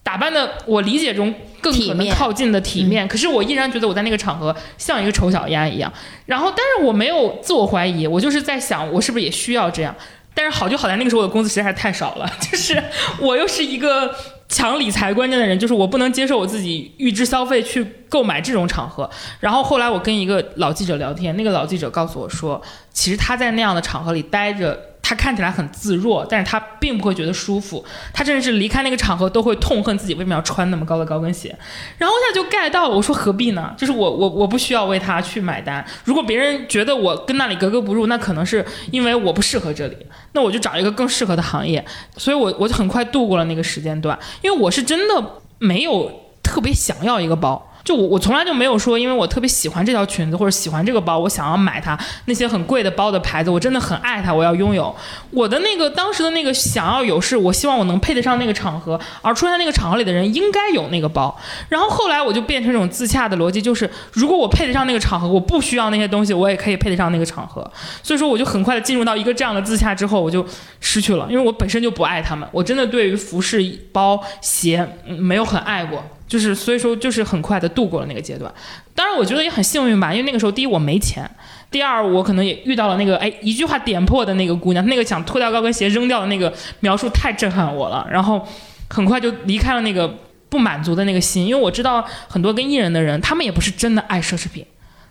[0.00, 5.92] 打扮的我理解中更可能靠近的体面，可是我依然觉得我在那个场合像一个丑小鸭一样。
[6.24, 9.94] 然后，但是我没有自我怀疑，我就是在想，我是不是也需要这样？
[10.32, 12.82] 但是好就好在那个时候我的工资实在是太少了， 就是
[13.20, 14.14] 我又是一个
[14.48, 19.08] 抢理财观念的人，就是我不能接受我自己预支消费去购买这种场合。
[19.40, 22.60] 然后后来我跟一个老记者聊天，那个老记者告诉我说，
[22.92, 24.78] 其实他在那样的场合里待着。
[25.08, 27.82] 他看起来很自若，但是他并不会觉得舒服。
[28.12, 31.48] 他甚至是离开那个场合都会痛恨自己为什么要穿那么高的高跟鞋。
[31.96, 33.74] 然后他就 get 到，我说何必呢？
[33.74, 35.82] 就是我我我不需要为他去买单。
[36.04, 39.96] 如果别人觉得我跟那里格格不入，那可能是因为我不适合这里。
[40.32, 41.82] 那我就找一个更适合的行业。
[42.18, 45.24] 所以我我就很快度过了那个时间段，因为我是真的
[45.58, 46.12] 没有
[46.42, 47.64] 特别想要一个包。
[47.88, 51.98] 就我我从来就没有说，因为我特别喜欢这条裙子或者喜欢这个包，我想要买它。
[52.26, 54.94] 那些很贵的包的牌子，我真的很爱它，我要拥有。
[55.30, 61.34] 我的那个当时的那个想要有，是我希望我能配得上那个场合，而出现在那个场合里的人应该有那个包。
[61.70, 67.68] 然后后来我就变成一种自洽的逻辑，就是如果我配得上那个场合，我不需要那些东西，我也可以配得上那个场合。
[68.02, 70.44] 所以说，我就很快的进入到一个这样的自洽之后，我就
[70.80, 72.46] 失去了，因为我本身就不爱他们。
[72.52, 76.04] 我真的对于服饰、包、鞋没有很爱过。
[76.28, 78.52] 就是，所以说，就是很快的度过了那个阶段。
[78.94, 81.28] 当然，我觉得也很幸运吧，因为那个时候，第一我没钱，
[81.70, 88.06] 第二我可能也遇到了那个，哎，一句话点破的那个姑娘，那个想脱掉高跟鞋扔掉的那个描述太震撼我了。
[88.10, 88.46] 然后，
[88.90, 90.06] 很快就离开了那个
[90.50, 94.64] 不满足的那个心，因为我知道很多跟艺人的人，他们也不是真的爱奢侈品，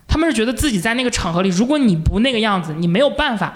[0.07, 3.55] 他们是觉得自己在那个场合里，如果你不那个样子，你没有办法。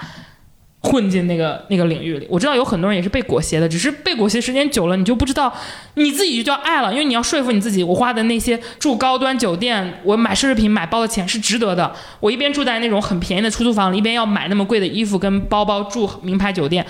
[0.83, 5.53] 混进那个那个领域里，我知道有很多人也是被裹挟的，只是被裹挟时间久了，你就不知道
[5.93, 11.93] 你自己就叫爱了，因为你要说服你自己，我花的那些住高端酒店，我买奢侈品买包的钱是值得的。
[12.19, 16.83] 我一边住在那种很便宜的出租房里，一边要买那么贵的衣服跟包包，住名牌酒店。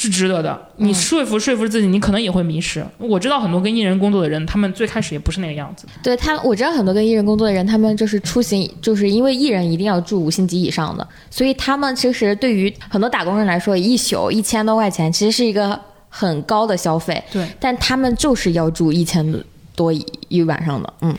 [0.00, 2.82] 是值得的，你说服说服自己，你可能也会迷失。
[2.96, 5.86] 我知道很多跟艺人工作的人，他们最开始也不是那个样子。
[6.02, 15.78] 对他，我知道很多跟艺人工作的人，他们就是出行，就是因为艺人一定要住五星级以上的，所以他们其实对于很多打工人来说，一宿一千多块钱其实是一个
[16.08, 17.22] 很高的消费。
[17.30, 19.30] 对，但他们就是要住一千
[19.74, 19.92] 多
[20.28, 20.92] 一晚上的。
[21.02, 21.16] 嗯，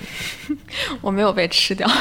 [1.02, 1.88] 我没有被吃掉。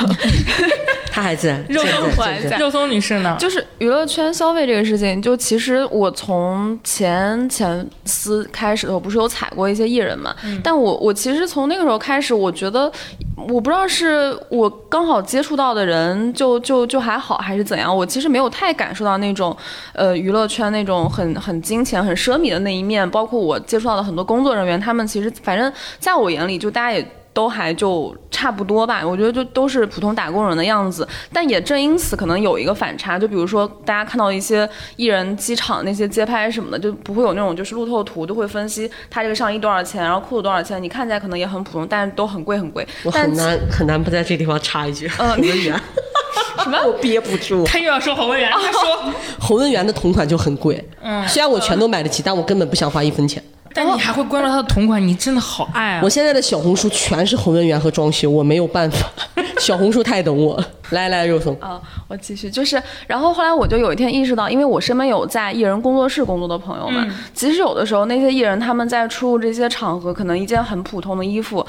[1.12, 2.56] 他还在， 肉松还在。
[2.56, 3.36] 肉松女士呢？
[3.39, 10.35] 就是娱乐圈消费这个事情，就其实我从前前司开始的时候，不是有踩过一些艺人嘛？
[10.62, 12.90] 但我我其实从那个时候开始，我觉得
[13.36, 17.94] 我不知道是我刚好接触到的人就就就还好，还是怎样？
[17.94, 19.55] 我其实没有太感受到那种
[19.94, 23.09] 呃娱乐圈那种很很金钱、很奢靡的那一面。
[23.10, 27.06] 包括我接触到的很多工作人员，他们其实反正在我眼里，就大家也。
[27.32, 42.86] 都还就差不多吧，我觉得就都是普通打工人的样子，但也正因此可能有一个反差，就比如说大家看到一些艺人机场那些街拍什么的，就不会有那种就是路透图，都会分析他这个上衣多少钱，然后裤子多少钱，你看起来可能也很普通，但是都很贵很贵。
[43.04, 45.80] 我很难很难不在这地方插一句，洪文元，
[46.64, 46.78] 什么？
[46.84, 47.62] 我憋不住。
[47.64, 53.40] 他又要说侯文元，他说侯文元的同款就很贵，嗯，虽然我全都买得起，但我根本不想花一分钱。
[53.72, 56.01] 但你还会关注他的同款，你真的好爱啊！
[56.02, 59.09] 我现在的小红书全是红文园和装修，我没有办法，
[59.59, 60.66] 小红书太懂我了。
[60.90, 71.64] 来来，肉松啊，我继续，就是，然后后来我就有一天意识到，因为我身边有在艺人工作室工作的朋友们，其实有的时候那些艺人他们在出入这些场合，可能一件很普通的衣服，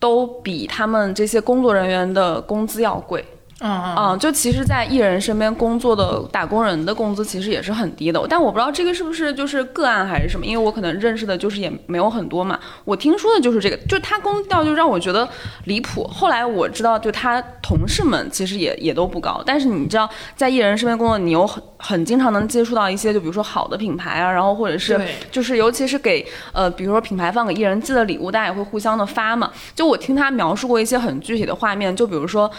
[0.00, 3.24] 都比他们这些工作人员的工资要贵。
[3.60, 12.58] 嗯嗯嗯，就其实，在艺人身边工作的打工人的工资其实也是很低的，但我不知道这个是不是就是个案还是什么，因为我可能认识的就是也没有很多嘛。
[12.84, 15.26] 我听说的就是这个，就他工调就让我觉得
[15.66, 16.04] 离谱。
[16.08, 25.00] 后来我知道，就他同事们其实也也都不高，但是你知道，在艺人身边工作，你又很很经常能接触到一些，就比如说好的品牌啊，然后或者是
[25.30, 29.50] 就是尤其是给呃，比如说品牌方给艺人寄的礼物，大家也会互相的发嘛。
[29.76, 32.50] 就我听他描述过一些很具体的画面，就比如说。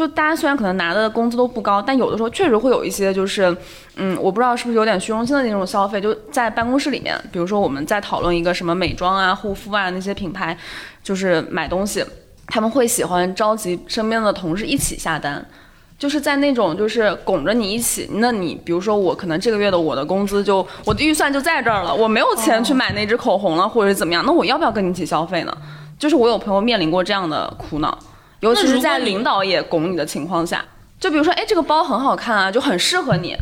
[0.00, 3.54] 就大家虽然可能拿的工资都不高，但有的时候确实会有一些就是，
[3.96, 6.00] 嗯，我不知道是不是有点虚荣心的那种消费。
[6.00, 10.56] 就在办公室里面，比如说我们在讨论一个什么美妆啊、护肤啊那些品牌，
[11.02, 12.02] 就是买东西，
[12.46, 15.46] 他们会喜欢召集身边的同事一起下单。
[15.98, 25.54] 就是在那种就是拱着你一起，那你比如说我可能这个月的我的工资就我的预算就在这儿了，我没有钱去买那支口红了，或者是怎么样，那我要不要跟你一起消费呢？
[25.98, 27.98] 就是我有朋友面临过这样的苦恼，
[28.40, 30.64] 尤其是在领导也拱你的情况下，
[30.98, 33.36] 就比如说，哎，这个包很好看啊，就很适合你。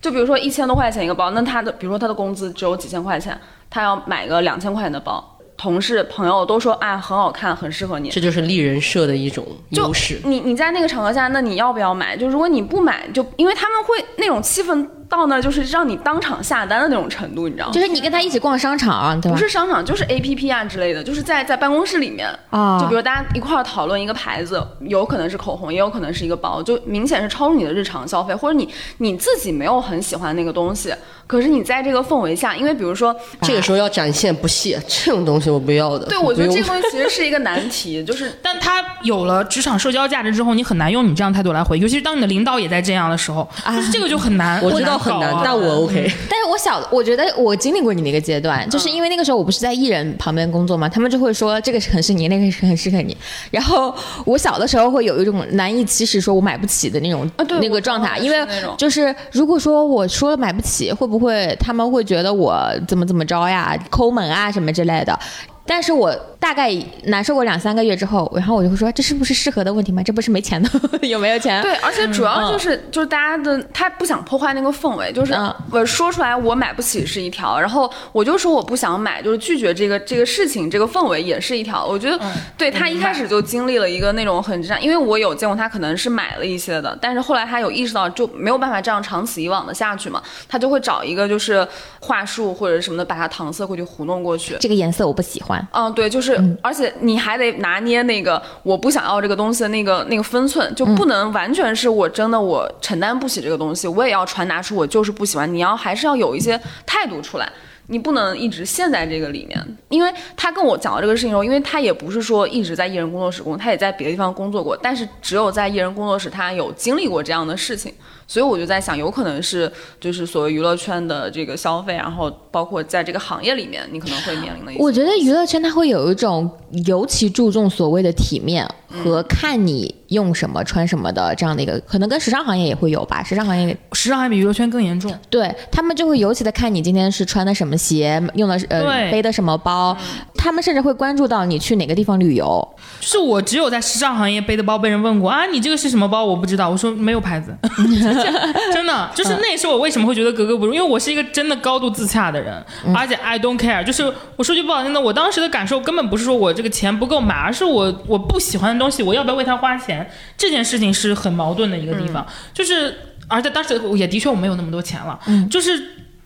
[0.00, 3.40] 就比如说一千多块钱一个包，那他的比如说他的工资只有几千块钱，
[3.70, 8.10] 他要买个两千块钱的包，同事朋友都说，哎，很好看，很适合你。
[8.10, 10.20] 这就是立人设的一种就优势。
[10.24, 12.14] 你你在那个场合下，那你要不要买？
[12.14, 17.72] 就如果你不买，就因为他们会那种气氛到那儿，就是让你当场下单的那种程度，你知道吗？
[17.72, 19.36] 就是你跟他一起逛商场，对吧？
[19.36, 28.68] 不是商场，就是 A P P 啊之类的，就是在在办公室里面啊就比如大家一块儿讨论一个牌子，有可能是口红，也有可能是一个包，就明显是超出你的日常消费，或者你
[28.98, 30.92] 你自己没有很喜欢那个东西，
[31.26, 36.06] 可是你在这个氛围下，因为比如说，这个时候要展现不屑，这种东西我不要的。
[36.06, 44.62] 对我觉得这个东西其实是一个难题，就是 但它有了职场社交价值之后，你很难用你这样态度来回，尤其是当你的领导也在这样的时候，就是这个就很难。
[44.62, 46.10] 我知道很难搞啊，但我 OK。
[46.28, 53.16] 但是我小，我觉得我经历过你那个阶段，就是因为那个时候我不是在艺人旁边工作嘛，他们就会说这个很适合你，那个很适合你。
[53.50, 53.94] 然后
[54.24, 57.28] 我小的时候会有一种难以启齿，说我买不起的那种、
[57.60, 58.46] 那个状态，因为
[58.76, 65.18] 就是如果说我说了买不起，会不会他们会觉得我怎么怎么着呀，抠门啊什么之类的。
[65.66, 66.70] 但是我大概
[67.04, 70.02] 难受过两三个月之后，然后我就会说，这是不是适合的问题吗？
[70.02, 70.68] 这不是没钱的，
[71.08, 71.62] 有没有钱？
[71.62, 81.84] 对，而且主要就是、就是大家的他不想破坏那个氛围，就是嗯我说出来我买不起是一条，然后我就说我不想买，就是拒绝这个这个事情，这个氛围也是一条。
[81.86, 82.20] 我觉得、
[82.58, 91.66] 对他一开始就经历了一个那种很这样，因为我有见过他可能是买了一些的，但是后来他有意识到就没有办法这样长此以往的下去嘛，他就会找一个就是
[92.00, 94.56] 话术或者什么的把他搪塞过去糊弄过去。
[94.60, 95.53] 这个颜色我不喜欢。
[95.72, 105.52] 嗯，对，就是，而且你还得拿捏那个我不想要这个东西的那个那个分寸，就不能完全是我真的我承担不起这个东西，我也要传达出我就是不喜欢。
[105.52, 107.50] 你要还是要有一些态度出来。
[107.86, 117.92] 你不能一直陷在这个里面，因为他跟我讲到这个事情的时候，因为他也不是说一直在艺人工作室工作，他也在别的地方工作过，但是只有在艺人工作室，他有经历过这样的事情，
[118.26, 119.70] 所以我就在想，有可能是
[120.00, 124.82] 就是所谓娱乐圈的这个消费，然后包括在这个行业里面，你可能会面临的一些。
[124.82, 126.50] 我觉得娱乐圈它会有一种
[126.86, 133.22] 尤其注重所谓的体面和看你用什么穿什么的这样的一个，可能跟时尚行业也会有吧。
[133.22, 135.12] 时尚行业时尚还比娱乐圈更严重。
[135.28, 139.96] 对他们就会尤其的看你今天是穿的什么鞋，用的是呃背的什么包，
[140.34, 142.66] 他们甚至会关注到你去哪个地方旅游。
[143.00, 146.24] 就是我只有在时尚行业背的包被人问过啊，你这个是什么包？
[146.24, 147.54] 我不知道，我说没有牌子，
[148.72, 152.64] 真的，就是那时候我为什么会觉得格格不入，因为我是一个真的高度自洽的人，
[152.94, 162.96] 而且 I don't care，就是我说句不好听的，我当时的感受根本不是说我这个钱不够买，而是我我不喜欢的东西，我要不要为它花钱，这件事情是很矛盾的一个地方，就是
[163.28, 165.18] 而且当时也的确我没有那么多钱了，
[165.50, 165.82] 就是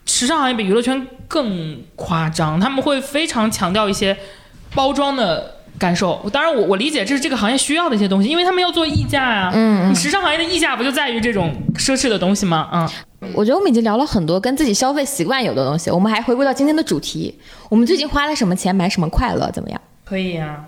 [0.06, 4.16] 时尚行业比娱乐圈更夸张，他们会非常强调一些
[4.74, 6.20] 包装的感受。
[6.32, 9.50] 当然我，我理解这是这个行业需要的一些东西，因为他们要做溢价啊。
[9.55, 12.68] 嗯，你时尚行业的溢价不就在于这种奢侈的东西吗？
[12.72, 17.34] 嗯，我觉得我们已经聊了很多跟自己消费习惯有的东西，我们还回归到今天的主题，
[17.68, 19.80] 我们最近花了什么钱买什么快乐，怎么样？
[20.05, 20.64] 可以呀、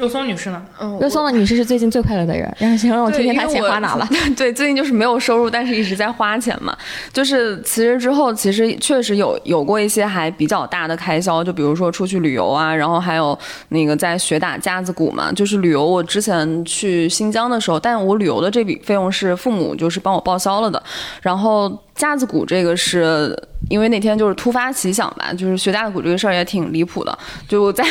[0.00, 0.62] 肉松女士呢？
[0.80, 4.08] 嗯，肉松的女士是最近最快乐的人，让先让我听听她钱花哪了。
[4.34, 6.74] 对，最近就是没有收入，但是一直在花钱嘛。
[7.12, 15.30] 就是辞职之后，其实确实有有过一些还比较大的开销，就比如说出去旅游啊，然后还有那个在学打架子鼓嘛。
[15.30, 20.82] 就是旅游，我之前去新疆的时候，但我旅游的这笔费用是父母就是帮我报销了的，
[21.20, 21.70] 然后。
[21.92, 27.84] 架子鼓这个是因为那天就是突发奇想吧，就是学架子鼓这个事儿也挺离谱的，就在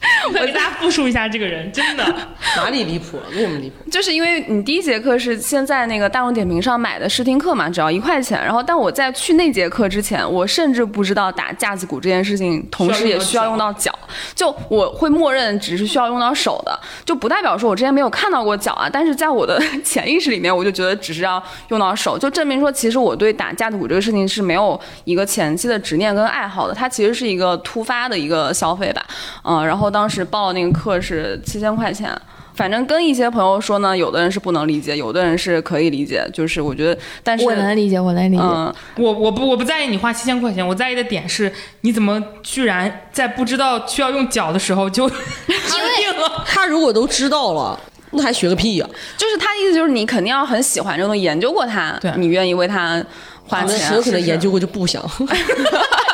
[0.28, 2.04] 我给大家复述一下这个人，真的。
[2.56, 3.24] 哪里离谱了？
[3.34, 3.90] 为什么离谱？
[3.90, 8.38] 就是因为你第一节课是先在那个大众点评上买的试听课嘛，只要一块钱。
[8.42, 13.92] 然后，但我在去那节课之前，我甚至不知道打架子鼓这件事情，同时也需要用到脚。
[14.34, 18.88] 就我会默认只是需要用到手的，就不代表说我之前没有看到过脚啊。
[18.90, 26.74] 但是在我的 潜意识里面，我就觉得只是要用到手，就证明说其实我对打架子鼓这个事情是没有一个前期的执念跟爱好的。
[26.74, 29.04] 它其实是一个突发的一个消费吧。
[29.42, 32.10] 嗯，然后当时报那个课是七千块钱。
[32.54, 36.28] 反正跟一些朋友说呢，有的人是不能理解，有的人是可以理解。
[36.34, 38.42] 就是我觉得，但是我能理解，我能理解。
[38.42, 41.52] 嗯，我我不我不在意你花七千块钱，我在意的点是
[41.82, 45.16] 你怎么居然在不知道需要用脚的时候就决
[45.46, 46.42] 定 了。
[46.46, 47.78] 他如果都知道了，
[48.10, 53.00] 那还学个屁呀、就是他的意思就是你肯定要很喜欢这个东西，研究过它对，你愿意为它
[53.48, 54.02] 花那钱很有。
[54.02, 55.02] 可能研究过就不想。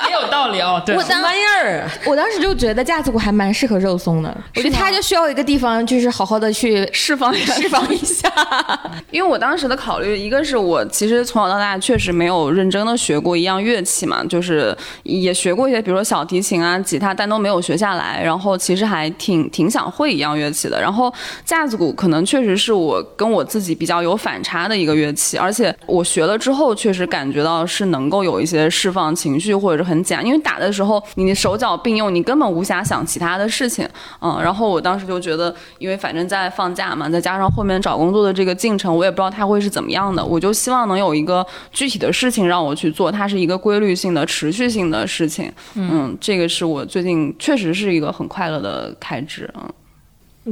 [0.08, 1.02] 也有道理哦，对我。
[1.02, 1.90] 什么玩意儿？
[2.06, 8.30] 我当时就觉得架子鼓还蛮适合肉松的，我觉得他就需要一个地方，就是好好的去释放释放一下。
[9.10, 18.22] 因为我当时的考虑，一个是我其实从小到大确实没有认真的学过一样乐器嘛，就是也学过一些，比如说小提琴啊、吉他，但都没有学下来。
[18.22, 20.80] 然后其实还挺挺想会一样乐器的。
[20.80, 21.12] 然后
[21.44, 33.88] 架子鼓可能确实是我跟我自己比较有反差的一个乐器，而且我学了之后，确实感觉到是能够有一些释放情绪或者是很简，因为打的时候你的手脚并用，你根本无暇想其他的事情。
[34.20, 45.52] 嗯，然后我当时就觉得，因为反正在放假嘛，再加上后面找工作的这个进程，我也不知道它会是怎么样的，我就希望能有一个具体的事情让我去做，它是一个规律性的、持续性的事情。
[45.74, 49.50] 嗯，这个是我最近确实是一个很快乐的开支。
[49.54, 49.62] 嗯。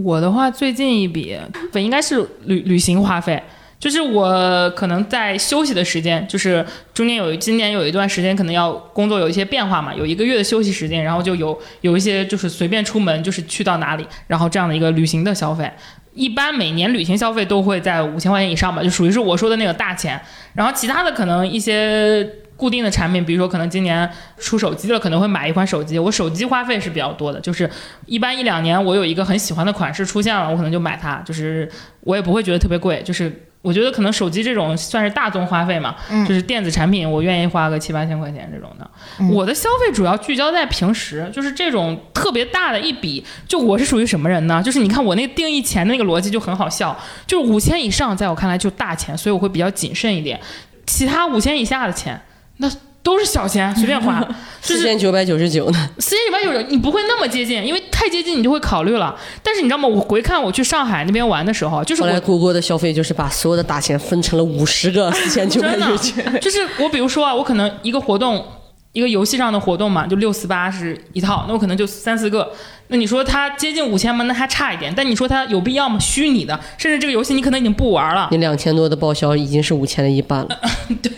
[0.02, 1.38] 我的话，最近一笔
[1.70, 3.42] 本应该是旅旅行花费，
[3.82, 6.64] 就是我可能在休息的时间，就是
[6.94, 15.68] 中间有今年有一段时间可能要工作有一些变化嘛，有一个月的休息时间，然后就有有一些就是随便出门，就是去到哪里，然后这样的一个旅行的消费。
[16.14, 20.20] 一般每年旅行消费都会在五千块钱以上吧，就属于是我说的那个大钱。
[20.54, 22.24] 然后其他的可能一些
[22.56, 25.98] 固定的产品，比如说可能今年出手机了，可能会买一款手机。
[25.98, 27.68] 我手机花费是比较多的，就是
[28.06, 31.68] 一般一两年我有一个很喜欢的款式出现了，我可能就买它，就是
[32.02, 35.94] 我也不会觉得特别贵，就是我觉得可能手机这种算是大宗花费嘛，
[36.26, 38.90] 就是电子产品，我愿意花个七八千块钱这种的。
[39.32, 44.60] 我的消费主要聚焦在平时，就是这种特别大的一笔，就我是属于什么人呢？
[44.62, 50.38] 就是你看我那个定义钱的那个逻辑就很好笑，就是五千以上在我看来就大钱，所以我会比较谨慎一点。
[50.84, 52.20] 其他五千以下的钱，
[52.56, 52.68] 那
[53.02, 54.26] 都是小钱， 随便花。
[54.60, 55.90] 四千九百九十九呢？
[55.98, 59.14] 四千九百九十九，你不会那么接近，因为太接近你就会考虑了。
[59.42, 59.88] 但是你知道吗？
[59.88, 66.38] 我回看我去上海那边玩的时候，就是我后来郭郭的消费就是把所有的大钱分成了五十个 四千九百九十九。
[66.38, 68.44] 就是我比如说啊，我可能一个活动，
[68.92, 72.52] 一个游戏上的活动嘛，就六四八是一套，那我可能就三四个。
[72.92, 74.22] 那你说它接近五千吗？
[74.26, 74.92] 那还差一点。
[74.94, 75.98] 但你说它有必要吗？
[75.98, 78.28] 虚拟的，甚至这个游戏你可能已经不玩了。
[78.30, 80.48] 你两千多的报销已经是五千的一半了。
[81.02, 81.10] 对，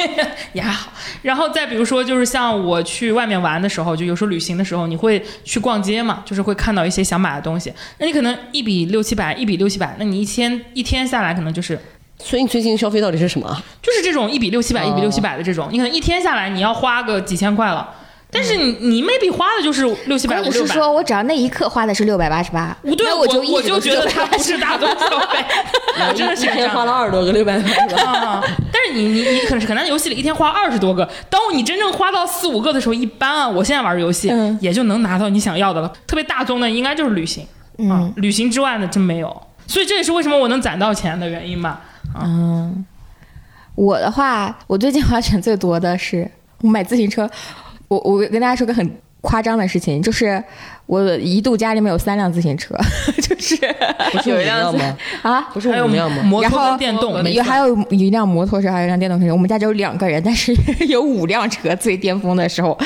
[0.53, 0.93] 也还好。
[1.23, 7.73] 然后再比如说，就是像我去外面玩的时候，就有时候旅行的时候，你会去逛街嘛，就是会看到一些想买的东西。
[7.99, 11.77] 那你可能一笔六七百，一笔六七百，那你一天一天下来可能就是
[12.19, 13.61] 所以你最近消费到底是什么啊？
[13.83, 17.91] 就是这种一笔六七百，一笔六七百的这种，你可能一天下来你要花个几千块了。
[18.35, 25.45] 但是你你 maybe 花的就是六七百五六百，你是说我只要那一刻花的是六百八十八，不对，那我就我就觉得688它不是大宗消费，
[26.09, 28.03] 我真的是一天花了二十多个六百八十八。
[28.13, 28.43] 啊，
[28.73, 35.93] 但是你你你可能可能游戏里一天花二十多个，当你真正花到四五个的时候，一般啊，我现在玩游戏、嗯也就能拿到你想要的了。
[36.07, 37.47] 特别大宗的应该就是旅行、
[37.89, 41.81] 啊，旅行之外的真没有，所以这也是为什么我能攒到钱的原因吧。
[42.21, 42.85] 嗯
[43.77, 46.31] 我的话，我最近花钱最多的是
[46.63, 47.31] 我买自行车。
[47.95, 48.91] 我我跟大家说个很
[49.21, 50.43] 夸张的事情，就是
[50.87, 52.75] 我一度家里面有三辆自行车，
[53.17, 53.57] 就是
[54.13, 54.97] 不是五辆吗？
[55.23, 56.23] 啊，不是还有五辆吗？
[56.23, 59.33] 摩托然后跟电动，没错有还有一辆摩托车，还有一辆电动车。
[59.33, 60.55] 我们家只有两个人，但是
[60.89, 62.79] 有五辆车，最巅峰的时候。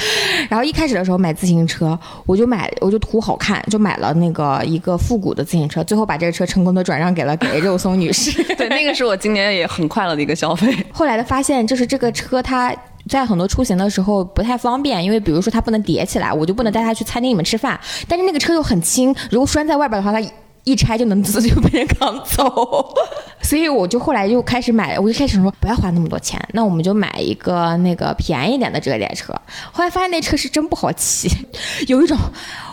[0.49, 8.41] 然后一开始的时候买自行车，我就买，我就图好看，就买了那个一个复古的自行车，最后把这个车成功的转让给了给肉松女士。
[8.55, 10.73] 对，那个是我今年也很快乐的一个消费。
[10.93, 12.73] 后来的发现就是这个车它。
[13.09, 17.79] 在很多出行的时候不太方便，因为比如说它不能叠起来，我就不能带它去餐厅里面吃饭。
[18.07, 20.25] 但是那个车又很轻，如果拴在外边的话，它
[20.65, 22.95] 一拆就能自 就被人扛走。
[23.41, 29.33] 所以我就后来又开始买，我就开始说不要花那么多钱，那我们就买一个那个便宜点的折叠车。
[29.73, 31.31] 后来发现那车是真不好骑，
[31.87, 32.19] 有一种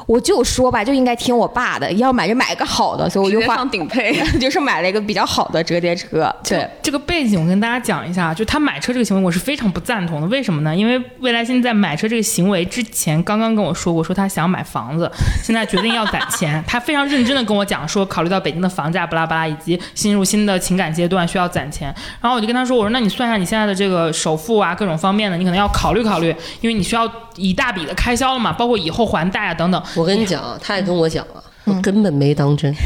[0.06, 4.14] 我就说吧，就应该听我爸的，要买就买个好的，所以我就花直接上顶配。
[4.40, 6.34] 就是买了一个比较好的折叠车。
[6.44, 10.27] 对，这个背景我跟大家讲一下，就他买车这个行为，我是非常不赞同的。
[10.27, 10.76] 为什么呢？
[10.76, 15.11] 因为未来现在买车这个行为之前，刚刚跟我说过，说他想买房子，
[15.44, 16.64] 现在决定要攒钱。
[16.68, 21.94] 他非常认真的跟我讲说，考虑到北京的房价巴拉巴拉，以及进入新的情感阶段需要攒钱。
[22.22, 26.27] 然后我就跟他说，我说那你算一下你现在的这个首付啊，各种方面的，你可能要考虑考虑，
[26.61, 29.82] 因为你需要一大笔的开销了嘛，包括以后还贷啊等等。
[29.95, 32.73] 我跟你讲，他也跟我讲了，我根本没当真。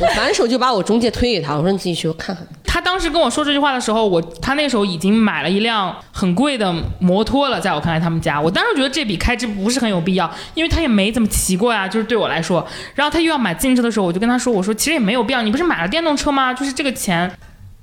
[0.00, 2.44] 我反手就把我中介推给他，我说你自己去看看。
[2.64, 12.66] 他当时跟我说这句话的时候，我他那时候已经买了一辆很贵的摩托了，在我看来他们家，我当时觉得这笔开支不是很有必要，因为他也没怎么骑过呀，就是对我来说。
[12.96, 16.52] 然后他又要买自行车的时候，我就跟他说，我说其实也没有必要，你不是买了电动车吗？
[16.52, 17.30] 就是这个钱。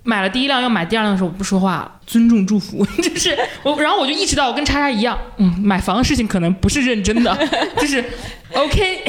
[0.04, 7.38] 买了第一辆要买第二辆的时候我不说话，尊重祝福， 就是我，然后我就意识到我跟叉叉一样，嗯，买房的事情可能不是认真的，
[7.80, 8.04] 就是
[8.54, 9.04] OK。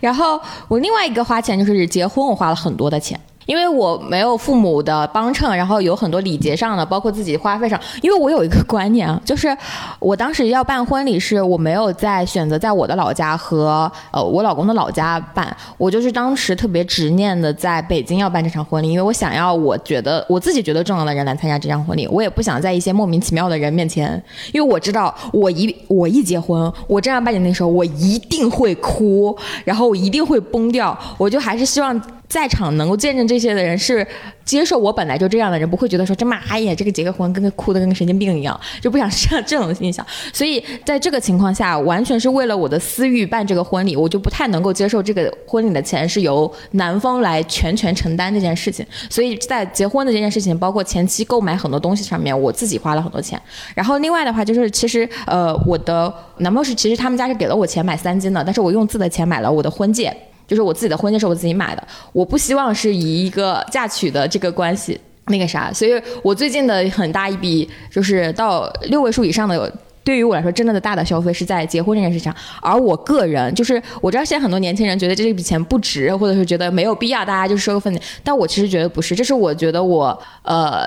[0.00, 3.18] 然后我另外一个花钱就是结婚，我花了很多的钱。
[3.46, 7.80] 因为我没有父母的帮衬，然后有很多礼节上的，包括自己花费上。
[8.02, 9.56] 因为我有一个观念啊，就是
[9.98, 24.20] 我当时要办婚礼，是我没有在选择在我的老家和呃我老公的老家办，我就是当时特别执念的在北京要办这场婚礼，因为我想要我觉得我自己觉得重要的人来参加这场婚礼，我也不想在一些莫名其妙的人面前，
[24.52, 32.00] 因为我知道我一我一结婚，我正儿八经那时候我一定会哭，然后我一定会崩掉，我就还是希望。
[32.28, 34.06] 在场能够见证这些的人是
[34.44, 40.04] 接受我本来就这样的人，不会觉得说这妈呀，这个结个婚跟个哭的跟个神经病一样，就不想上这种印象。
[40.32, 48.84] 所以在这个情况下，完全是为了我的私欲办这个婚礼，我就不太能够接受这个婚礼的钱是由男方来全权承担这件事情。
[49.08, 53.40] 所以在结婚的这件事情，包括前期购买很多东西上面，我自己花了很多钱。
[53.74, 60.16] 然后另外的话就是，其实呃，我的男朋友是其实他们家是给了我钱买三金的，但是我用自己的钱买了我的婚戒。
[60.46, 69.72] 就是我自己的婚戒是我自己买的，我不希望是以一个嫁娶的这个关系那个啥，所以我最近的很大一笔就是到六位数以上的。
[70.06, 78.00] 对于我来说，真正的大的消费是在结婚这件事情上，而我个人就是我知道现在很多年轻人觉得这笔钱不值，或者是觉得没有必要，大家就是收个份子。
[78.22, 80.86] 但我其实觉得不是，这是我觉得我呃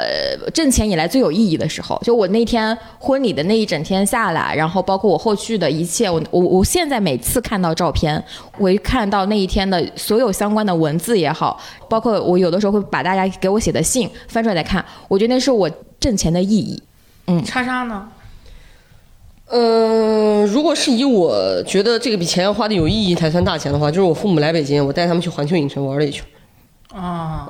[0.54, 2.00] 挣钱以来最有意义的时候。
[2.02, 8.24] 就我那天婚礼的那一整天下来，然后包括我后续的一切，我我我现在每次看到照片，
[8.58, 11.60] 我一看到那一天的所有相关的文字也好，
[11.90, 15.70] 包括我有的时候会把大家给我写的信翻出来再看，我觉得那是我
[16.00, 16.82] 挣钱的意义。
[17.28, 18.08] 嗯，叉叉呢？
[19.52, 26.24] 嗯，如果是以我觉得这个笔钱要花的有意义才算大钱的话，就是我父母来北京，我带他们去环球影城玩了一圈。
[26.94, 27.50] 啊，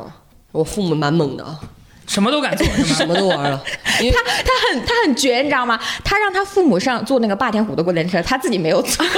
[0.52, 1.60] 我父母蛮猛的啊，
[2.08, 3.62] 什么都敢做，什么都玩了。
[3.86, 5.80] 他他很他很绝，你知道吗？
[6.04, 9.06] 他让他父母上坐那个霸天虎的过山车，他自己没有坐。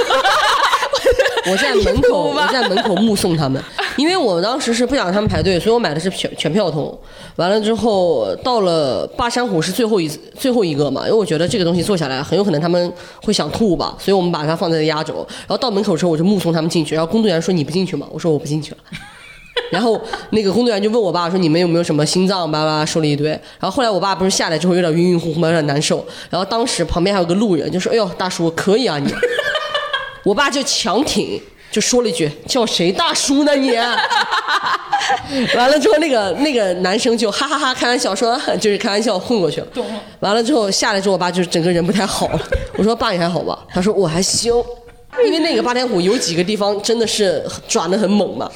[1.50, 3.60] 我在门口，我在门口目送他们，
[3.96, 6.96] 因为我当时是不想让他们排队，所以我买的是全全票通。
[7.36, 10.08] 完了之后，到了霸山虎是最后一
[10.38, 12.92] 最后一个嘛，因为我觉得这个东西坐下来很有可能他们
[13.24, 15.26] 会想吐吧，所以我们把它放在了压轴。
[15.40, 18.06] 然后到门口的时候，我就目送他们进去，然后工作人员说你不进去吗？
[18.12, 18.78] 我说我不进去了。
[19.70, 20.00] 然后
[20.30, 23.30] 那个工作人员就问我爸说你们有没有什么心脏叭叭说了一堆。
[23.30, 26.06] 然后后来我爸不是下来之后有点晕晕乎乎嘛，有点难受。
[26.30, 29.12] 然后当时旁边还有个路人就说哎呦大叔可以啊你。
[30.24, 31.40] 我爸就强挺，
[31.70, 33.72] 就说了一句：“叫谁大叔呢你？”
[35.56, 39.66] 完了之后，那个那个男生就哈哈哈开玩笑说，就是开玩笑混过去了。
[40.20, 42.40] 完了之后下来之后，我爸就整个人不太好了。
[42.78, 44.52] 我说：“爸你还好吧？”他说：“我还行。”
[45.24, 48.50] 因为那个霸天虎有几个地方真的是转的很猛嘛。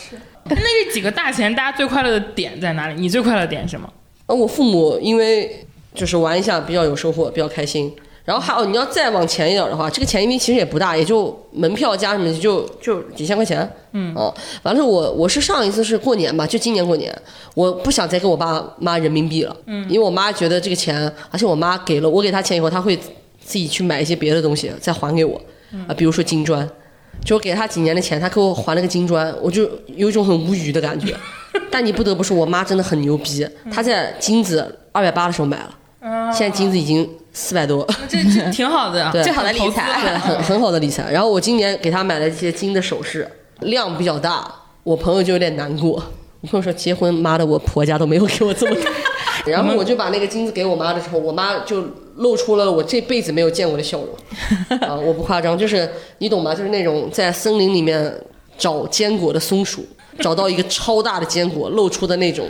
[0.45, 2.95] 那这几个大钱，大家最快乐的点在哪里？
[3.01, 3.93] 你最快乐的点是什么？
[4.27, 7.93] 呃，我父母因为就是玩一下比较有收获，比较开心。
[8.27, 13.67] 然后还有你要再往前一点的话，这个钱因为其实也不大，也就门票加什么就就几千块钱。
[13.93, 14.13] 嗯。
[14.17, 14.35] 哦，
[14.65, 17.17] 完了我我是上一次是过年吧，就今年过年，
[17.55, 19.57] 我不想再给我爸妈人民币了。
[19.67, 19.89] 嗯。
[19.89, 25.41] 因为我妈觉得这个钱，而且我妈给了我给她钱以后，她会自己去买一些别的东西再还给我。
[25.87, 26.69] 啊，比如说金砖，
[27.25, 29.63] 就给她几年的钱，她给我还了个金砖，我就
[29.95, 31.15] 有一种很无语的感觉。
[31.71, 35.71] 但你不得不说，我妈真的很牛逼，她在金子二百八的时候买了。
[36.33, 39.83] 现在金子已经四百多，这这 挺好的，对，最好的理财，
[40.19, 41.11] 很很好的理财。
[41.11, 43.29] 然后我今年给他买了一些金的首饰，
[43.61, 44.51] 量比较大，
[44.83, 46.03] 我朋友就有点难过。
[46.41, 48.77] 我朋友说结婚，妈的，我婆家都没有给我这么。
[49.47, 51.85] 然后我就把那个金子给我妈的时候，我妈就
[52.17, 54.79] 露出了我这辈子没有见过的笑容。
[54.81, 55.89] 啊，我不夸张，就是
[56.19, 56.55] 你懂吗？
[56.55, 58.13] 就是那种在森林里面
[58.59, 59.87] 找坚果的松鼠，
[60.21, 62.47] 找到一个超大的坚果，露出的那种。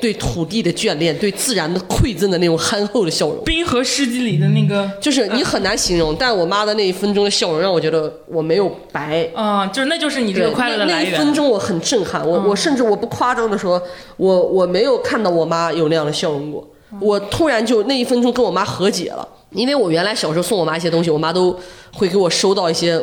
[0.00, 3.42] 对土地的眷恋，对自然的馈赠的那种憨厚的笑容。
[3.44, 9.28] 冰河世纪里的那个，就是你很难形容，但我妈的那一分钟的笑容让我觉得我没有白。
[9.34, 11.10] 啊、就是那就是你这对，个快乐的那那一。
[11.14, 13.82] 分钟我很震撼，我、我甚至我不夸张的说，
[14.16, 16.66] 我我没有看到我妈有那样的笑容过。
[17.00, 21.58] 我突然就那一分钟跟我妈和解了，因为我原来小时候送我妈一些东西，我妈都
[21.92, 23.02] 会给我收到一些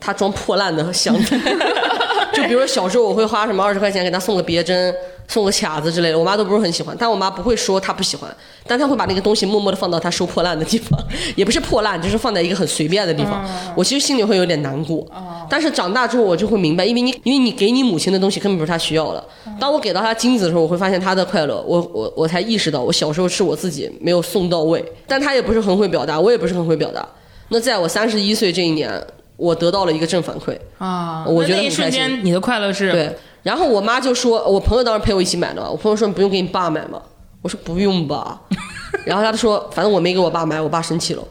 [0.00, 1.36] 她装破烂的箱子，
[2.32, 4.92] 就比如说小时候我会花什么二十块钱给她送个别针、
[5.30, 8.28] 送个卡子之类的，我妈都不是很喜欢，但我妈不会说她不喜欢，
[8.66, 10.98] 但她会把那个东西默默的放到她收破烂的地方，
[11.36, 13.48] 也不是破烂，就是放在一个很随便的地方。
[13.76, 15.06] 我其实心里会有点难过，
[15.48, 19.24] 但是长大之后我就会明白，因为你因为你给你母亲的东西根本不是她需要的。
[19.60, 27.06] 当我给到她金子的时候，我会发现她的快乐，我我我才意识到我小时候是我自己没有送到位，但她也不是很会表达，我也不是很会表达。
[27.50, 28.90] 那在我三十一岁这一年，
[29.36, 37.00] 我得到了一个正反馈，啊，我觉得一瞬间你的快乐是对，然后我妈就说，我朋友当时陪我一起买的嘛，我朋友说你不用给你爸买吗，
[37.42, 38.40] 我说不用吧，
[39.04, 41.22] 然后他就说反正我没给我爸买，我爸生气了，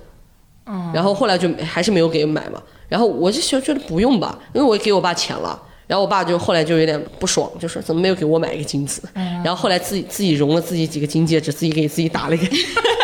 [0.94, 5.64] 然后后来就还是没有给买嘛，然后我就觉得不用吧，因为我给我爸钱了。
[5.88, 9.02] 然后我爸就后来就有点不爽，就说怎么没有给我买一个金子？
[9.44, 12.48] 然后后来自己自己融了自己几个金戒指，自己给自己打了一个，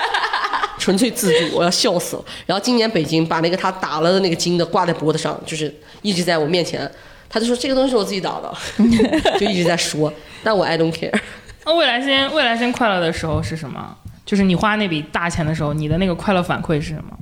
[0.78, 2.24] 纯粹自助，我要笑死了。
[2.46, 5.74] 然后今年北京把那个他打了的那个金的挂在脖子上，就是
[6.04, 6.88] 一直在我面前，
[7.30, 8.54] 他就说这个东西是我自己导的，
[9.40, 10.12] 就一直在说，
[10.44, 11.14] 但我 I don't care。
[11.66, 13.96] 那未来先未来先快乐的时候是什么？
[14.26, 17.18] 就是你花那笔大钱的时候，你的那个快乐反馈是什么？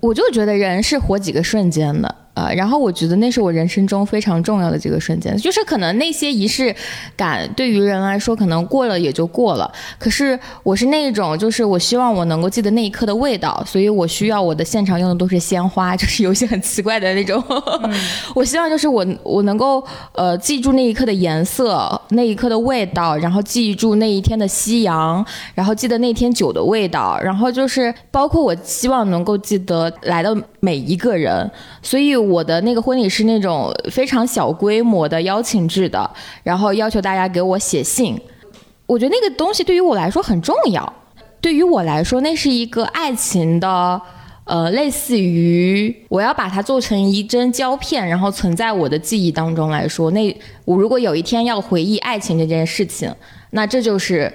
[0.00, 6.74] 我就觉得人是活几个瞬间的，呃，然后我觉得那是我人生中非常重要的几个瞬间，就是可能那些仪式
[7.14, 17.42] 感对于人来说可能过了也就过了，可是我是那种，就是我希望我能够记得那一刻的味道，所以我需要我的现场用的都是鲜花， 就是有一些很奇怪的那种，
[18.34, 31.50] 我希望就是我我能够呃记住那一刻的颜色，那一刻的味道，然后记住那一天的夕阳，然后记得那天酒的味道，然后就是包括我希望能够记得来的每一个人，
[31.82, 36.10] 所以我的那个婚礼是那种非常小规模的邀请制的，
[36.42, 38.18] 然后要求大家给我写信，
[38.86, 40.92] 我觉得那个东西对于我来说很重要，
[41.40, 44.00] 对于我来说那是一个爱情的。
[44.44, 53.14] 呃，类似于我要把它做成一帧胶片，然后存在我的记忆当中来说，那我如果有一天要回忆爱情这件事情，
[53.50, 54.30] 那这就是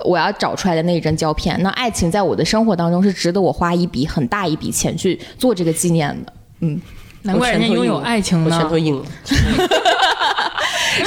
[0.00, 1.58] 我要找出来的那一张胶片。
[1.62, 6.32] 那爱情在我的生活当中是值得我花一笔很大一笔钱去做这个纪念的。
[6.60, 6.78] 嗯，
[7.26, 8.78] 难怪人家拥有爱情我拳呢头。
[8.78, 9.04] 硬了，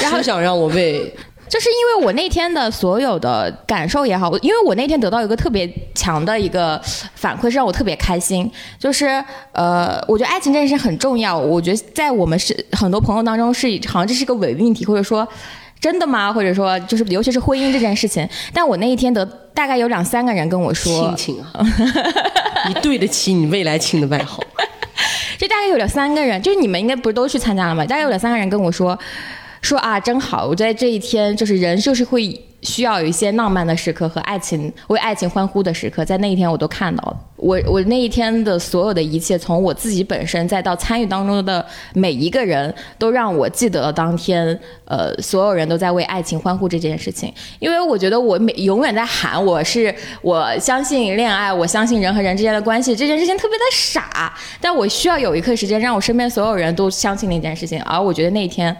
[0.00, 1.12] 然后想让我为
[1.50, 6.80] 就是因为我那天的所有的感受也好，因为我那天得到一个特别强的一个
[7.16, 8.48] 反馈，是让我特别开心。
[8.78, 9.06] 就是
[9.50, 11.36] 呃，我觉得爱情这件事很重要。
[11.36, 15.26] 我觉得在我们是很多朋友当中是好像这是一个伪命题，或者说
[15.80, 16.32] 真的吗？
[16.32, 18.28] 或者说就是尤其是婚姻这件事情。
[18.54, 21.66] 但我那一天得大概有两三个人跟我说 亲，情啊，
[22.68, 24.40] 你对得起你未来亲的外号。
[25.40, 27.82] 这大概有两三个人，就是你们应该不是都去参加了吗？
[27.86, 28.98] 大概有两三个人跟我说，
[29.62, 30.46] 说啊，真好！
[30.46, 37.16] 我在这一天，就是人就是会需要有一些浪漫的时刻和爱情为爱情欢呼的时刻，在那一天我都看到了。
[37.36, 41.64] 我我那一天的所有的一切，从我自己本身再到参与当中的
[41.94, 44.46] 每一个人，都让我记得了当天，
[44.84, 47.32] 呃，所有人都在为爱情欢呼这件事情。
[47.58, 58.76] 因为我觉得我每永远在喊我是我相信恋爱，我相信人和人之间的关系，这件事情特别的傻，但我需要有一刻时间让我身边所有人都相信那件事情，而我觉得那一天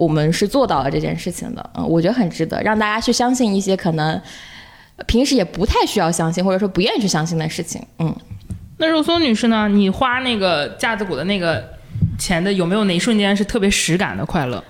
[0.00, 4.18] 我们是做到了这件事情的，嗯，我觉得很值得让大家去相信一些可能
[5.06, 8.16] 平时也不太需要相信，或者说不愿意去相信的事情，嗯。
[8.78, 9.68] 那肉松女士呢？
[9.68, 11.62] 你花那个架子鼓的那个
[12.18, 14.64] 钱的，有没有哪一瞬间是特别实感的快乐？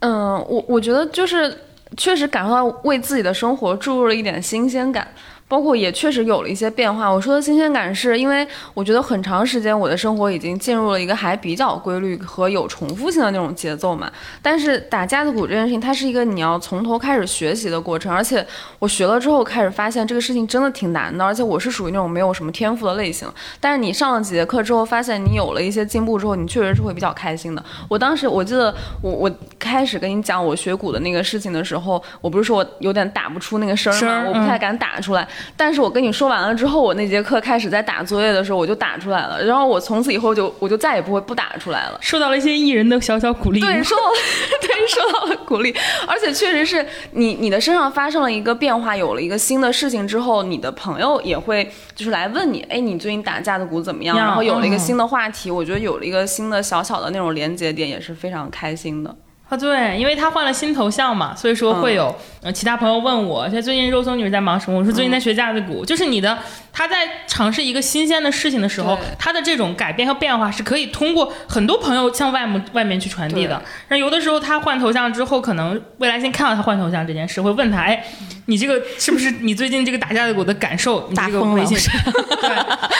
[0.00, 1.56] 嗯，我我觉得就是
[1.96, 5.06] 确实感受到为自己的生活注入了一点新鲜感。
[5.54, 7.08] 包括也确实有了一些变化。
[7.08, 8.44] 我说的新鲜感是因为
[8.74, 14.10] 我觉得很长时间我的生活已经进入了一个还比较规律和有重复性的那种节奏嘛。
[14.42, 18.44] 但是打架子鼓这件事情，它是一个你要从头开始学习的过程，而且
[18.80, 23.28] 我学了之后开始发现这个事情真的挺难的，而且我是属于那种没有什么天赋的类型。
[23.60, 27.64] 但是你上了几节课之后，发现你有了一些进步之后，你确实是会比较开心的。
[27.88, 34.24] 我当时我记得我我开始跟你讲我学鼓的那个事情的时候，我不是说我有点打不出那个声儿吗？
[34.26, 35.28] 我不太敢打出来。
[35.56, 39.42] 但是我跟你说完了之后，我那节课开始在打作业的时候，我就打出来了。
[39.44, 41.98] 然后我从此以后就我就再也不会不打出来了。
[42.00, 43.60] 受到了一些艺人的小小鼓励。
[43.60, 44.16] 对，受到了
[44.60, 45.74] 对受到了鼓励，
[46.06, 54.16] 而且确实是你你的身上发生了一个变化，有了一个新的事情之后，你的朋友也会就是来问你，哎，你最近打架子鼓怎么样？
[54.16, 59.14] 然后有了一个嗯新的话题，我觉得有了一个新的小小的那种连接点，也是非常开心的。
[59.48, 64.78] 啊，对，因为他换了新头像嘛，所以说会有、呃其他朋友问我，现在最近肉松女在忙什么？
[64.78, 66.36] 我说最近在学架子鼓，就是你的
[66.74, 73.62] 他在尝试一个新鲜的事情的时候，他的这种改变和变化是可以通过很多朋友向外面外面去传递的。
[73.88, 78.04] 那有的时候他换头像之后，可能未来先看到他换头像这件事，会问他，哎，
[78.46, 81.08] 你这个是不是你最近这个打架子鼓的感受？
[81.08, 81.78] 你这个微信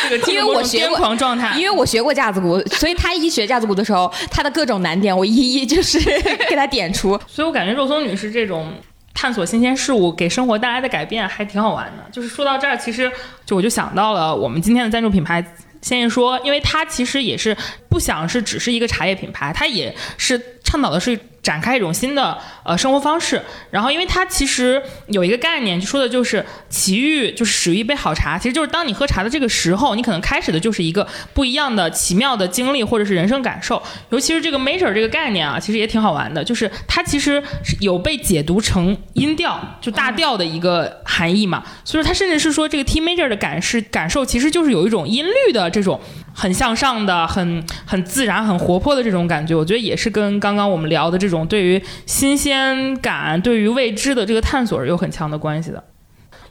[0.08, 5.98] 对这个因为我学过癫狂状态， 因为我学过架子鼓，所以他一学架子鼓的时候，他的各种难点我一一就是
[6.48, 7.18] 给他点出。
[7.26, 8.72] 所以我感觉肉松女士这种
[9.14, 12.04] 探索新鲜事物给生活带来的改变还挺好玩的。
[12.12, 13.10] 就是说到这儿，其实
[13.46, 15.42] 就我就想到了我们今天的赞助品牌。
[15.80, 17.54] 先言说，因为它其实也是
[17.90, 23.40] 不想是只是一个茶叶品牌，它也是倡导的是展开一种新的呃生活方式。
[23.70, 28.38] 然后，因为它其实有一个概念，就说的就是奇遇，就是始于一杯好茶。
[28.38, 33.82] 其实就是当你喝茶的这个时候，你可能开始的就是一个不一样的奇妙的经历或者是人生感受。
[34.10, 41.62] 尤其是这个 major 这个概念啊，其实也挺好玩的，就是它其实是有被解读成音调，就大调的一个含义嘛。
[41.84, 46.00] 所以说它甚至是说这个 T major 的感是感受，其实就是有一种音律的这种
[46.32, 49.54] 很向上的、很很自然、很活泼的这种感觉。
[49.54, 52.53] 我觉得也是跟刚刚我们聊的这种对于新鲜
[53.00, 55.82] 感、对于未知的这个探索是有很强的关系的。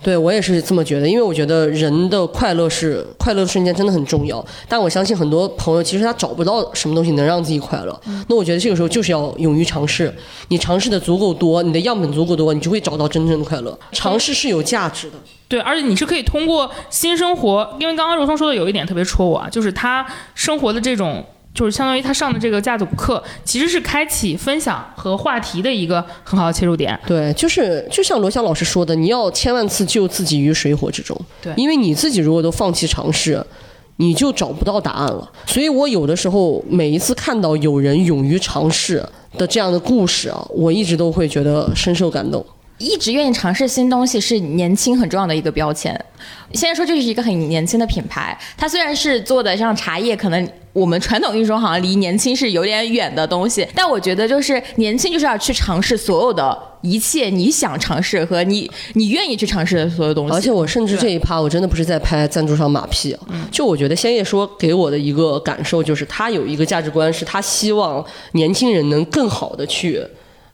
[0.01, 4.45] 对我也是这么觉得，因为我觉得人的快乐是快乐的瞬间真的很重要。
[4.67, 7.97] 但我相信很多朋友其实他找不到什么东西能让自己快乐。
[8.27, 10.13] 那我觉得这个时候就是要勇于尝试，
[10.49, 13.79] 你尝试的足够多，你的样本足够多，你就会找到真正的快乐。
[13.93, 15.15] 尝试是有价值的。
[15.47, 20.05] 对，而且你是可以通过新生活，因为刚刚柔松说的有一点特别戳我啊，就是他
[20.35, 21.23] 生活的这种，
[21.53, 26.99] 就是相当于他上的这个架子鼓课，其实是开启分享和话题的一个很好的切入点。
[27.05, 31.15] 对，就是就像罗翔老师说的，你要千万次救自己于水火之中。
[31.41, 33.45] 对因为你自己如果都放弃尝试，
[33.97, 35.31] 你就找不到答案了。
[35.45, 39.07] 所以我有的时候每一次看到有人勇于尝试
[39.37, 42.43] 的这样的故事啊，我一直都会觉得深受感动。
[42.83, 45.97] 一直愿意尝试新东西是年轻很重要的一个标签。
[46.53, 60.33] 现在说这是一个很年轻的品牌，它虽然是做的像茶叶，可能我们传统意义中好像离年轻是有点远的东西，但我觉得就是年轻就是要去尝试所有的一切你想尝试和你你愿意去尝试的所有东西。
[60.33, 63.19] 而且我甚至这一趴，我真的不是在拍赞助商马屁啊，
[63.51, 70.01] 就我觉得仙叶说给我的一个感受就是，他有一个价值观，是他希望年轻人能更好的去。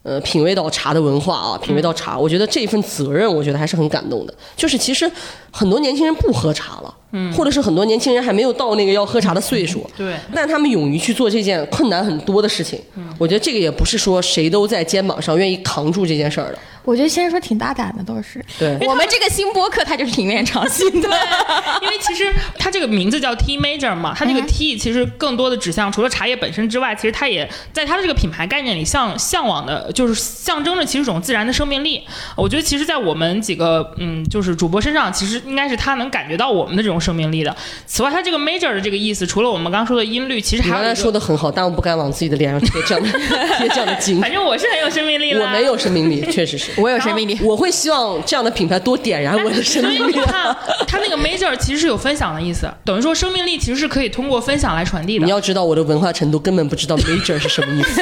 [0.01, 4.33] 呃，品味到茶的文化啊，品味到茶，我觉得这份责任，我觉得还是很感动的。
[4.55, 5.09] 就是其实
[5.51, 16.59] 很多年轻人不喝茶了，嗯，或者是很多年轻人还没有到那个要喝茶的岁数，对，但他们勇于去做这件困难很多的事情，嗯我觉得这个也不是说谁都在肩膀上愿意扛住这件事儿的。
[16.89, 18.43] 我觉得先生说挺大胆的，倒是。
[18.57, 21.07] 对我们这个新播客，它就是挺愿意尝新的。
[21.83, 32.03] 因为其实它这个名字叫 T Major 嘛，它这个 T 其实更多的指向除了茶叶本身之外，其实它也在它的这个品牌概念里向向往的，就是象征着其实一种自然的生命力。
[32.35, 37.55] 我觉得其实，在我们几个嗯，就是主播身上，其实应该是他能感觉到我们的这种生命力的。
[37.85, 43.19] 此外，它这个 Major 的这个意思，除了我们刚刚说的音律，其实还有一个说的很好，但我不敢往自己的脸上贴这样的
[43.57, 44.19] 贴这样的金。
[44.19, 45.45] 反正我是很有生命力了。
[45.45, 46.71] 我没有生命力，确实是。
[46.81, 47.37] 我有生命力。
[47.41, 50.15] 我会希望这样的品牌多点燃我的生所以命力。
[50.17, 50.55] 你看，
[50.87, 55.31] 它那个 major 其实是有分享的意思，等于说生命力其实是可以通过分享来传递的你。
[55.31, 58.01] 要知道，我的文化程度根本不知道 major 是什么意思，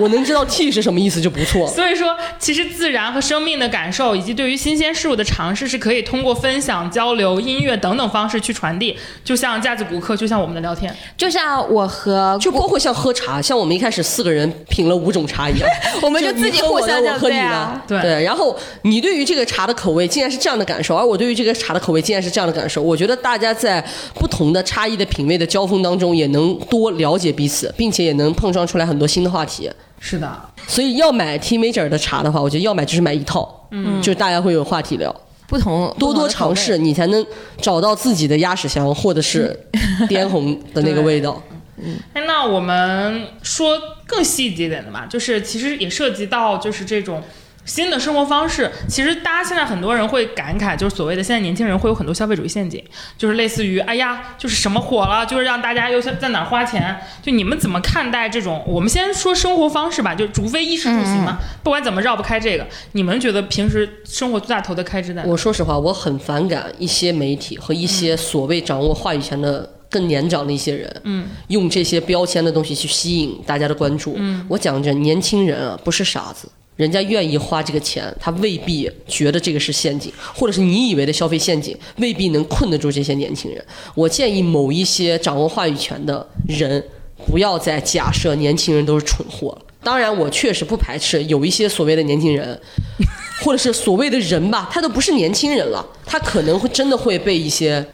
[0.00, 1.72] 我能知道 T 是什么意思就不错了。
[1.72, 8.96] 所以说，其实自然和生命的感受，以及对于新鲜事物的尝试，是可以通过分享、交流、音乐等等方式去传递。
[9.24, 10.94] 就像架子鼓课，就像我们的聊天。
[11.16, 15.68] 就像我和就包括像喝茶，像我们一开始四个人品了五种茶一样，
[16.02, 22.82] 我们就自己互相这样我喝你的对啊，对然后你对于这个茶的口味竟然是这样的感受，而我对于这个茶的口味竟然是这样的感受。
[22.82, 23.84] 我觉得大家在
[24.14, 29.70] 不同的差异的品味的交锋当中，也能多了解彼此，并且也能碰撞出来很多新的话题。
[29.98, 30.30] 是的，
[30.68, 35.14] 所以要买 T Major 的茶的话，我觉得要买就是买一套，嗯，就是大家会有话题聊，
[35.48, 37.26] 不同多多尝试，你才能
[37.60, 39.58] 找到自己的鸭屎香或者是
[40.08, 41.42] 滇红的那个味道。
[42.12, 47.22] 哎，那我们说更细节一点的吧，就是其实也涉及到就是这种。
[47.66, 52.82] 新的生活方式，其实大家现在很多人会感慨，就是所谓的现在年轻人会有很多消费主义陷阱，
[53.18, 56.98] 就是类似于，哎呀，就是什么火了，就是让大家又在在哪儿花钱。
[57.20, 58.62] 就你们怎么看待这种？
[58.66, 62.66] 我们先说生活方式吧，就除非衣食住行嘛，不管怎么绕不开这个。
[62.92, 65.28] 你们觉得平时生活最大头的开支在哪？
[65.28, 74.14] 我说实话，我很反感一些媒体和一些所谓掌握话语权的更年长的一些人，嗯，用这些标签的东西去吸引大家的关注。
[74.16, 76.48] 嗯，我讲着，年轻人啊，不是傻子。
[76.76, 83.64] 人家愿意花这个钱，他未必觉得这个是陷阱，或者是你以为的消费陷阱，未必能困得住这些年轻人。
[83.94, 86.82] 我建议某一些掌握话语权的人，
[87.26, 89.62] 不要再假设年轻人都是蠢货了。
[89.82, 92.60] 当然，我确实不排斥有一些所谓的年轻人，
[93.42, 97.86] 或者是所谓的人吧，他都不是年轻人了，他可能会真的会被一些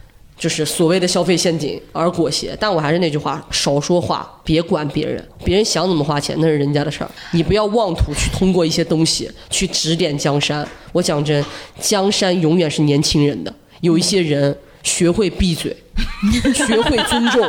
[0.43, 2.57] 就是所谓的消费陷阱而裹挟。
[2.59, 10.67] 但我还是那句话，少说话，别管别人，别人想怎么花钱那是人家的事儿，你不要妄图去通过一些东西去指点江山。
[10.91, 11.45] 我讲真，
[11.79, 15.77] 江山永远是年轻人的，有一些人学会闭嘴，
[16.53, 17.49] 学会尊重，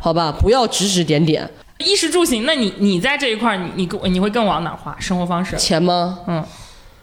[0.00, 1.46] 好吧，不要指指点点。
[1.78, 4.96] 衣食住行，那你你在这一块儿，你你更你会更往哪花？
[4.98, 5.56] 生活方式？
[5.58, 6.20] 钱吗？
[6.26, 6.42] 嗯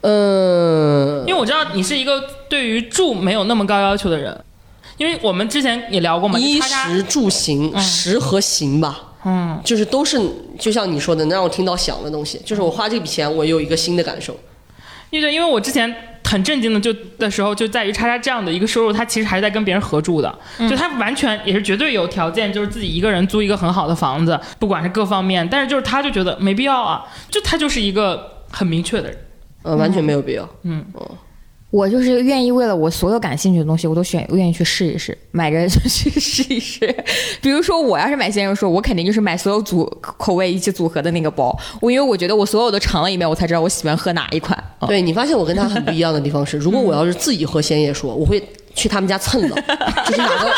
[0.04, 2.20] 嗯，因为我知道你是一个
[2.50, 4.36] 对于住没有那么高要求的人，
[4.98, 10.20] 因为我们之前也聊过嘛，衣食住行，食和行吧，嗯，就是都是
[10.60, 12.40] 就像你说的，能让我听到响的东西。
[12.46, 14.38] 就是我花这笔钱，我有一个新的感受。
[15.10, 15.94] 因为因为我之前
[16.24, 20.40] 很震惊的就的时候，就在于叉叉这样的一个收入，他其实还是在跟别人合住的，
[20.70, 29.18] 就他完全也是绝对有条件，就是自己一个人租一个很好的房子，不管是各方面，但是就是他就觉得没必要啊，就他就是一个很明确的人。
[29.64, 30.50] 呃，完全没有必要。
[30.64, 30.84] 嗯
[31.72, 36.94] 我就是愿意为了我所有感兴趣的东西，我都选愿意去试一试，买着就去试一试。
[37.42, 41.58] 比如说，我要是买鲜肉说，我肯定就是买所有组口味一起组合的那个包。
[41.80, 44.58] 我因为我觉得我所有的尝了一遍，我才知道我喜欢喝哪一款。
[44.82, 48.42] 嗯对你发现我跟他很不一样的地方是，如果我要是自己喝鲜叶说，我会
[48.76, 49.56] 去他们家蹭的，
[50.06, 50.52] 就是哪个。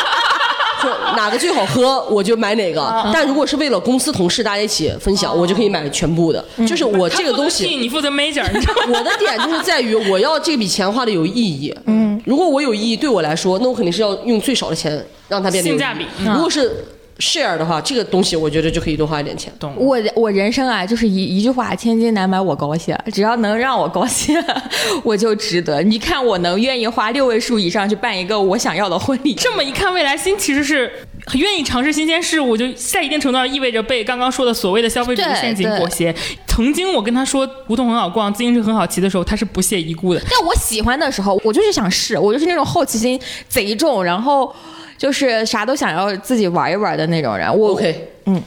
[0.84, 3.10] 就哪个最好喝，我就买哪个。
[3.12, 6.44] 但如果是为了公司同事大家一起分享，我就可以买全部的。
[6.66, 8.44] 就是我这个东西，你负责 major？
[8.88, 11.74] 我的点就是在于我要这笔钱花的有意义。
[11.86, 16.84] 嗯，如果我有意义，对我来说，那我肯定是要用最少的钱让它变得性价比嗯如果是
[17.18, 19.52] share 的话，这个东西我觉得就可以多花一点钱。
[19.58, 19.76] 懂了。
[19.78, 22.96] 我我人生啊，就是一一句话，千金难买我高兴。
[23.12, 24.36] 只要能让我高兴，
[25.04, 25.82] 我就值得。
[25.82, 30.90] 你看，我能愿意花六位数以上去办一个我想要的婚礼，这么一看，未来新其实是
[31.26, 36.14] 很愿意尝试新鲜事物，就在一定程度上意味着被刚刚说的所谓的消费主义陷阱裹挟。
[36.46, 40.20] 曾经我跟他说胡同很好逛，自行车很好骑的时候，他是不屑一顾的。
[40.30, 44.54] 但我喜欢的时候，我就是想试，我就是那种好奇心贼重，然后
[44.96, 47.46] 就是啥都想要自己玩一玩的那种人。
[47.56, 48.42] 我 OK，嗯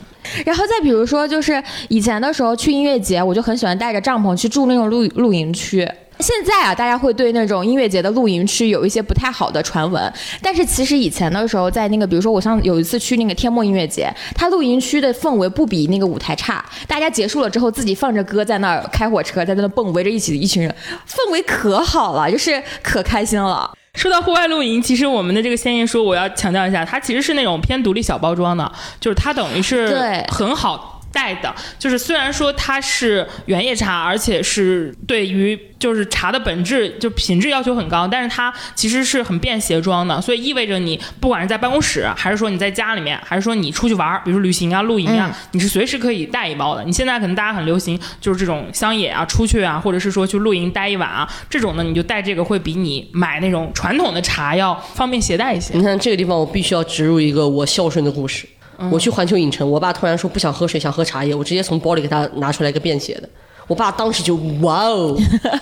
[0.45, 5.89] 然后再比如说，就是以前的时候去音乐节，我就很喜欢带着帐篷去住那种露露营区。
[6.19, 10.11] 现在啊，大家会对那种音乐节的露营区有一些不太好的传闻，
[10.41, 20.75] 但是其实以前的时候，在那个比如说我上有一次去那个天幕音乐节，它露营区的氛围不比那个舞台差，大家结束了之后自己放着歌在那儿开火车，在那儿蹦，围着一起的一群人，
[21.07, 23.71] 氛围可好了，就是可开心了。
[23.97, 31.51] 说到户外露营，其实我们的这个鲜艳说，我要强调一下，它其实是那种偏独立小包装的，就是它等于是很好带的。
[31.79, 46.83] 就是虽然说它是原叶茶，而且是对于就是茶的本质就品质要求很高，但是它其实是很便携装的，所以意味着你不管是在办公室，还是说你在家里面，还是说你出去玩，比如说旅行啊、露营啊，你是随时可以带一包的。
[46.83, 55.73] 你现在可能大家很流行就是这种乡野啊、出去啊，或者是说去露营待一晚啊，这种呢你就带这个会比你买那种传统的茶要方便携带一些。
[55.73, 58.47] 你看这个地方，我必须要植入一个我孝顺的故事。
[58.91, 63.29] 我去环球影城，我爸突然说不想喝水，想喝茶叶，我直接从包里给他拿出来一个便携的。
[63.67, 65.15] 我爸当时就哇哦，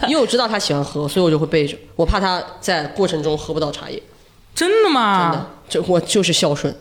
[0.07, 4.01] 因为我知道他喜欢喝，所以我就会备着，我怕他在过程中喝不到茶叶。
[4.53, 5.31] 真的吗？
[5.31, 6.73] 真的，这我就是孝顺。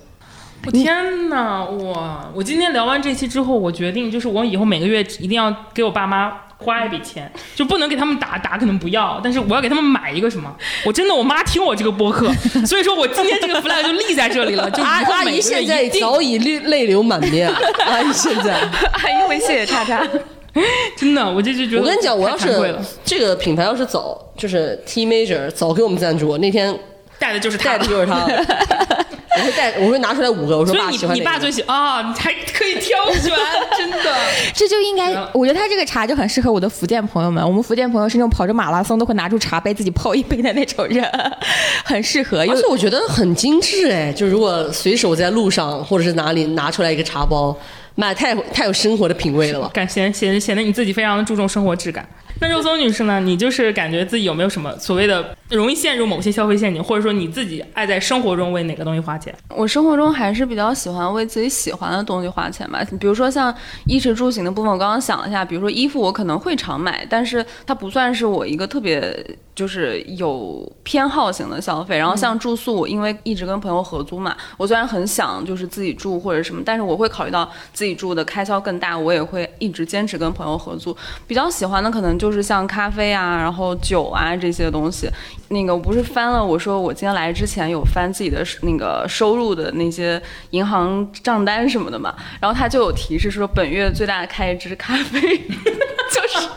[0.66, 1.62] 我天哪！
[1.62, 2.32] 我！
[2.34, 10.54] 我今天聊完这期之后，我决定就是我以后每个月一定要给我爸妈花一笔钱，就不能给他们打打，可能不要，但是我要给他们买一个什么。
[10.86, 12.32] 我真的，我妈听我这个播客，
[12.66, 14.70] 所以说我今天这个 flag 就立在这里了。
[14.70, 17.52] 就以阿阿姨现在早已泪泪流满面，
[17.84, 18.54] 阿姨现在。
[19.02, 20.02] 阿姨会谢谢叉叉。
[20.96, 22.74] 真的，我这就觉得我跟你讲，我要是
[23.04, 26.74] 这个品牌要是早，就是 T Major 早给我们赞助，那天
[27.18, 28.24] 带的就是他带的就是他。
[29.36, 33.32] 我会带，我会拿出来五个，我说爸喜欢哪个你你爸最喜啊，你还可以挑选，
[33.76, 33.98] 真的。
[34.54, 37.44] 这就应该，我觉得他这个茶就很适合我的福建朋友们。
[37.44, 41.04] 我们福建朋友是那种跑着马拉松都会拿出茶杯自己泡一杯的那种人，
[41.84, 42.44] 很适合。
[42.46, 47.56] 又而且我觉得很精致哎，就如果随手在路上或者是哪里拿出来一个茶包，
[47.96, 49.70] 妈太太有生活的品味了吧？
[49.74, 52.06] 感显显显得你自己非常的注重生活质感。
[52.40, 53.20] 那肉松女士呢？
[53.20, 59.32] 你就是感觉自己有没有什么所谓的容易陷入某些消费陷阱，或者说你自己爱在生活中为哪个东西花钱？
[59.48, 63.54] 我生活中还是比较喜欢为自己喜欢的东西花钱吧，比如说像
[63.86, 69.24] 衣食住行的部分，我刚刚想了一下，比如说衣服我可能会常买，但是它不算是我一个特别
[69.54, 71.96] 就是有偏好型的消费。
[71.96, 80.96] 然后像住宿，因为一直跟朋友合租嘛，我虽然很想就是自己住或者什么，但是我会考虑到自自己住的开销更大，我也会一直坚持跟朋友合租。
[81.26, 85.06] 比较喜欢的可能就就是像咖啡啊，然后酒啊这些东西。
[85.48, 90.20] 那个我不是翻了，我说我今天来之前有翻自己的那个收入的那些
[90.50, 96.48] 银行账单什么的嘛，然后他就有提示说本月最大的开支咖啡 就是。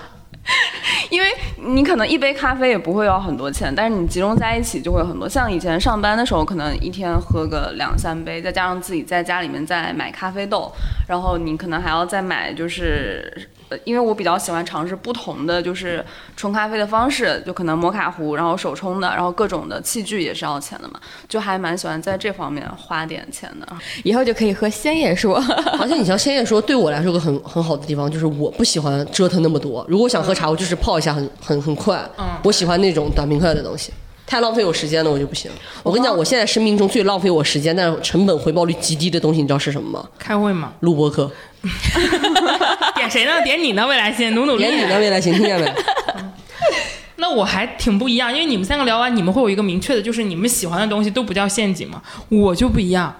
[1.10, 1.28] 因为
[1.58, 5.28] 你可能一杯咖啡也不会要很多钱，但是你集中在一起就会有很多。
[5.28, 10.72] 像以前上班的时候，可能一天喝个两三杯，再加上自己在家里面再买咖啡豆，
[11.08, 16.04] 然后你可能还要再买，就是呃，因为我比较喜欢尝试不同的就是
[16.36, 23.68] 冲咖啡的方式，就可能摩卡壶，然后手冲的，然后各种的器具也是要钱的嘛，就还蛮喜欢在这方面花点钱的。
[24.04, 25.36] 以后就可以喝鲜叶说，
[25.80, 29.86] 而且你像鲜叶说，对我来说个很很好的地方，就是我不喜欢折腾那么多。
[29.90, 31.98] 如果我想喝茶，我就是泡一下很很很快。
[32.18, 33.92] 嗯我喜欢那种短平快的东西。
[34.26, 35.50] 太浪费我时间了，我就不行。
[35.84, 40.10] 我跟你讲，我现在生命中最浪费我时间，但是成本回报率极低的东西，你知道是什么吗？
[40.20, 41.32] 开会吗，录播课。
[42.96, 43.42] 点谁呢？
[43.44, 43.86] 点你呢？
[43.86, 44.64] 未来星，努努力。
[44.64, 45.72] 点你呢未来星，听见没？
[47.20, 52.02] 那我还挺不一样，因为你们三个聊完，你们会有一个明确的，就是你们喜欢的东西都不叫陷阱嘛。
[52.30, 53.16] 我就不一样，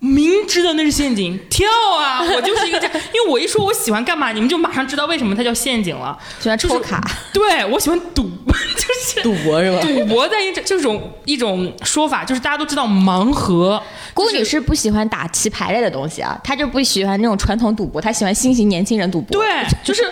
[0.00, 1.66] 明知道那是陷阱，跳
[1.98, 2.22] 啊！
[2.34, 6.16] 我就是一个这样，因为我一说我喜欢干嘛，你们就马上知道为什么它叫陷阱了。
[6.38, 7.00] 喜欢抽卡，
[7.32, 9.80] 对我喜欢赌， 就是赌博是吧？
[9.82, 13.82] 赌博在一种这种一种说法，就是大家都知道盲盒。
[14.14, 19.40] 郭女士不喜欢打棋牌类的东西啊，她就不喜欢那种传统赌博，她喜欢新型年轻人赌博。
[19.40, 19.48] 对，
[19.84, 20.02] 就是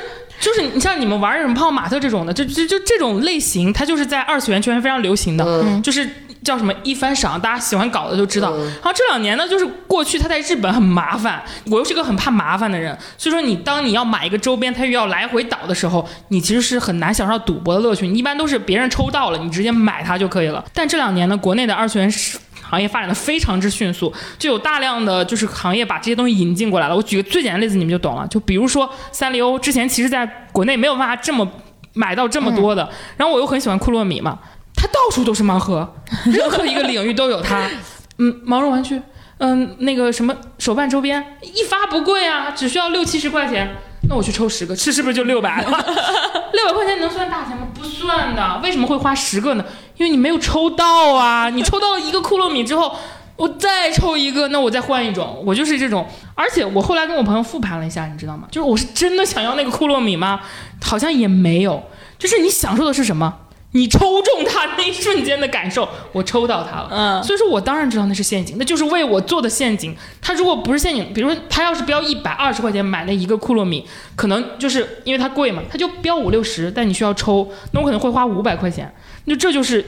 [0.41, 6.09] 就是你像你们玩什么泡玛特这种的，就就就这种类型，它就是在二次元圈非常流行的，嗯就是
[6.47, 8.57] 叫什么一番赏，大家喜欢搞的就知道。
[8.57, 18.07] 然后这两年呢，就是过去他在日本很麻烦，我又是一个很怕麻烦的人，所以说你当你要买一个周边，他又要来回倒的时候，你其实是很难享受到赌博的乐趣。
[18.07, 20.65] 你一般都是别人抽到了，你直接买它就可以了。
[20.73, 22.39] 但这两年呢，国内的二次元是。
[22.69, 26.97] 行业发展的非常之迅速，就有大量的就是行业把这些东西引进过来了。
[26.97, 28.27] 我举个最简单的例子，你们就懂了。
[28.27, 31.49] 就比如说三丽鸥之前其实在国内没有办法这么
[31.93, 34.37] 买到这么多的，然后我又很喜欢库洛米嘛，
[34.77, 35.95] 它到处都是盲盒，
[36.27, 37.69] 任何一个领域都有它。
[38.19, 39.01] 嗯，毛绒玩具，
[39.39, 43.77] 嗯，那个什么手办周边，一发不贵啊，只需要六七十块钱。
[44.09, 45.69] 那我去抽十个，这是不是就六百了？
[46.53, 47.67] 六百块钱能算大钱吗？
[47.75, 48.61] 不算的。
[48.63, 49.65] 为什么会花十个呢？
[49.97, 51.51] 因为你没有抽到啊！
[51.51, 52.95] 你抽到了一个库洛米之后，
[53.37, 55.43] 我再抽一个，那我再换一种。
[55.45, 56.07] 我就是这种。
[56.35, 58.47] 而且我后来跟我朋友复盘了一下，你知道吗？
[58.51, 60.41] 就是我是真的想要那个库洛米吗？
[60.83, 61.83] 好像也没有。
[62.19, 63.35] 就是你享受的是什么？
[63.77, 69.95] 你抽中它那一瞬间的感受， 我抽到它了，嗯所以说我当然知道那是陷阱，那就是为我做的陷阱。
[70.23, 78.91] 它如果不是陷阱，比如说它要是标一百二十块钱买那一个库洛米，可能就是因为它贵嘛，它就标五六十，但你需要抽，那我可能会花五百块钱，
[79.27, 79.85] 那这就是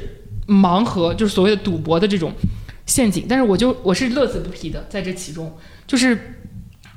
[0.47, 2.33] 盲盒，就是所谓的赌博的这种
[2.85, 3.25] 陷阱。
[3.29, 5.57] 但是我就我是乐此不疲的在这其中，
[5.87, 6.35] 就是。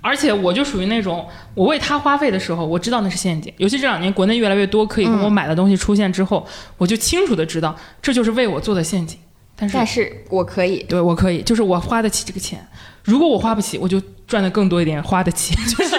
[0.01, 3.53] 而且我就属于那种，我为他花费的时候，我知道那是陷阱。
[3.57, 6.45] 尤其这两年国内越来越多可以跟我买的东西出现之后，
[6.77, 9.19] 我就清楚的知道这就是为我做的陷阱。
[9.55, 12.67] 但是但是我可以，对我可以，就是我花得起这个钱。
[13.03, 15.53] 如果我花不起，我就赚的更多一点，花得起。
[15.69, 15.95] 就是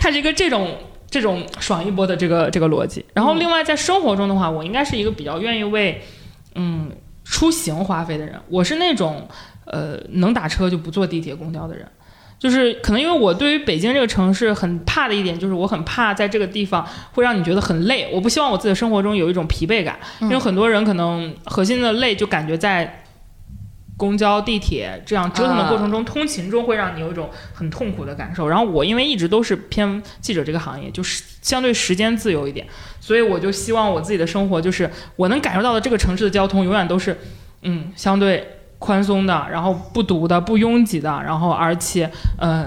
[0.00, 0.76] 它是一个这种
[1.08, 3.04] 这种爽一波的这个这个逻辑。
[3.14, 6.02] 然后另外在生活中的话，我应该是一个比较愿意为
[6.56, 6.90] 嗯
[7.24, 8.34] 出行花费的人。
[8.48, 9.28] 我是那种
[9.66, 11.86] 呃能打车就不坐地铁、公交的人。
[12.38, 18.10] 就是可能因为我对于北京这个城市很怕的一点，就是我很怕在这个地方会让你觉得很累。
[18.12, 23.02] 我不希望我自己的生活中有一种疲惫感，因为很多人可能核心的累就感觉在
[23.96, 28.46] 公交、地铁这样折腾的过程中，通勤中会让你有一种很痛苦的感受。
[28.46, 32.66] 然后我因为一直都是偏记者这个行业，就是相对时间自由一点，
[33.00, 37.16] 所以我就希望我自己的生活就是我能感受到的这个城市的交通永远都是
[37.62, 42.66] 嗯相对宽松的，然后不堵的、不拥挤的，然后而且呃。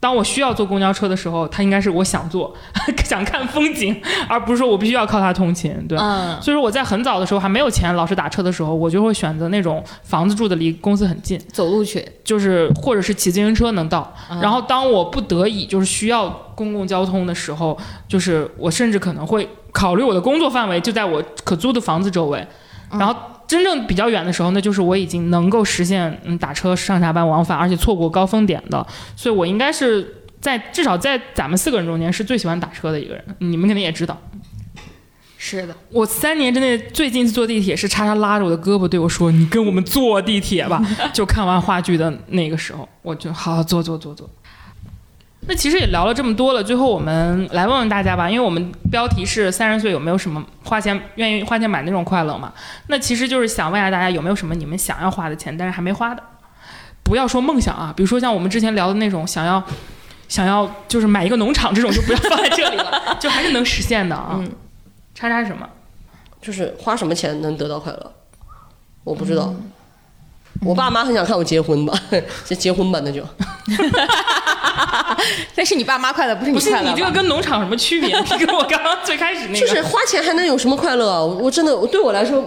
[0.00, 2.54] 当我需要坐公交车的时候，它应该是我想坐、
[3.06, 5.74] 想看风景，而不是说我必须要靠它通勤。
[5.88, 14.12] 对，嗯，所以说我在很早的时候还没有钱老是打车的时候，我就会选择那种房子住的离公司很近，走路去，就是或者是骑自行车能到。
[14.30, 17.74] 嗯然后当我不得已就是需要公共交通的时候，
[18.06, 22.46] 就是我甚至可能会考虑我的工作范围就在我可租的房子周围。
[22.90, 23.14] 嗯然后
[23.46, 28.86] 真正比较远的时候，那就是我已经能够实现嗯打车上下班往返，而且错过高峰点的。
[29.16, 33.24] 所以我应该是在至少在咱们四个人中间是最喜欢打车的一个人。
[33.38, 34.20] 你们肯定也知道。
[35.36, 40.82] 是的，我三年之内最近一次坐地铁是叉叉拉着我的胳膊对我说：“你跟我们坐地铁吧。”
[41.12, 44.26] 就看完话剧的那个时候，我就好好坐坐坐坐。
[45.46, 52.52] 那其实也聊了这么多了，最后我们来问问大家吧，因为我们标题是三十岁有没有什么花钱愿意花钱买那种快乐嘛？
[52.86, 56.22] 那其实就是想问一下大家有没有什么你们想要花的钱，但是还没花的。
[57.02, 59.62] 不要说梦想啊，比如说像我们之前聊的那种想要
[60.28, 64.36] 想要就是买一个农场这种就不要放在这里了， 就还是能实现的啊。
[64.38, 64.50] 嗯
[65.14, 65.68] 叉叉什么？
[66.40, 68.12] 就是花什么钱能得到快乐？
[69.04, 69.44] 我不知道。
[69.44, 69.70] 嗯
[70.62, 71.92] 我爸妈很想看我结婚吧，
[72.44, 73.22] 就结婚吧，那就
[75.54, 78.18] 但是你爸妈快乐，不是你不是快乐吧你这个跟农场什么区别？
[78.18, 81.20] 你跟我刚刚最开始那个就是花钱还能有什么快乐啊？
[81.20, 82.42] 我我真的对我来说，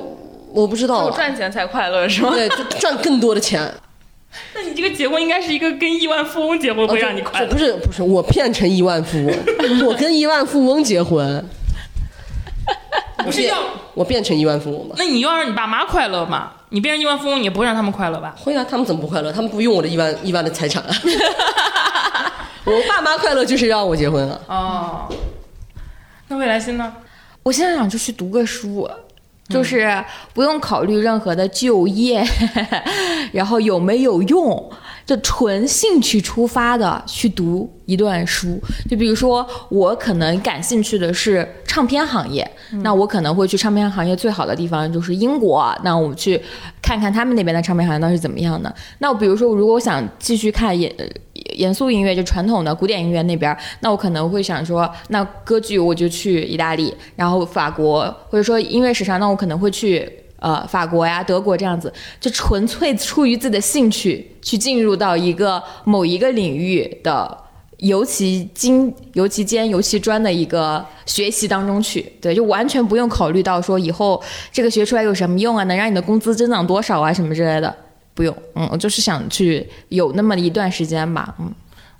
[0.51, 1.15] 我不知道我啊。
[1.15, 2.31] 赚钱才快乐是吗？
[2.33, 3.71] 对，就赚更多的钱。
[4.53, 7.57] 那你这个结婚应该是一个跟亿万富翁结婚会让你快乐哦不。
[7.57, 11.43] 是不是，我变成亿万富翁，我跟亿万富翁结婚，
[13.23, 13.57] 不是要，
[13.93, 14.95] 我变成亿万富翁吗？
[14.97, 16.51] 那你要让你爸妈快乐嘛？
[16.69, 18.35] 你变成亿万富翁，你也不会让他们快乐吧？
[18.37, 19.31] 会啊，他们怎么不快乐？
[19.31, 20.89] 他们不用我的亿万亿万的财产啊。
[22.65, 24.39] 我爸妈快乐就是让我结婚啊。
[24.47, 25.09] 哦，
[26.27, 26.93] 那未来星呢？
[27.43, 28.89] 我现在想就去读个书，
[29.47, 30.03] 就是
[30.33, 32.21] 不用考虑任何的就业，
[33.31, 34.69] 然后有没有用，
[35.07, 38.61] 就纯兴趣出发的去读一段书。
[38.87, 42.47] 就比如说，我可能感兴趣的是唱片行业，
[42.83, 46.39] 那我可能会去唱片行业最好的地方就是英国，那我们去
[46.81, 48.71] 看看他们那边的唱片行业到底是怎么样的。
[48.99, 50.93] 那我比如说，如果我想继续看严
[51.55, 67.45] 严肃音乐，就传统的古典音乐那边，那我可能会想说，那歌剧我就去意大利，然后法国，或者说音乐史上，那我可能会去呃法国呀、德国这样子，就纯粹出于自己的兴趣去进入到一个某一个领域的。
[67.81, 74.19] 尤其精、尤其尖、尤其专的一个学习当中去，对，就完全不用考虑到说以后
[74.51, 77.71] 这个学出来有什么用啊，能让你的工资增长多少啊，什么之类的，
[78.15, 78.35] 不用。
[78.55, 81.53] 嗯，我就是想去有那么一段时间吧，嗯。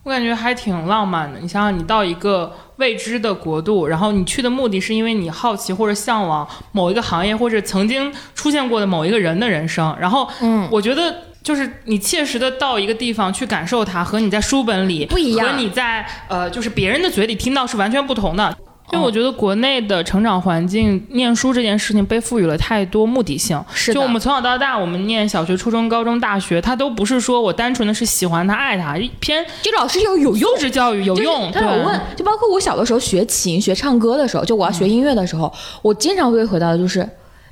[0.08, 1.38] 我感觉还挺浪漫的。
[1.42, 9.94] 你想想，你到一个未知的国度，然后你去的目的是因为你好奇或者向往某一个行业或者曾经出现过的某一个人的人生。
[10.00, 11.14] 然后，嗯，我觉得
[11.44, 18.58] 就是你切实的到一个地方去感受它，和你在书本里不一样和你在呃就是别人的嘴里听到是完全不同的。
[18.94, 23.62] 因为我觉得国内的成长环境，念书这件事情被赋予了太多目的性。
[23.74, 30.58] 是的就我们从小到大，我们念小学、初中、高中、大学，它都不是说我单纯的是喜欢它、爱它，偏就老师有有用素。
[30.58, 31.52] 质教育有用。
[31.52, 35.52] 对他有问，就包括我小的时候学琴、学唱歌的时候，就我要学音乐的时候，
[35.82, 37.08] 我经常会回答的就是。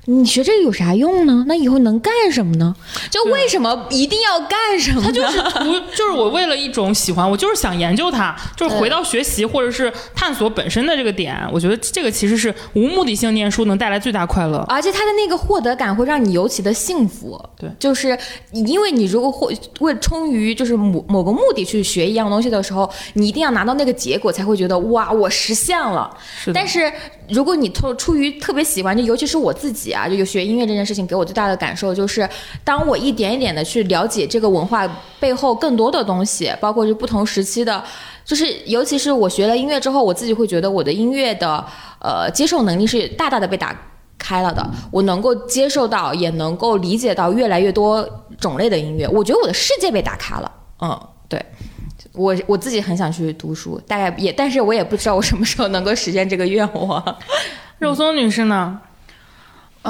[0.05, 1.45] 你学这个有啥用呢？
[1.47, 2.75] 那以后能干什么呢？
[3.09, 5.07] 就为什么一定要干什么呢？
[5.07, 11.35] 他就是图，就是我为了一种喜欢，我就是想研究它，就是回到学习或者是探索本身的这个点。
[11.51, 14.63] 我觉得这个其实是无目的性念书能带来最大快乐。
[14.69, 17.39] 而且他的那个获得感会让你尤其的幸福。
[17.57, 18.17] 对就是
[18.51, 26.15] 因为你如果会为冲于就是某某个目的去学一样东西的时候，你一定要拿到那个结果，才会觉得哇，我实现了。
[26.43, 26.91] 是但是
[27.29, 32.27] 如果你出出于特别喜欢，就尤其是我自己啊，就有学音乐这件事情给我最大的感受就是，
[32.63, 34.87] 当我一点一点的去了解这个文化
[35.19, 37.83] 背后更多的东西，包括就不同时期的。
[38.23, 41.63] 就是，尤其是我学了音乐之后，我自己会觉得我的音乐的
[42.01, 43.75] 呃接受能力是大大的被打
[44.17, 44.67] 开了的。
[44.91, 48.07] 我能够接受到，也能够理解到越来越多
[48.39, 49.07] 种类的音乐。
[49.07, 50.51] 我觉得我的世界被打开了。
[50.81, 50.99] 嗯，
[51.29, 51.39] 对。
[52.13, 57.17] 我我自己很想去读书，大概也，但是我也不知道我什么时候能够实现这个愿望。
[57.77, 58.79] 肉松女士呢？
[58.81, 58.94] 嗯、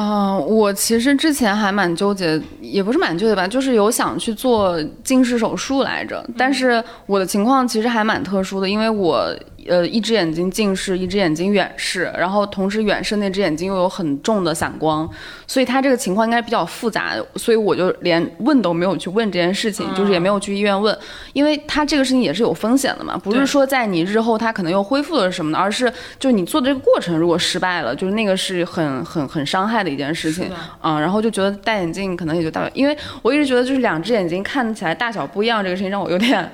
[0.02, 6.24] 我其实之前还蛮纠结，也不是蛮纠结吧，就是有想去做近视手术来着。
[6.38, 9.34] 但是我的情况其实还蛮特殊的，因为我
[9.68, 15.10] 呃一只眼睛近视，一只眼睛远视，然后同时远视那只眼睛又有很重的散光，
[15.48, 20.98] 所以他这个情况应该比较复杂，所以我就连问都没有去问这件事情，就是也没有去医院问，
[21.34, 36.50] 因为他这个事情也是有风险的嘛，不是说在你日后他可能又恢复了什么的，而是就是你做的这个过程如果失败了，就是那个是很很很伤害的一件事情啊、然后就觉得戴眼镜可能也就代表，因为我一直觉得就是两只眼睛看起来大小不一样这个事情让我有点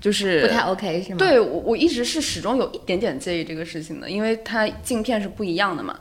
[0.00, 1.16] 就是不太 OK 是吗？
[1.18, 5.96] 对我我一直是始终有一点点介意这个事情的，因为它镜片是不一样的嘛。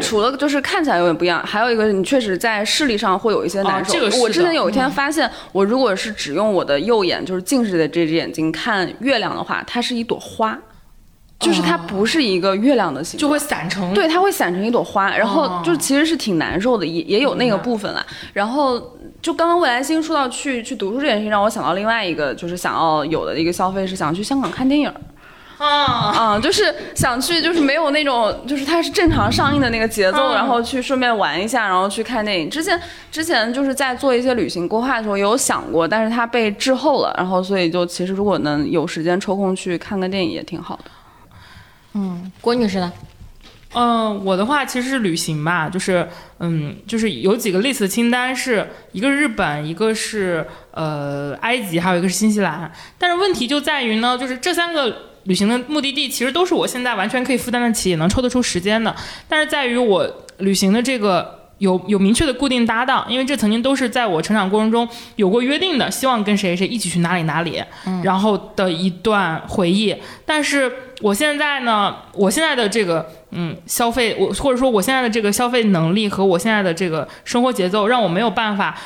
[0.00, 3.90] 除了就是看起来有点不一样，还有一个你确实在视力上会有一些难受。
[3.90, 10.56] 哦这个我之前有一天发现，我如果是只用我的右眼，就是近视的这只眼睛看月亮的话，它是一朵花，
[11.40, 13.28] 就是它不是一个月亮的形状。
[13.28, 18.06] 就会散成对，它会散成一朵花，然后哦就其实是挺难受的，也也有那个部分啦。
[18.32, 24.94] 然后就刚刚未来星说到去去读书这件事情，让我想到另外一个就是想要有的一个消费是想去香港看电影儿。
[25.58, 32.48] 啊，啊、就是想去，就是没有那种，就是它是正常上映的那个节奏，嗯然后去顺便玩一下，然后去看电影。
[32.48, 32.80] 之前
[33.10, 40.84] 之前就是在做一些旅行规划的时候也有想过，但是它被滞后了，然后所以就其实如果能有时间抽空去看个电影也挺好的。
[41.94, 42.92] 嗯，郭女士呢？
[43.78, 46.08] 嗯，我的话其实是旅行吧，就是
[46.40, 52.72] 嗯，就是有几个类似的清单是，一个日本，一个是呃埃及，还有一个是新西兰。
[52.98, 58.92] 但是问题就在于呢，就是这三个旅行的目的地其实都是我现在完全可以负担得起，也能抽得出时间的。
[59.28, 61.37] 但是在于我旅行的这个。
[61.58, 67.62] 有有明确的固定搭档，因为这曾经都是在我成长过程中有过约定的，希望跟谁谁一起去哪里哪里，
[68.02, 69.94] 然后的一段回忆。
[70.24, 78.78] 但是我现在呢，我现在的这个嗯消费，我或者说我现在的这个消费能力和我现在的这个生活节奏，让我没有办法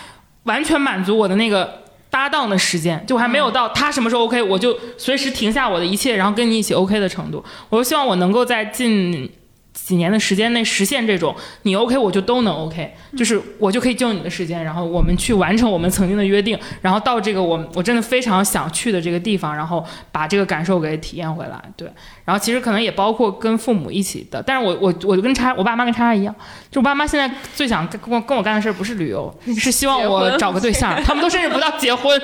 [0.45, 7.45] 完全满足我的那个搭档的时间，就还没有到他什么时候 OK，我就随时停下我的一切，然后跟你一起 OK 的程度。
[7.69, 9.31] 我就希望我能够在近。
[9.73, 21.61] 几年的时间内实现这种，你 OK 我就都能 OK，就是我就可以救你的时间，然后我们去完成我们曾经的约定，然后到这个我我真的非常想去的这个地方，然后把这个感受给体验回来。
[21.77, 21.91] 对，
[22.25, 26.35] 然后其实可能也包括跟父母一起的，但是我我我就跟叉我爸妈跟叉叉一样，
[26.71, 32.21] 就我爸妈现在最想跟我跟我干的事儿不是旅游，是希望我找个对象，他们都甚至不到结婚，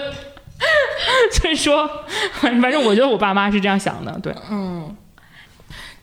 [1.33, 1.89] 所以说
[2.35, 4.95] 反正我觉得我爸妈是这样想的，对，嗯。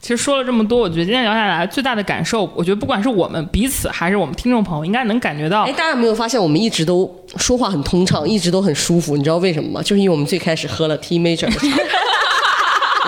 [0.06, 5.64] 其实说了这么多，我觉得今天聊下来最大的感受，我觉得不管是我们彼此还是我们听众朋友，应该能感觉到。
[5.64, 9.16] 哎，大家有没有发现我们一直都说话很通畅，一直都很舒服？
[9.16, 9.82] 你知道为什么吗？
[9.82, 11.66] 就是因为我们最开始喝了 T Major 的茶。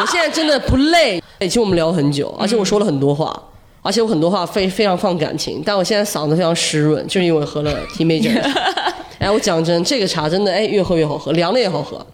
[0.01, 3.33] 我现在真的不累，其实我们聊很久，而且我说了很多话，
[3.83, 8.43] 而且我很多话非非常放感情，但我现在嗓子非常湿润，就是因为喝了 T Major。
[9.21, 12.05] 哎，我讲真，这个茶真的哎，越喝越好喝，凉了也好喝。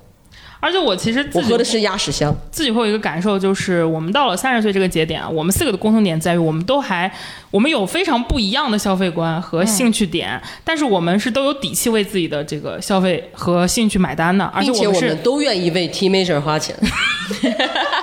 [0.64, 7.12] 而且我其实我喝的是鸭屎香，自己会有一个感受，就是我们到了三十岁这个节点啊，我们四个的共同点在于，我们都还
[7.50, 16.74] 我们有非常不一样的消费观和兴趣点，但是我们是都有底气为自己的这个消费和兴趣买单的，而且我们是都愿意为 T Major 花钱。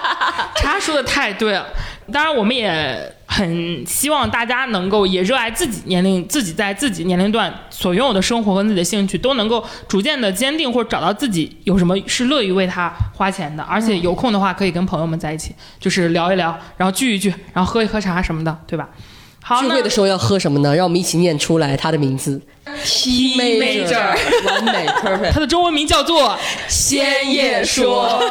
[0.54, 1.66] 他说的太对了，
[2.14, 3.12] 当然我们也。
[3.34, 18.90] 很希望大家能够也热爱自己年龄、自己在自己年龄段所拥有的生活和自己的兴趣，都能够逐渐的坚定或者找到自己有什么是乐于为他花钱的，而且有空的话可以跟朋友们在一起，就是聊一聊，然后聚一聚，然后喝一喝茶什么的，对吧？
[19.42, 20.76] 好，聚会的时候要喝什么呢？
[20.76, 22.40] 让我们一起念出来他的名字
[22.84, 24.16] ：T Major，
[24.46, 25.32] 完美，perfect。
[25.34, 28.22] 它的中文名叫做仙叶说。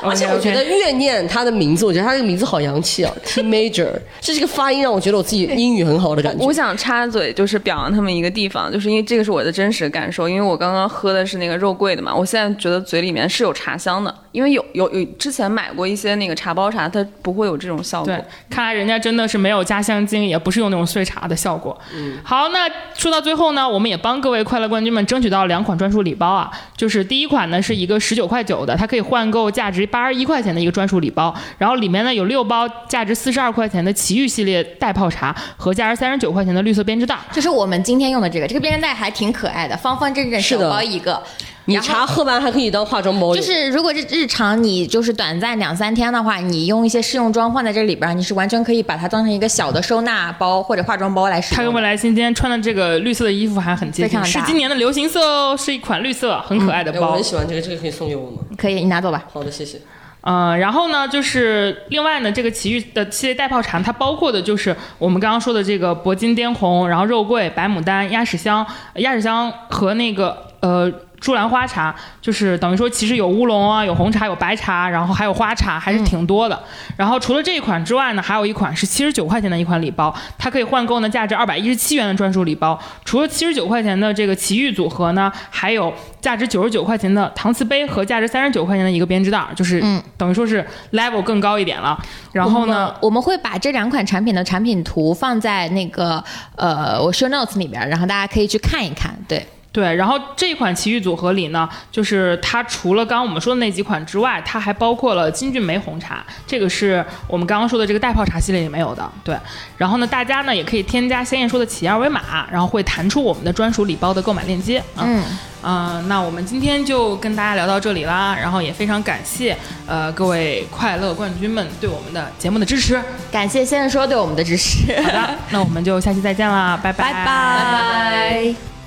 [0.00, 3.90] 而且我觉得越念他的名字，我觉得他这个名字好洋气啊，T Major，
[4.22, 6.46] 这是这个发音让我觉得我自己英语很好的感觉。
[6.46, 18.06] 我想插嘴，就是表扬他们一个地方，就是因为这个是我的真实感受，因为我刚刚喝的是那个肉桂的嘛，我现在觉得嘴里面是有茶香的，因为有有有之前买过一些那个茶包茶，它不会有这种效果。
[18.06, 21.76] 对，看来人家真的是没有加香精，也不是用那种碎茶的效果。
[21.92, 41.22] 嗯，好，那说到最后呢，我们也帮各位快乐冠军们争取到两款专属礼包啊，就是第一款呢是一个十九块九的，它可以换购价值八十一块钱的一个专属礼包，然后里面呢有六包价值四十二块钱的奇遇系列袋泡茶和价值三十九块钱的绿色编织袋，就是我们今天用的这个，这个编织袋还挺可爱的，方方正正小包一个。
[41.68, 51.56] 你茶喝完还可以当化妆包就是如果是日常你就是短暂两三天的话，你用一些试用装放在这里边，你是完全可以把它当成一个小的收纳包或者化妆包来使用。
[51.58, 57.10] 它跟未来新今天穿的这个绿色的衣服还很接近，是今年的流行色哦，是一款绿色很可爱的包。
[57.10, 58.38] 我很喜欢这个，这个可以送给我吗？
[58.56, 59.26] 可以，你拿走吧。
[59.30, 59.78] 好的，谢谢。
[60.22, 70.90] 嗯，然后呢，就是另外呢，这个奇遇的系列袋泡茶，它包括的就是我们刚刚说的这个铂金滇红，然后肉桂、白牡丹、鸭屎香、鸭屎香和那个呃。
[71.20, 76.58] 珠兰花茶就是等于说，其实有乌龙啊，有红茶，有白茶，然后还有花茶，还是挺多的。
[76.96, 82.78] 然后除了这一款之外呢，还有一款是七十九块钱的一款礼包，它可以换购呢价值二百一十七元的专属礼包。
[83.04, 89.82] 除了七十九块钱的这个奇遇组合呢，还有价值九十九块钱的搪瓷杯和价值三十九块钱的一个编织袋，就是
[90.16, 91.98] 等于说是 level 更高一点了。
[92.32, 96.22] 然后呢，我们会把这两款产品的产品图放在那个
[96.54, 99.14] 呃我 show notes 里边，然后大家可以去看一看。
[99.26, 99.44] 对。
[99.78, 109.08] 对，然后这款奇遇组合里呢，就是它除了刚刚我们说的那几款之外，它还包括了金骏眉红茶，这个是我们刚刚说的这个袋泡茶系列里没有的。
[109.22, 109.36] 对，
[109.76, 114.82] 然后呢，大家呢也可以添加鲜艳说的企业二维码，然后会弹出我们的专属礼包的购买链接。
[114.96, 115.22] 嗯，
[115.62, 119.56] 啊，那我们今天就跟大家聊到这里啦，然后也非常感谢
[119.86, 123.00] 呃各位快乐冠军们对我们的节目的支持，
[123.30, 125.00] 感谢鲜艳说对我们的支持。
[125.02, 128.77] 好的，那我们就下期再见啦，拜拜拜拜。